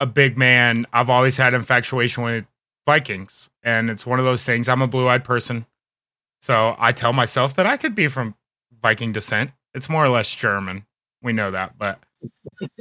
a 0.00 0.06
big 0.06 0.36
man, 0.36 0.84
I've 0.92 1.08
always 1.08 1.36
had 1.36 1.54
infatuation 1.54 2.22
with 2.22 2.44
Vikings, 2.84 3.50
and 3.62 3.88
it's 3.88 4.06
one 4.06 4.18
of 4.18 4.24
those 4.24 4.44
things. 4.44 4.68
I'm 4.68 4.82
a 4.82 4.86
blue 4.86 5.08
eyed 5.08 5.24
person, 5.24 5.66
so 6.40 6.76
I 6.78 6.92
tell 6.92 7.12
myself 7.12 7.54
that 7.54 7.66
I 7.66 7.76
could 7.76 7.94
be 7.94 8.08
from 8.08 8.34
Viking 8.82 9.12
descent. 9.12 9.52
It's 9.74 9.88
more 9.88 10.04
or 10.04 10.08
less 10.08 10.34
German. 10.34 10.86
We 11.22 11.32
know 11.32 11.50
that, 11.50 11.78
but 11.78 11.98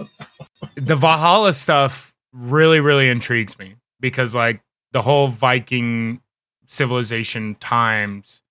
the 0.75 0.95
Valhalla 0.95 1.53
stuff 1.53 2.13
really, 2.33 2.79
really 2.79 3.09
intrigues 3.09 3.57
me 3.57 3.75
because, 3.99 4.35
like, 4.35 4.61
the 4.91 5.01
whole 5.01 5.27
Viking 5.27 6.21
civilization 6.67 7.55
times 7.55 8.41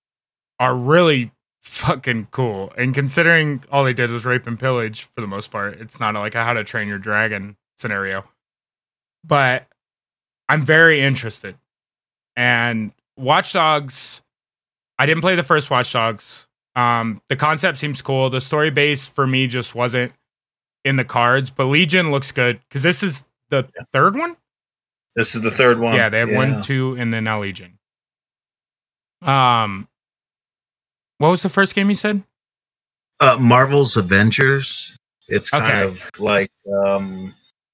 are 0.59 0.75
really 0.75 1.31
fucking 1.65 2.27
cool. 2.31 2.71
And 2.77 2.93
considering 2.93 3.63
all 3.71 3.83
they 3.83 3.93
did 3.93 4.11
was 4.11 4.23
rape 4.23 4.47
and 4.47 4.57
pillage 4.57 5.03
for 5.15 5.21
the 5.21 5.27
most 5.27 5.51
part, 5.51 5.81
it's 5.81 5.99
not 5.99 6.15
like 6.15 6.35
a 6.35 6.43
how 6.43 6.53
to 6.53 6.63
train 6.63 6.87
your 6.87 6.99
dragon 6.99 7.57
scenario. 7.77 8.23
But 9.23 9.67
I'm 10.47 10.63
very 10.63 11.01
interested. 11.01 11.57
And 12.35 12.91
Watch 13.17 13.53
Dogs, 13.53 14.21
I 14.99 15.05
didn't 15.05 15.21
play 15.21 15.35
the 15.35 15.43
first 15.43 15.69
Watch 15.69 15.91
Dogs. 15.91 16.47
Um, 16.75 17.21
the 17.29 17.35
concept 17.35 17.79
seems 17.79 18.01
cool. 18.01 18.29
The 18.29 18.41
story 18.41 18.69
base 18.69 19.07
for 19.07 19.25
me 19.25 19.47
just 19.47 19.73
wasn't 19.73 20.13
in 20.83 20.97
the 20.97 21.05
cards, 21.05 21.49
but 21.49 21.65
Legion 21.65 22.11
looks 22.11 22.31
good 22.31 22.59
because 22.69 22.83
this 22.83 23.01
is 23.01 23.25
the 23.49 23.67
third 23.91 24.15
one. 24.15 24.37
This 25.15 25.33
is 25.33 25.41
the 25.41 25.51
third 25.51 25.79
one. 25.79 25.95
Yeah, 25.95 26.09
they 26.09 26.19
have 26.19 26.31
one, 26.31 26.61
two, 26.61 26.95
and 26.95 27.11
then 27.11 27.23
now 27.23 27.41
Legion. 27.41 27.79
Um, 29.21 29.87
what 31.17 31.29
was 31.31 31.41
the 31.43 31.49
first 31.49 31.75
game 31.75 31.89
you 31.89 31.95
said? 31.95 32.23
Uh, 33.19 33.37
Marvel's 33.39 33.95
Avengers. 33.97 34.97
It's 35.27 35.49
kind 35.49 35.65
Okay. 35.65 35.83
of 35.83 35.99
like 36.19 36.51
um, 36.85 37.33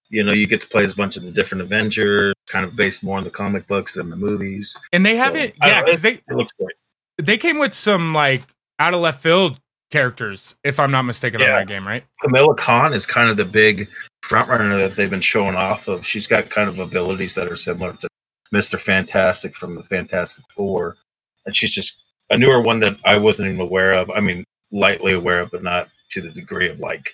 you 0.09 0.23
know, 0.23 0.33
you 0.33 0.45
get 0.45 0.61
to 0.61 0.67
play 0.67 0.83
as 0.83 0.93
a 0.93 0.95
bunch 0.95 1.15
of 1.15 1.23
the 1.23 1.31
different 1.31 1.61
Avengers, 1.61 2.33
kind 2.49 2.65
of 2.65 2.75
based 2.75 3.01
more 3.01 3.17
on 3.17 3.23
the 3.23 3.29
comic 3.29 3.65
books 3.67 3.93
than 3.93 4.09
the 4.09 4.15
movies. 4.15 4.75
And 4.91 5.05
they 5.05 5.15
So, 5.15 5.23
haven't, 5.23 5.55
yeah, 5.61 5.81
because 5.83 6.01
they 6.01 6.13
It 6.15 6.23
looks 6.35 6.51
great. 6.59 6.75
they 7.17 7.37
came 7.37 7.59
with 7.59 7.73
some 7.73 8.13
like 8.13 8.41
out 8.77 8.93
of 8.93 8.99
left 8.99 9.21
field 9.23 9.57
characters, 9.89 10.55
if 10.63 10.79
I'm 10.79 10.91
not 10.91 11.03
mistaken, 11.03 11.41
on 11.41 11.47
that 11.47 11.67
game, 11.67 11.87
right? 11.87 12.03
Kamala 12.21 12.55
Khan 12.55 12.93
is 12.93 13.05
kind 13.05 13.29
of 13.29 13.37
the 13.37 13.45
big 13.45 13.87
front 14.23 14.49
runner 14.49 14.77
that 14.77 14.95
they've 14.95 15.09
been 15.09 15.21
showing 15.21 15.55
off 15.55 15.87
of. 15.87 16.05
She's 16.05 16.27
got 16.27 16.49
kind 16.49 16.69
of 16.69 16.79
abilities 16.79 17.33
that 17.35 17.47
are 17.51 17.55
similar 17.55 17.93
to 17.93 18.07
Mister 18.51 18.77
Fantastic 18.77 19.55
from 19.55 19.75
the 19.75 19.83
Fantastic 19.83 20.43
Four, 20.55 20.97
and 21.45 21.55
she's 21.55 21.71
just 21.71 22.03
a 22.31 22.37
newer 22.37 22.61
one 22.61 22.79
that 22.79 22.97
I 23.05 23.17
wasn't 23.17 23.49
even 23.49 23.61
aware 23.61 23.93
of. 23.93 24.09
I 24.09 24.19
mean, 24.21 24.43
lightly 24.71 25.13
aware 25.13 25.41
of, 25.41 25.51
but 25.51 25.63
not 25.63 25.89
to 26.11 26.21
the 26.21 26.31
degree 26.31 26.69
of 26.69 26.79
like 26.79 27.09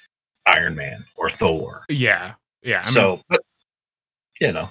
Iron 0.46 0.76
Man 0.76 1.04
or 1.18 1.30
Thor. 1.30 1.84
Yeah, 1.90 2.36
yeah. 2.64 2.82
I 2.82 2.86
mean, 2.86 2.94
so, 2.94 3.22
but 3.28 3.42
you 4.40 4.52
know, 4.52 4.70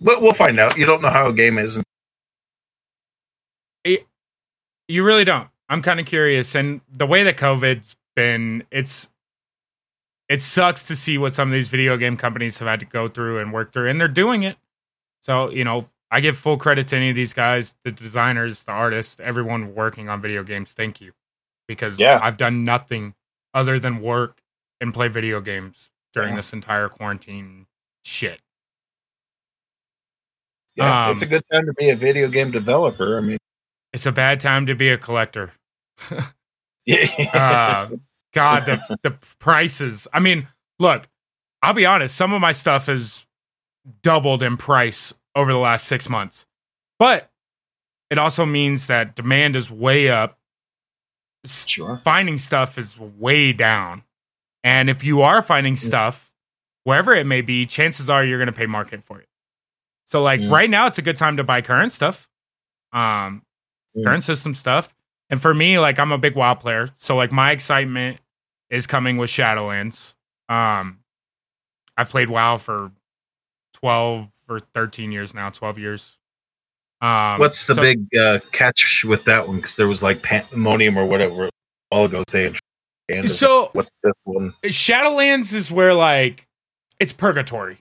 but 0.00 0.22
we'll 0.22 0.34
find 0.34 0.60
out. 0.60 0.76
You 0.76 0.86
don't 0.86 1.02
know 1.02 1.10
how 1.10 1.28
a 1.28 1.32
game 1.32 1.58
is. 1.58 1.82
you 3.84 5.02
really 5.02 5.24
don't. 5.24 5.48
I'm 5.68 5.82
kind 5.82 5.98
of 6.00 6.06
curious, 6.06 6.54
and 6.54 6.80
the 6.94 7.06
way 7.06 7.24
that 7.24 7.36
COVID's 7.36 7.96
been, 8.14 8.64
it's 8.70 9.08
it 10.28 10.42
sucks 10.42 10.84
to 10.84 10.96
see 10.96 11.16
what 11.16 11.34
some 11.34 11.48
of 11.48 11.52
these 11.52 11.68
video 11.68 11.96
game 11.96 12.16
companies 12.16 12.58
have 12.58 12.68
had 12.68 12.80
to 12.80 12.86
go 12.86 13.08
through 13.08 13.38
and 13.38 13.52
work 13.52 13.72
through, 13.72 13.88
and 13.88 13.98
they're 14.00 14.08
doing 14.08 14.42
it. 14.42 14.56
So 15.22 15.50
you 15.50 15.64
know, 15.64 15.86
I 16.10 16.20
give 16.20 16.38
full 16.38 16.56
credit 16.56 16.88
to 16.88 16.96
any 16.96 17.10
of 17.10 17.16
these 17.16 17.34
guys, 17.34 17.74
the 17.84 17.92
designers, 17.92 18.64
the 18.64 18.72
artists, 18.72 19.18
everyone 19.22 19.74
working 19.74 20.08
on 20.08 20.20
video 20.22 20.42
games. 20.42 20.72
Thank 20.72 21.00
you, 21.00 21.12
because 21.66 21.98
Yeah. 22.00 22.18
I've 22.22 22.36
done 22.38 22.64
nothing 22.64 23.14
other 23.54 23.78
than 23.78 24.00
work 24.00 24.40
and 24.80 24.94
play 24.94 25.08
video 25.08 25.40
games 25.40 25.90
during 26.14 26.30
Yeah. 26.30 26.36
this 26.36 26.52
entire 26.52 26.88
quarantine 26.88 27.66
shit. 28.04 28.40
Yeah, 30.76 31.08
Um, 31.08 31.14
it's 31.14 31.22
a 31.22 31.26
good 31.26 31.44
time 31.52 31.66
to 31.66 31.72
be 31.74 31.90
a 31.90 31.96
video 31.96 32.28
game 32.28 32.50
developer. 32.50 33.18
I 33.18 33.20
mean, 33.20 33.38
It's 33.92 34.06
a 34.06 34.12
bad 34.12 34.38
time 34.40 34.66
to 34.66 34.74
be 34.74 34.90
a 34.90 34.98
collector. 34.98 35.52
yeah, 36.86 36.96
uh, 37.90 37.96
God, 38.32 38.66
the 38.66 38.98
the 39.02 39.10
prices. 39.38 40.06
I 40.12 40.20
mean, 40.20 40.46
look, 40.78 41.08
I'll 41.62 41.72
be 41.74 41.86
honest. 41.86 42.14
Some 42.14 42.32
of 42.32 42.40
my 42.40 42.52
stuff 42.52 42.86
has 42.86 43.26
doubled 44.02 44.42
in 44.42 44.56
price 44.56 45.14
over 45.34 45.52
the 45.52 45.58
last 45.58 45.86
six 45.86 46.08
months. 46.08 46.46
But 46.98 47.30
it 48.10 48.18
also 48.18 48.46
means 48.46 48.86
that 48.86 49.14
demand 49.14 49.56
is 49.56 49.70
way 49.70 50.08
up. 50.08 50.38
Sure. 51.46 52.00
Finding 52.04 52.38
stuff 52.38 52.78
is 52.78 52.98
way 52.98 53.52
down. 53.52 54.02
And 54.64 54.90
if 54.90 55.04
you 55.04 55.22
are 55.22 55.42
finding 55.42 55.74
mm. 55.74 55.78
stuff, 55.78 56.34
wherever 56.84 57.14
it 57.14 57.26
may 57.26 57.40
be, 57.40 57.64
chances 57.64 58.10
are 58.10 58.24
you're 58.24 58.38
going 58.38 58.46
to 58.46 58.52
pay 58.52 58.66
market 58.66 59.04
for 59.04 59.20
it. 59.20 59.28
So, 60.06 60.22
like 60.22 60.40
mm. 60.40 60.50
right 60.50 60.68
now, 60.68 60.86
it's 60.86 60.98
a 60.98 61.02
good 61.02 61.16
time 61.16 61.36
to 61.36 61.44
buy 61.44 61.60
current 61.60 61.92
stuff, 61.92 62.28
um, 62.92 63.42
mm. 63.96 64.04
current 64.04 64.24
system 64.24 64.54
stuff. 64.54 64.94
And 65.30 65.40
for 65.40 65.52
me, 65.52 65.78
like 65.78 65.98
I'm 65.98 66.12
a 66.12 66.18
big 66.18 66.34
WoW 66.34 66.54
player, 66.54 66.88
so 66.96 67.14
like 67.16 67.30
my 67.30 67.50
excitement 67.50 68.18
is 68.70 68.86
coming 68.86 69.18
with 69.18 69.30
Shadowlands. 69.30 70.14
Um, 70.48 71.00
I've 71.96 72.08
played 72.08 72.30
WoW 72.30 72.56
for 72.56 72.90
12, 73.74 74.28
for 74.48 74.58
13 74.58 75.12
years 75.12 75.34
now, 75.34 75.50
12 75.50 75.78
years. 75.78 76.18
Um, 77.00 77.38
What's 77.38 77.64
the 77.66 77.76
so, 77.76 77.82
big 77.82 78.08
uh, 78.16 78.40
catch 78.50 79.04
with 79.06 79.24
that 79.26 79.46
one? 79.46 79.56
Because 79.56 79.76
there 79.76 79.86
was 79.86 80.02
like 80.02 80.22
pandemonium 80.22 80.98
or 80.98 81.06
whatever 81.06 81.48
all 81.92 82.06
ago. 82.06 82.24
They 82.32 82.52
so 83.26 83.70
what's 83.72 83.94
this 84.02 84.14
one? 84.24 84.52
Shadowlands 84.64 85.54
is 85.54 85.70
where 85.70 85.94
like 85.94 86.48
it's 86.98 87.12
purgatory, 87.12 87.78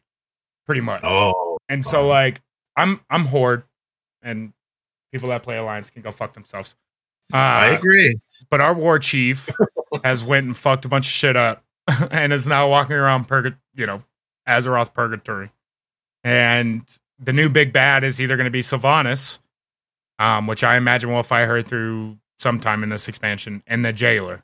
pretty 0.67 0.81
much. 0.81 1.01
Oh, 1.03 1.57
and 1.67 1.83
so 1.83 2.07
like 2.07 2.41
I'm 2.75 3.01
I'm 3.09 3.25
horde, 3.25 3.63
and 4.21 4.53
people 5.11 5.29
that 5.29 5.41
play 5.41 5.57
alliance 5.57 5.89
can 5.89 6.03
go 6.03 6.11
fuck 6.11 6.33
themselves. 6.33 6.75
Uh, 7.33 7.37
I 7.37 7.65
agree. 7.69 8.19
But 8.51 8.61
our 8.61 8.73
war 8.75 8.99
chief 8.99 9.49
has 10.03 10.23
went 10.23 10.45
and 10.45 10.55
fucked 10.55 10.85
a 10.85 10.89
bunch 10.89 11.07
of 11.07 11.11
shit 11.11 11.35
up, 11.35 11.63
and 12.11 12.31
is 12.31 12.47
now 12.47 12.69
walking 12.69 12.95
around 12.95 13.27
purgatory. 13.27 13.59
you 13.75 13.87
know 13.87 14.03
Azeroth 14.47 14.93
purgatory. 14.93 15.51
And 16.27 16.81
the 17.17 17.31
new 17.31 17.47
big 17.47 17.71
bad 17.71 18.03
is 18.03 18.19
either 18.19 18.35
going 18.35 18.43
to 18.43 18.51
be 18.51 18.59
Sylvanas, 18.59 19.39
um, 20.19 20.45
which 20.45 20.61
I 20.61 20.75
imagine 20.75 21.13
we'll 21.13 21.23
fight 21.23 21.45
her 21.45 21.61
through 21.61 22.17
sometime 22.37 22.83
in 22.83 22.89
this 22.89 23.07
expansion, 23.07 23.63
and 23.65 23.85
the 23.85 23.93
jailer, 23.93 24.43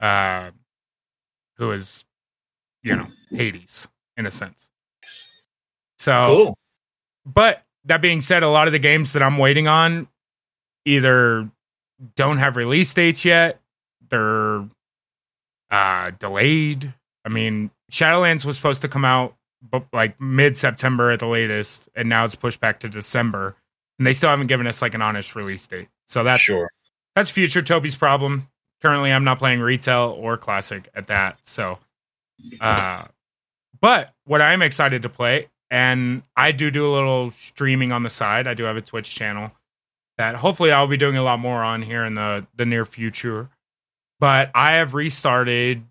uh, 0.00 0.50
who 1.56 1.70
is, 1.70 2.04
you 2.82 2.96
know, 2.96 3.06
Hades 3.30 3.86
in 4.16 4.26
a 4.26 4.30
sense. 4.32 4.68
So 6.00 6.26
Cool. 6.26 6.58
but 7.24 7.62
that 7.84 8.02
being 8.02 8.20
said, 8.20 8.42
a 8.42 8.48
lot 8.48 8.66
of 8.66 8.72
the 8.72 8.80
games 8.80 9.12
that 9.12 9.22
I'm 9.22 9.38
waiting 9.38 9.68
on 9.68 10.08
either 10.84 11.48
don't 12.16 12.38
have 12.38 12.56
release 12.56 12.92
dates 12.92 13.24
yet, 13.24 13.60
they're 14.10 14.64
uh, 15.70 16.10
delayed. 16.18 16.92
I 17.24 17.28
mean, 17.28 17.70
Shadowlands 17.92 18.44
was 18.44 18.56
supposed 18.56 18.82
to 18.82 18.88
come 18.88 19.04
out 19.04 19.36
but 19.70 19.86
like 19.92 20.20
mid 20.20 20.56
September 20.56 21.10
at 21.10 21.20
the 21.20 21.26
latest, 21.26 21.88
and 21.94 22.08
now 22.08 22.24
it's 22.24 22.34
pushed 22.34 22.60
back 22.60 22.80
to 22.80 22.88
December, 22.88 23.56
and 23.98 24.06
they 24.06 24.12
still 24.12 24.30
haven't 24.30 24.48
given 24.48 24.66
us 24.66 24.82
like 24.82 24.94
an 24.94 25.02
honest 25.02 25.34
release 25.34 25.66
date. 25.66 25.88
So 26.08 26.22
that's 26.22 26.42
sure. 26.42 26.70
that's 27.14 27.30
future 27.30 27.62
Toby's 27.62 27.94
problem. 27.94 28.48
Currently, 28.82 29.12
I'm 29.12 29.24
not 29.24 29.38
playing 29.38 29.60
retail 29.60 30.14
or 30.18 30.36
classic 30.36 30.90
at 30.94 31.06
that. 31.06 31.38
So, 31.44 31.78
uh, 32.60 33.06
but 33.80 34.12
what 34.26 34.42
I'm 34.42 34.60
excited 34.62 35.02
to 35.02 35.08
play, 35.08 35.48
and 35.70 36.22
I 36.36 36.52
do 36.52 36.70
do 36.70 36.86
a 36.86 36.92
little 36.92 37.30
streaming 37.30 37.92
on 37.92 38.02
the 38.02 38.10
side. 38.10 38.46
I 38.46 38.54
do 38.54 38.64
have 38.64 38.76
a 38.76 38.82
Twitch 38.82 39.14
channel 39.14 39.52
that 40.18 40.36
hopefully 40.36 40.70
I'll 40.70 40.86
be 40.86 40.96
doing 40.96 41.16
a 41.16 41.22
lot 41.22 41.38
more 41.38 41.62
on 41.64 41.82
here 41.82 42.04
in 42.04 42.14
the 42.14 42.46
the 42.54 42.66
near 42.66 42.84
future. 42.84 43.48
But 44.20 44.50
I 44.54 44.72
have 44.72 44.94
restarted, 44.94 45.84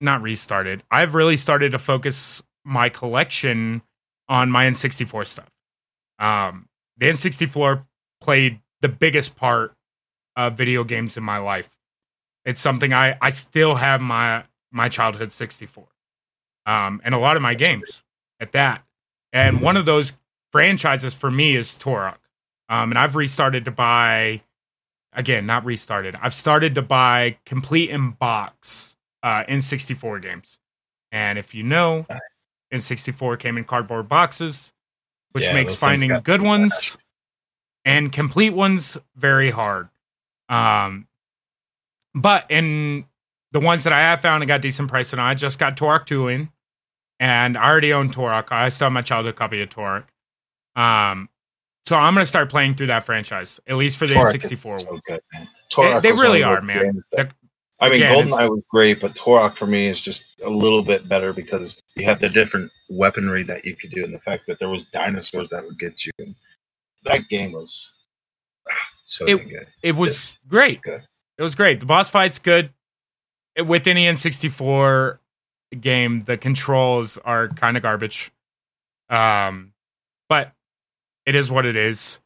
not 0.00 0.22
restarted. 0.22 0.82
I've 0.90 1.14
really 1.14 1.36
started 1.36 1.72
to 1.72 1.78
focus 1.78 2.42
my 2.66 2.88
collection 2.88 3.80
on 4.28 4.50
my 4.50 4.66
N64 4.66 5.26
stuff. 5.26 5.50
Um, 6.18 6.68
the 6.98 7.06
N64 7.06 7.84
played 8.20 8.60
the 8.80 8.88
biggest 8.88 9.36
part 9.36 9.74
of 10.36 10.54
video 10.54 10.84
games 10.84 11.16
in 11.16 11.22
my 11.22 11.38
life. 11.38 11.70
It's 12.44 12.60
something 12.60 12.92
I 12.92 13.16
I 13.20 13.30
still 13.30 13.76
have 13.76 14.00
my 14.00 14.44
my 14.70 14.88
childhood 14.88 15.32
64. 15.32 15.86
Um 16.66 17.00
and 17.04 17.14
a 17.14 17.18
lot 17.18 17.36
of 17.36 17.42
my 17.42 17.54
games 17.54 18.02
at 18.40 18.52
that. 18.52 18.84
And 19.32 19.60
one 19.60 19.76
of 19.76 19.86
those 19.86 20.12
franchises 20.52 21.14
for 21.14 21.30
me 21.30 21.56
is 21.56 21.76
Turok. 21.76 22.18
Um 22.68 22.92
and 22.92 22.98
I've 22.98 23.16
restarted 23.16 23.64
to 23.64 23.70
buy 23.70 24.42
again, 25.12 25.46
not 25.46 25.64
restarted. 25.64 26.16
I've 26.20 26.34
started 26.34 26.74
to 26.76 26.82
buy 26.82 27.38
complete 27.46 27.90
in 27.90 28.10
box 28.12 28.96
uh 29.22 29.44
N64 29.44 30.22
games. 30.22 30.58
And 31.10 31.38
if 31.38 31.54
you 31.54 31.62
know, 31.62 32.06
Nice. 32.72 32.90
N64 32.90 33.38
came 33.38 33.56
in 33.58 33.64
cardboard 33.64 34.08
boxes, 34.08 34.72
which 35.32 35.44
Yeah, 35.44 35.54
makes 35.54 35.74
finding 35.76 36.08
good 36.22 36.40
trash. 36.40 36.40
ones 36.42 36.98
and 37.84 38.12
complete 38.12 38.50
ones 38.50 38.96
very 39.16 39.50
hard. 39.50 39.88
Um, 40.48 41.06
but 42.14 42.50
in 42.50 43.06
the 43.52 43.60
ones 43.60 43.84
that 43.84 43.92
I 43.92 43.98
have 44.00 44.20
found 44.20 44.42
and 44.42 44.48
got 44.48 44.60
decent 44.62 44.88
price 44.88 45.12
on, 45.12 45.20
I 45.20 45.34
just 45.34 45.58
got 45.58 45.76
Turok 45.76 46.06
2 46.06 46.28
in, 46.28 46.50
and 47.20 47.56
I 47.56 47.68
already 47.68 47.92
own 47.92 48.10
Turok. 48.10 48.50
I 48.52 48.68
still 48.68 48.86
have 48.86 48.92
my 48.92 49.02
childhood 49.02 49.36
copy 49.36 49.60
of 49.62 49.68
Turok. 49.70 50.04
Um, 50.74 51.28
so 51.86 51.96
I'm 51.96 52.14
gonna 52.14 52.26
start 52.26 52.48
playing 52.50 52.74
through 52.74 52.88
that 52.88 53.04
franchise, 53.04 53.60
at 53.66 53.76
least 53.76 53.96
for 53.96 54.06
the 54.06 54.14
Turok 54.14 54.32
N64 54.34 54.80
So 54.80 54.86
one. 54.92 55.00
good, 55.06 55.20
man. 55.32 55.48
They, 55.76 56.00
they 56.00 56.12
really 56.12 56.42
are, 56.42 56.60
man. 56.60 57.02
They're- 57.12 57.28
I 57.78 57.90
mean, 57.90 58.02
Again, 58.02 58.28
GoldenEye 58.28 58.48
was 58.50 58.62
great, 58.70 59.00
but 59.00 59.14
Turok 59.14 59.56
for 59.58 59.66
me 59.66 59.86
is 59.88 60.00
just 60.00 60.24
a 60.42 60.48
little 60.48 60.82
bit 60.82 61.08
better 61.08 61.32
because 61.34 61.76
you 61.94 62.06
had 62.06 62.20
the 62.20 62.28
different 62.30 62.70
weaponry 62.88 63.42
that 63.44 63.64
you 63.66 63.76
could 63.76 63.90
do, 63.90 64.02
and 64.02 64.14
the 64.14 64.18
fact 64.20 64.44
that 64.46 64.58
there 64.58 64.70
was 64.70 64.84
dinosaurs 64.94 65.50
that 65.50 65.62
would 65.64 65.78
get 65.78 66.04
you. 66.06 66.12
And 66.18 66.34
that 67.04 67.28
game 67.28 67.52
was 67.52 67.92
ah, 68.70 68.88
so 69.04 69.26
It- 69.26 69.48
good. 69.48 69.66
it 69.82 69.92
was 69.92 70.38
great. 70.48 70.80
good. 70.82 71.02
It 71.36 71.42
was 71.42 71.54
great. 71.54 71.80
The 71.80 71.86
boss 71.86 72.08
fight's 72.08 72.38
good. 72.38 72.70
With 73.58 73.86
any 73.86 74.06
N64 74.06 75.18
game, 75.80 76.22
the 76.22 76.38
controls 76.38 77.18
are 77.18 77.48
kind 77.48 77.76
of 77.76 77.82
garbage. 77.82 78.32
Um, 79.10 79.72
but 80.28 80.52
it 81.26 81.34
is 81.34 81.50
what 81.50 81.66
it 81.66 81.76
is. 81.76 82.20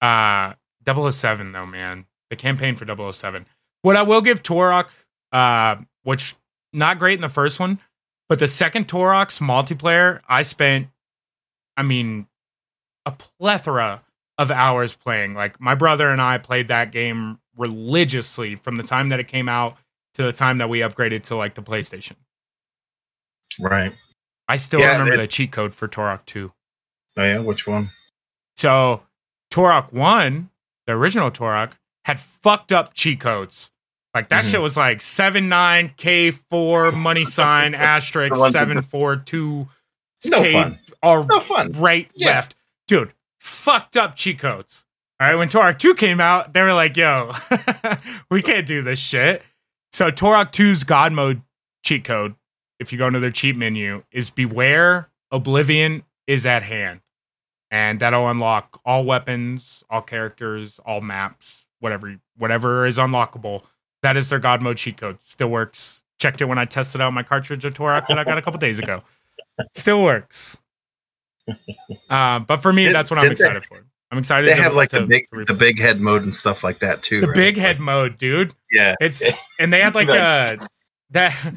Uh, 0.00 0.54
007 0.84 1.52
though, 1.52 1.66
man, 1.66 2.06
the 2.30 2.36
campaign 2.36 2.76
for 2.76 2.84
007. 3.12 3.46
What 3.82 3.96
I 3.96 4.02
will 4.02 4.20
give 4.20 4.42
Turok, 4.42 4.88
uh, 5.32 5.76
which 6.04 6.34
not 6.72 6.98
great 6.98 7.14
in 7.14 7.20
the 7.20 7.28
first 7.28 7.60
one, 7.60 7.78
but 8.28 8.38
the 8.38 8.48
second 8.48 8.88
Turok's 8.88 9.38
multiplayer, 9.40 10.20
I 10.28 10.42
spent, 10.42 10.88
I 11.76 11.82
mean, 11.82 12.26
a 13.04 13.12
plethora 13.12 14.02
of 14.38 14.50
hours 14.50 14.94
playing. 14.94 15.34
Like 15.34 15.60
my 15.60 15.74
brother 15.74 16.08
and 16.08 16.20
I 16.22 16.38
played 16.38 16.68
that 16.68 16.92
game 16.92 17.38
religiously 17.56 18.54
from 18.56 18.76
the 18.76 18.82
time 18.82 19.08
that 19.10 19.20
it 19.20 19.28
came 19.28 19.48
out 19.48 19.76
to 20.14 20.22
the 20.22 20.32
time 20.32 20.58
that 20.58 20.68
we 20.68 20.78
upgraded 20.80 21.22
to 21.24 21.36
like 21.36 21.54
the 21.54 21.62
PlayStation. 21.62 22.14
Right. 23.60 23.92
I 24.48 24.56
still 24.56 24.80
Yeah, 24.80 24.92
remember 24.92 25.14
it- 25.14 25.18
the 25.18 25.26
cheat 25.26 25.52
code 25.52 25.74
for 25.74 25.88
Turok 25.88 26.24
2. 26.26 26.52
Oh 27.16 27.22
yeah, 27.24 27.38
which 27.40 27.66
one? 27.66 27.90
So 28.56 29.02
Turok 29.52 29.92
1, 29.92 30.48
the 30.86 30.92
original 30.94 31.30
Turok, 31.30 31.72
had 32.06 32.18
fucked 32.18 32.72
up 32.72 32.94
cheat 32.94 33.20
codes. 33.20 33.70
Like 34.14 34.28
that 34.28 34.44
Mhm. 34.44 34.50
shit 34.50 34.60
was 34.60 34.76
like 34.76 35.00
seven 35.00 35.48
nine 35.48 35.94
K 35.96 36.30
four 36.30 36.92
money 36.92 37.24
sign 37.24 37.74
asterisk 37.74 38.32
ones 38.32 38.42
with 38.42 38.52
742 38.52 39.68
No 40.26 40.38
K 40.42 40.52
fun. 40.52 40.78
or 41.02 41.24
No 41.24 41.40
fun. 41.40 41.72
right, 41.72 42.10
Yeah. 42.14 42.28
left. 42.34 42.54
Dude, 42.86 43.12
fucked 43.40 43.96
up 43.96 44.14
cheat 44.16 44.38
codes. 44.38 44.84
All 45.20 45.28
right, 45.28 45.36
when 45.36 45.48
Turok 45.48 45.78
2 45.78 45.94
came 45.94 46.20
out, 46.20 46.52
they 46.52 46.62
were 46.62 46.74
like, 46.74 46.96
yo, 46.96 47.32
we 48.30 48.42
can't 48.42 48.66
do 48.66 48.82
this 48.82 48.98
shit. 48.98 49.42
So 49.92 50.10
Turok 50.10 50.50
2's 50.52 50.84
God 50.84 51.12
mode 51.12 51.42
cheat 51.84 52.04
code, 52.04 52.34
if 52.80 52.92
you 52.92 52.98
go 52.98 53.06
into 53.06 53.20
their 53.20 53.30
cheat 53.30 53.56
menu, 53.56 54.02
is 54.10 54.30
beware 54.30 55.08
oblivion 55.30 56.02
is 56.26 56.44
at 56.44 56.64
hand. 56.64 57.00
And 57.70 58.00
that'll 58.00 58.28
unlock 58.28 58.80
all 58.84 59.04
weapons, 59.04 59.82
all 59.88 60.02
characters, 60.02 60.78
all 60.84 61.00
maps, 61.00 61.64
whatever 61.80 62.16
whatever 62.36 62.84
is 62.84 62.98
unlockable. 62.98 63.62
That 64.02 64.16
is 64.16 64.28
their 64.28 64.38
God 64.38 64.62
mode 64.62 64.76
cheat 64.78 64.96
code. 64.96 65.18
Still 65.28 65.48
works. 65.48 66.00
Checked 66.18 66.40
it 66.40 66.44
when 66.46 66.58
I 66.58 66.64
tested 66.64 67.00
out 67.00 67.12
my 67.12 67.22
cartridge 67.22 67.64
of 67.64 67.74
Turok 67.74 68.06
that 68.08 68.18
I 68.18 68.24
got 68.24 68.38
a 68.38 68.42
couple 68.42 68.58
days 68.58 68.78
ago. 68.78 69.02
Still 69.74 70.02
works. 70.02 70.58
Uh, 72.08 72.38
but 72.40 72.58
for 72.58 72.72
me, 72.72 72.84
Did- 72.84 72.94
that's 72.94 73.10
what 73.10 73.18
I'm 73.18 73.24
did 73.28 73.30
they- 73.38 73.42
excited 73.44 73.64
for. 73.64 73.84
I'm 74.12 74.18
excited. 74.18 74.48
They 74.48 74.54
to- 74.54 74.62
have 74.62 74.74
like 74.74 74.90
to- 74.90 75.00
the 75.00 75.06
big, 75.06 75.26
the 75.48 75.54
big 75.54 75.78
head 75.80 76.00
mode 76.00 76.22
and 76.22 76.32
stuff 76.34 76.62
like 76.62 76.78
that 76.80 77.02
too. 77.02 77.20
the 77.22 77.26
right? 77.28 77.34
big 77.34 77.56
head 77.56 77.80
mode, 77.80 78.18
dude. 78.18 78.54
Yeah. 78.70 78.94
It's 79.00 79.22
and 79.58 79.72
they 79.72 79.80
had 79.80 79.94
like 79.94 80.08
Like- 80.08 80.20
uh 80.60 80.66
that. 81.10 81.54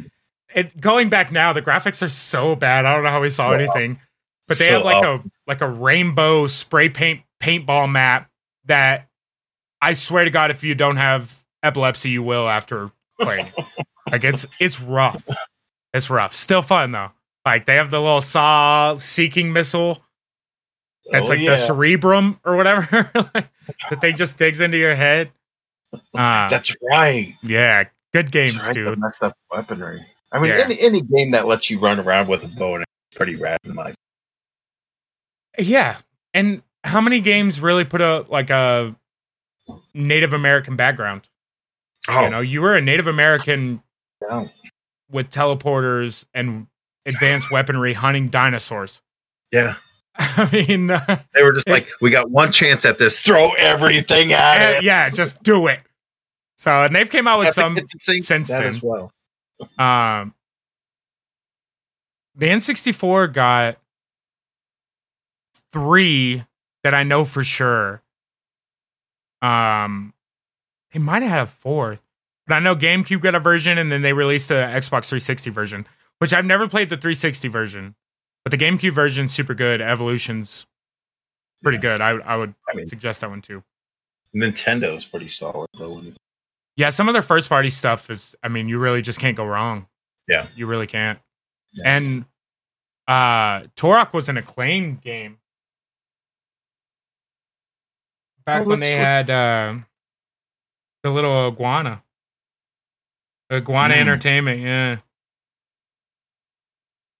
It 0.55 0.79
going 0.79 1.09
back 1.09 1.31
now, 1.33 1.51
the 1.53 1.61
graphics 1.61 2.01
are 2.01 2.09
so 2.09 2.55
bad. 2.55 2.85
I 2.85 2.93
don't 2.95 3.03
know 3.03 3.09
how 3.09 3.21
we 3.21 3.29
saw 3.29 3.49
Wow. 3.49 3.55
anything, 3.57 3.99
but 4.47 4.57
they 4.57 4.67
So 4.69 4.75
have 4.77 4.85
like 4.85 5.03
awful. 5.05 5.13
a 5.27 5.31
like 5.47 5.61
a 5.61 5.67
rainbow 5.69 6.47
spray 6.47 6.87
paint 6.89 7.21
paintball 7.43 7.91
map 7.91 8.29
that 8.65 9.07
I 9.81 9.93
swear 9.93 10.23
to 10.23 10.31
God, 10.31 10.49
if 10.51 10.63
you 10.63 10.73
don't 10.73 10.95
have 10.97 11.43
epilepsy, 11.65 12.09
you 12.11 12.23
will 12.23 12.47
after 12.47 12.91
playing. 13.21 13.51
like 14.11 14.23
it's 14.23 14.45
it's 14.59 14.79
rough. 14.81 15.27
It's 15.93 16.09
rough. 16.09 16.33
Still 16.33 16.61
fun 16.61 16.91
though. 16.91 17.11
Like 17.45 17.65
they 17.65 17.75
have 17.75 17.91
the 17.91 17.99
little 17.99 18.21
saw 18.21 18.95
seeking 18.95 19.53
missile. 19.53 20.01
That's 21.11 21.27
Oh, 21.27 21.33
like 21.33 21.39
yeah. 21.41 21.51
the 21.51 21.57
cerebrum 21.57 22.39
or 22.43 22.55
whatever. 22.55 23.11
like, 23.35 23.49
the 23.91 23.95
thing 23.97 24.15
just 24.15 24.37
digs 24.39 24.59
into 24.61 24.77
your 24.77 24.95
head. 24.95 25.31
Uh, 25.93 26.49
That's 26.49 26.75
right. 26.91 27.35
yeah, 27.43 27.83
good 28.11 28.31
games, 28.31 28.65
right, 28.65 28.73
dude. 28.73 28.99
messed 28.99 29.21
up 29.23 29.37
weaponry. 29.51 30.05
I 30.31 30.39
mean, 30.39 30.49
Yeah. 30.51 30.63
any 30.65 30.79
any 30.81 31.01
game 31.01 31.31
that 31.31 31.45
lets 31.45 31.69
you 31.69 31.79
run 31.79 31.99
around 31.99 32.27
with 32.27 32.43
a 32.43 32.47
bow 32.47 32.75
and 32.75 32.85
pretty 33.15 33.35
rad 33.35 33.59
in 33.63 33.75
my 33.75 33.93
Yeah, 35.57 35.97
And 36.33 36.63
how 36.83 36.99
many 37.01 37.19
games 37.21 37.61
really 37.61 37.85
put 37.85 38.01
a 38.01 38.25
like 38.27 38.49
a 38.49 38.95
Native 39.93 40.33
American 40.33 40.75
background? 40.75 41.29
Oh, 42.07 42.23
You 42.25 42.29
know, 42.29 42.39
you 42.41 42.61
were 42.61 42.75
a 42.75 42.81
Native 42.81 43.07
American 43.07 43.81
yeah. 44.21 44.47
with 45.11 45.29
teleporters 45.31 46.25
and 46.33 46.67
advanced 47.05 47.51
weaponry 47.51 47.93
hunting 47.93 48.29
dinosaurs. 48.29 49.01
yeah. 49.51 49.75
I 50.17 50.49
mean, 50.49 50.91
uh, 50.91 51.21
They 51.33 51.43
were 51.43 51.51
just 51.51 51.67
It- 51.67 51.71
like, 51.71 51.89
we 51.99 52.09
got 52.09 52.29
one 52.31 52.51
chance 52.53 52.85
at 52.85 52.97
this. 52.99 53.19
Throw 53.19 53.51
everything 53.53 54.31
at 54.31 54.61
eh, 54.61 54.77
it. 54.77 54.83
yeah, 54.85 55.09
just 55.09 55.43
do 55.43 55.67
it. 55.67 55.81
So, 56.57 56.83
and 56.83 56.95
they've 56.95 57.09
came 57.09 57.27
out 57.27 57.39
with 57.39 57.53
some 57.53 57.77
since 57.99 58.47
then. 58.47 58.63
as 58.63 58.81
well. 58.81 59.11
Um, 59.77 60.33
the 62.33 62.45
N64 62.47 63.33
got 63.33 63.77
three 65.71 66.45
that 66.83 66.93
I 66.93 67.03
know 67.03 67.25
for 67.25 67.43
sure. 67.43 68.01
Um, 69.41 70.13
they 70.95 70.99
might 70.99 71.21
have 71.23 71.31
had 71.31 71.41
a 71.41 71.45
fourth, 71.45 72.01
but 72.47 72.55
I 72.55 72.59
know 72.59 72.73
GameCube 72.73 73.19
got 73.19 73.35
a 73.35 73.39
version, 73.39 73.77
and 73.77 73.91
then 73.91 74.01
they 74.01 74.13
released 74.13 74.47
the 74.47 74.55
Xbox 74.55 75.05
360 75.09 75.49
version, 75.49 75.85
which 76.19 76.33
I've 76.33 76.45
never 76.45 76.69
played 76.69 76.89
the 76.89 76.95
360 76.95 77.49
version, 77.49 77.95
but 78.45 78.51
the 78.51 78.57
GameCube 78.57 78.93
version's 78.93 79.33
super 79.33 79.53
good. 79.53 79.81
Evolution's 79.81 80.65
pretty 81.61 81.77
Yeah. 81.77 81.81
good. 81.97 82.01
I 82.01 82.09
I 82.11 82.35
would 82.37 82.55
I 82.71 82.75
mean, 82.75 82.87
suggest 82.87 83.19
that 83.21 83.29
one 83.29 83.41
too. 83.41 83.61
Nintendo's 84.33 85.03
pretty 85.03 85.27
solid 85.27 85.67
though. 85.77 86.01
Yeah, 86.77 86.89
some 86.91 87.09
of 87.09 87.13
their 87.13 87.21
first 87.21 87.49
party 87.49 87.69
stuff 87.69 88.09
is. 88.09 88.35
I 88.43 88.47
mean, 88.47 88.69
you 88.69 88.79
really 88.79 89.01
just 89.01 89.19
can't 89.19 89.35
go 89.35 89.45
wrong. 89.45 89.87
Yeah. 90.27 90.47
you 90.55 90.65
really 90.65 90.87
can't. 90.87 91.19
Yeah. 91.73 91.95
And 91.97 92.25
uh 93.07 93.67
Turok 93.75 94.13
was 94.13 94.29
an 94.29 94.37
acclaimed 94.37 95.01
game 95.01 95.39
back 98.45 98.61
Oh, 98.61 98.69
when 98.69 98.79
they 98.79 98.91
look- 98.91 98.99
had 99.01 99.29
uh, 99.29 99.75
the 101.05 101.11
little 101.11 101.47
iguana, 101.49 102.01
iguana 103.51 103.93
Mm. 103.93 103.97
entertainment. 103.99 104.59
Yeah, 104.59 104.97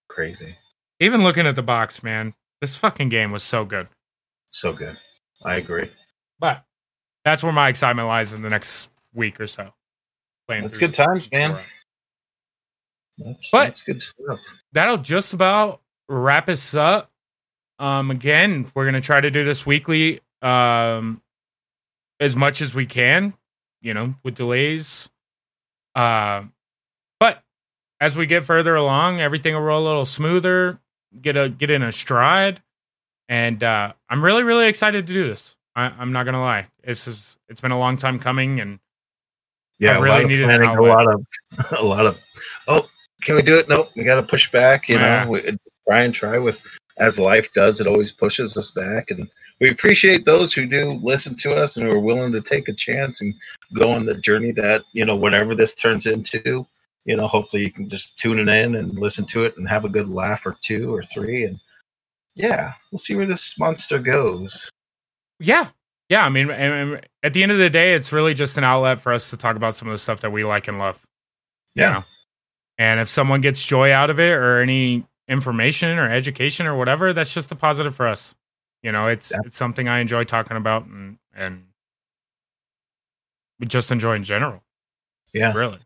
Crazy. 0.08 0.56
even 0.98 1.22
looking 1.22 1.46
at 1.46 1.54
the 1.54 1.62
box, 1.62 2.02
man, 2.02 2.34
this 2.60 2.74
fucking 2.74 3.10
game 3.10 3.30
was 3.30 3.44
so 3.44 3.64
good. 3.64 3.88
So 4.50 4.72
good. 4.72 4.98
I 5.44 5.54
agree. 5.56 5.92
But 6.40 6.64
that's 7.24 7.44
where 7.44 7.52
my 7.52 7.68
excitement 7.68 8.08
lies 8.08 8.32
in 8.32 8.42
the 8.42 8.48
next 8.50 8.90
week 9.14 9.40
or 9.40 9.46
so. 9.46 9.72
Playing 10.48 10.64
That's 10.64 10.78
good 10.78 10.94
times, 10.94 11.30
man. 11.30 11.62
That's, 13.18 13.50
But- 13.52 13.64
that's 13.66 13.82
good 13.82 14.02
stuff. 14.02 14.40
that'll 14.72 14.98
just 14.98 15.32
about 15.32 15.80
wrap 16.08 16.48
us 16.48 16.74
up. 16.74 17.12
Um, 17.78 18.10
again, 18.10 18.68
we're 18.74 18.84
gonna 18.84 19.00
try 19.00 19.20
to 19.20 19.30
do 19.30 19.44
this 19.44 19.64
weekly, 19.64 20.20
um, 20.42 21.22
as 22.18 22.34
much 22.34 22.60
as 22.60 22.74
we 22.74 22.86
can, 22.86 23.34
you 23.86 23.94
know, 23.94 24.14
with 24.24 24.34
delays. 24.34 25.08
Uh, 25.94 26.42
but 27.20 27.42
as 28.00 28.16
we 28.16 28.26
get 28.26 28.44
further 28.44 28.74
along, 28.74 29.20
everything 29.20 29.54
will 29.54 29.62
roll 29.62 29.84
a 29.84 29.86
little 29.86 30.04
smoother, 30.04 30.80
get 31.20 31.36
a 31.36 31.48
get 31.48 31.70
in 31.70 31.82
a 31.82 31.92
stride, 31.92 32.60
and 33.28 33.62
uh, 33.62 33.92
I'm 34.10 34.24
really 34.24 34.42
really 34.42 34.66
excited 34.66 35.06
to 35.06 35.12
do 35.12 35.28
this. 35.28 35.56
I, 35.76 35.84
I'm 35.84 36.12
not 36.12 36.24
gonna 36.24 36.40
lie, 36.40 36.66
this 36.84 37.06
is 37.06 37.38
it's 37.48 37.60
been 37.60 37.70
a 37.70 37.78
long 37.78 37.96
time 37.96 38.18
coming, 38.18 38.60
and 38.60 38.80
Yeah, 39.78 39.96
I 39.96 40.00
really 40.00 40.24
needed 40.24 40.50
an 40.50 40.58
planning, 40.58 40.76
a 40.76 40.82
lot 40.82 41.06
of, 41.06 41.24
a 41.78 41.84
lot 41.84 42.06
of. 42.06 42.18
Oh, 42.66 42.88
can 43.22 43.36
we 43.36 43.42
do 43.42 43.56
it? 43.56 43.68
Nope, 43.68 43.90
we 43.94 44.02
got 44.02 44.20
to 44.20 44.26
push 44.26 44.50
back. 44.50 44.88
You 44.88 44.96
Yeah. 44.96 45.24
know, 45.24 45.30
we 45.30 45.56
try 45.88 46.02
and 46.02 46.12
try 46.12 46.38
with 46.38 46.58
as 46.98 47.20
life 47.20 47.52
does. 47.54 47.80
It 47.80 47.86
always 47.86 48.10
pushes 48.10 48.56
us 48.56 48.72
back, 48.72 49.10
and 49.12 49.30
we 49.60 49.70
appreciate 49.70 50.24
those 50.24 50.52
who 50.52 50.66
do 50.66 50.92
listen 51.02 51.34
to 51.36 51.54
us 51.54 51.76
and 51.76 51.86
who 51.86 51.92
are 51.92 52.00
willing 52.00 52.32
to 52.32 52.42
take 52.42 52.68
a 52.68 52.72
chance 52.74 53.20
and 53.20 53.34
go 53.74 53.90
on 53.90 54.04
the 54.04 54.16
journey 54.16 54.52
that 54.52 54.82
you 54.92 55.04
know 55.04 55.16
whatever 55.16 55.54
this 55.54 55.74
turns 55.74 56.06
into. 56.06 56.66
You 57.04 57.16
know, 57.16 57.26
hopefully 57.28 57.62
you 57.62 57.70
can 57.72 57.88
just 57.88 58.18
tune 58.18 58.38
it 58.38 58.48
in 58.48 58.74
and 58.74 58.98
listen 58.98 59.24
to 59.26 59.44
it 59.44 59.56
and 59.56 59.68
have 59.68 59.84
a 59.84 59.88
good 59.88 60.08
laugh 60.08 60.44
or 60.44 60.56
two 60.60 60.92
or 60.94 61.02
three, 61.04 61.44
and 61.44 61.58
yeah, 62.34 62.74
we'll 62.92 62.98
see 62.98 63.14
where 63.14 63.26
this 63.26 63.58
monster 63.58 63.98
goes. 63.98 64.68
Yeah. 65.40 65.68
Yeah. 66.08 66.24
I 66.24 66.28
mean, 66.28 66.50
at 67.22 67.32
the 67.32 67.42
end 67.42 67.50
of 67.50 67.58
the 67.58 67.70
day, 67.70 67.94
it's 67.94 68.12
really 68.12 68.34
just 68.34 68.58
an 68.58 68.64
outlet 68.64 69.00
for 69.00 69.12
us 69.12 69.30
to 69.30 69.36
talk 69.36 69.56
about 69.56 69.74
some 69.74 69.88
of 69.88 69.92
the 69.92 69.98
stuff 69.98 70.20
that 70.20 70.30
we 70.30 70.44
like 70.44 70.68
and 70.68 70.78
love. 70.78 71.02
you 71.74 71.82
Yeah. 71.82 71.92
know? 71.92 72.04
And 72.78 73.00
if 73.00 73.08
someone 73.08 73.40
gets 73.40 73.64
joy 73.64 73.90
out 73.92 74.10
of 74.10 74.20
it 74.20 74.32
or 74.32 74.60
any 74.60 75.04
information 75.28 75.98
or 75.98 76.10
education 76.10 76.66
or 76.66 76.76
whatever, 76.76 77.12
that's 77.12 77.32
just 77.32 77.50
a 77.50 77.56
positive 77.56 77.94
for 77.96 78.06
us. 78.06 78.34
You 78.86 78.92
know, 78.92 79.08
it's 79.08 79.32
Yeah. 79.32 79.38
it's 79.44 79.56
something 79.56 79.88
I 79.88 79.98
enjoy 79.98 80.22
talking 80.22 80.56
about 80.56 80.84
and 80.86 81.18
and 81.34 81.66
just 83.66 83.90
enjoy 83.90 84.14
in 84.14 84.22
general, 84.22 84.62
Yeah. 85.32 85.52
really. 85.54 85.80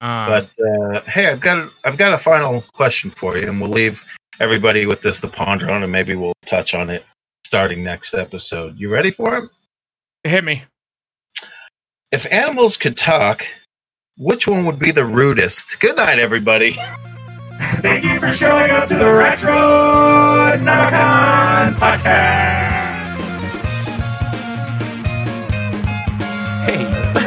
Um, 0.00 0.26
But 0.30 0.50
uh, 0.58 1.00
hey, 1.02 1.26
I've 1.26 1.40
got 1.40 1.58
a, 1.58 1.70
I've 1.84 1.98
got 1.98 2.18
a 2.18 2.22
final 2.22 2.62
question 2.72 3.10
for 3.10 3.36
you, 3.36 3.46
and 3.46 3.60
we'll 3.60 3.70
leave 3.70 4.00
everybody 4.40 4.86
with 4.86 5.02
this 5.02 5.20
to 5.20 5.28
ponder 5.28 5.70
on, 5.70 5.82
and 5.82 5.92
maybe 5.92 6.14
we'll 6.14 6.32
touch 6.46 6.72
on 6.72 6.88
it 6.88 7.04
starting 7.44 7.84
next 7.84 8.14
episode. 8.14 8.76
You 8.80 8.88
ready 8.88 9.10
for 9.10 9.36
it? 9.36 9.50
hit 10.24 10.44
me. 10.44 10.62
If 12.10 12.24
animals 12.32 12.78
could 12.78 12.96
talk, 12.96 13.44
which 14.16 14.46
one 14.48 14.64
would 14.64 14.78
be 14.78 14.92
the 14.92 15.04
rudest? 15.04 15.78
Good 15.78 15.96
night, 15.96 16.18
everybody. 16.18 16.78
Thank 17.58 18.04
you 18.04 18.20
for 18.20 18.30
showing 18.30 18.70
up 18.70 18.86
to 18.88 18.96
the 18.96 19.12
Retro 19.12 19.52
Nomicon 20.58 21.74
podcast. 21.76 23.18
Hey. 26.64 27.24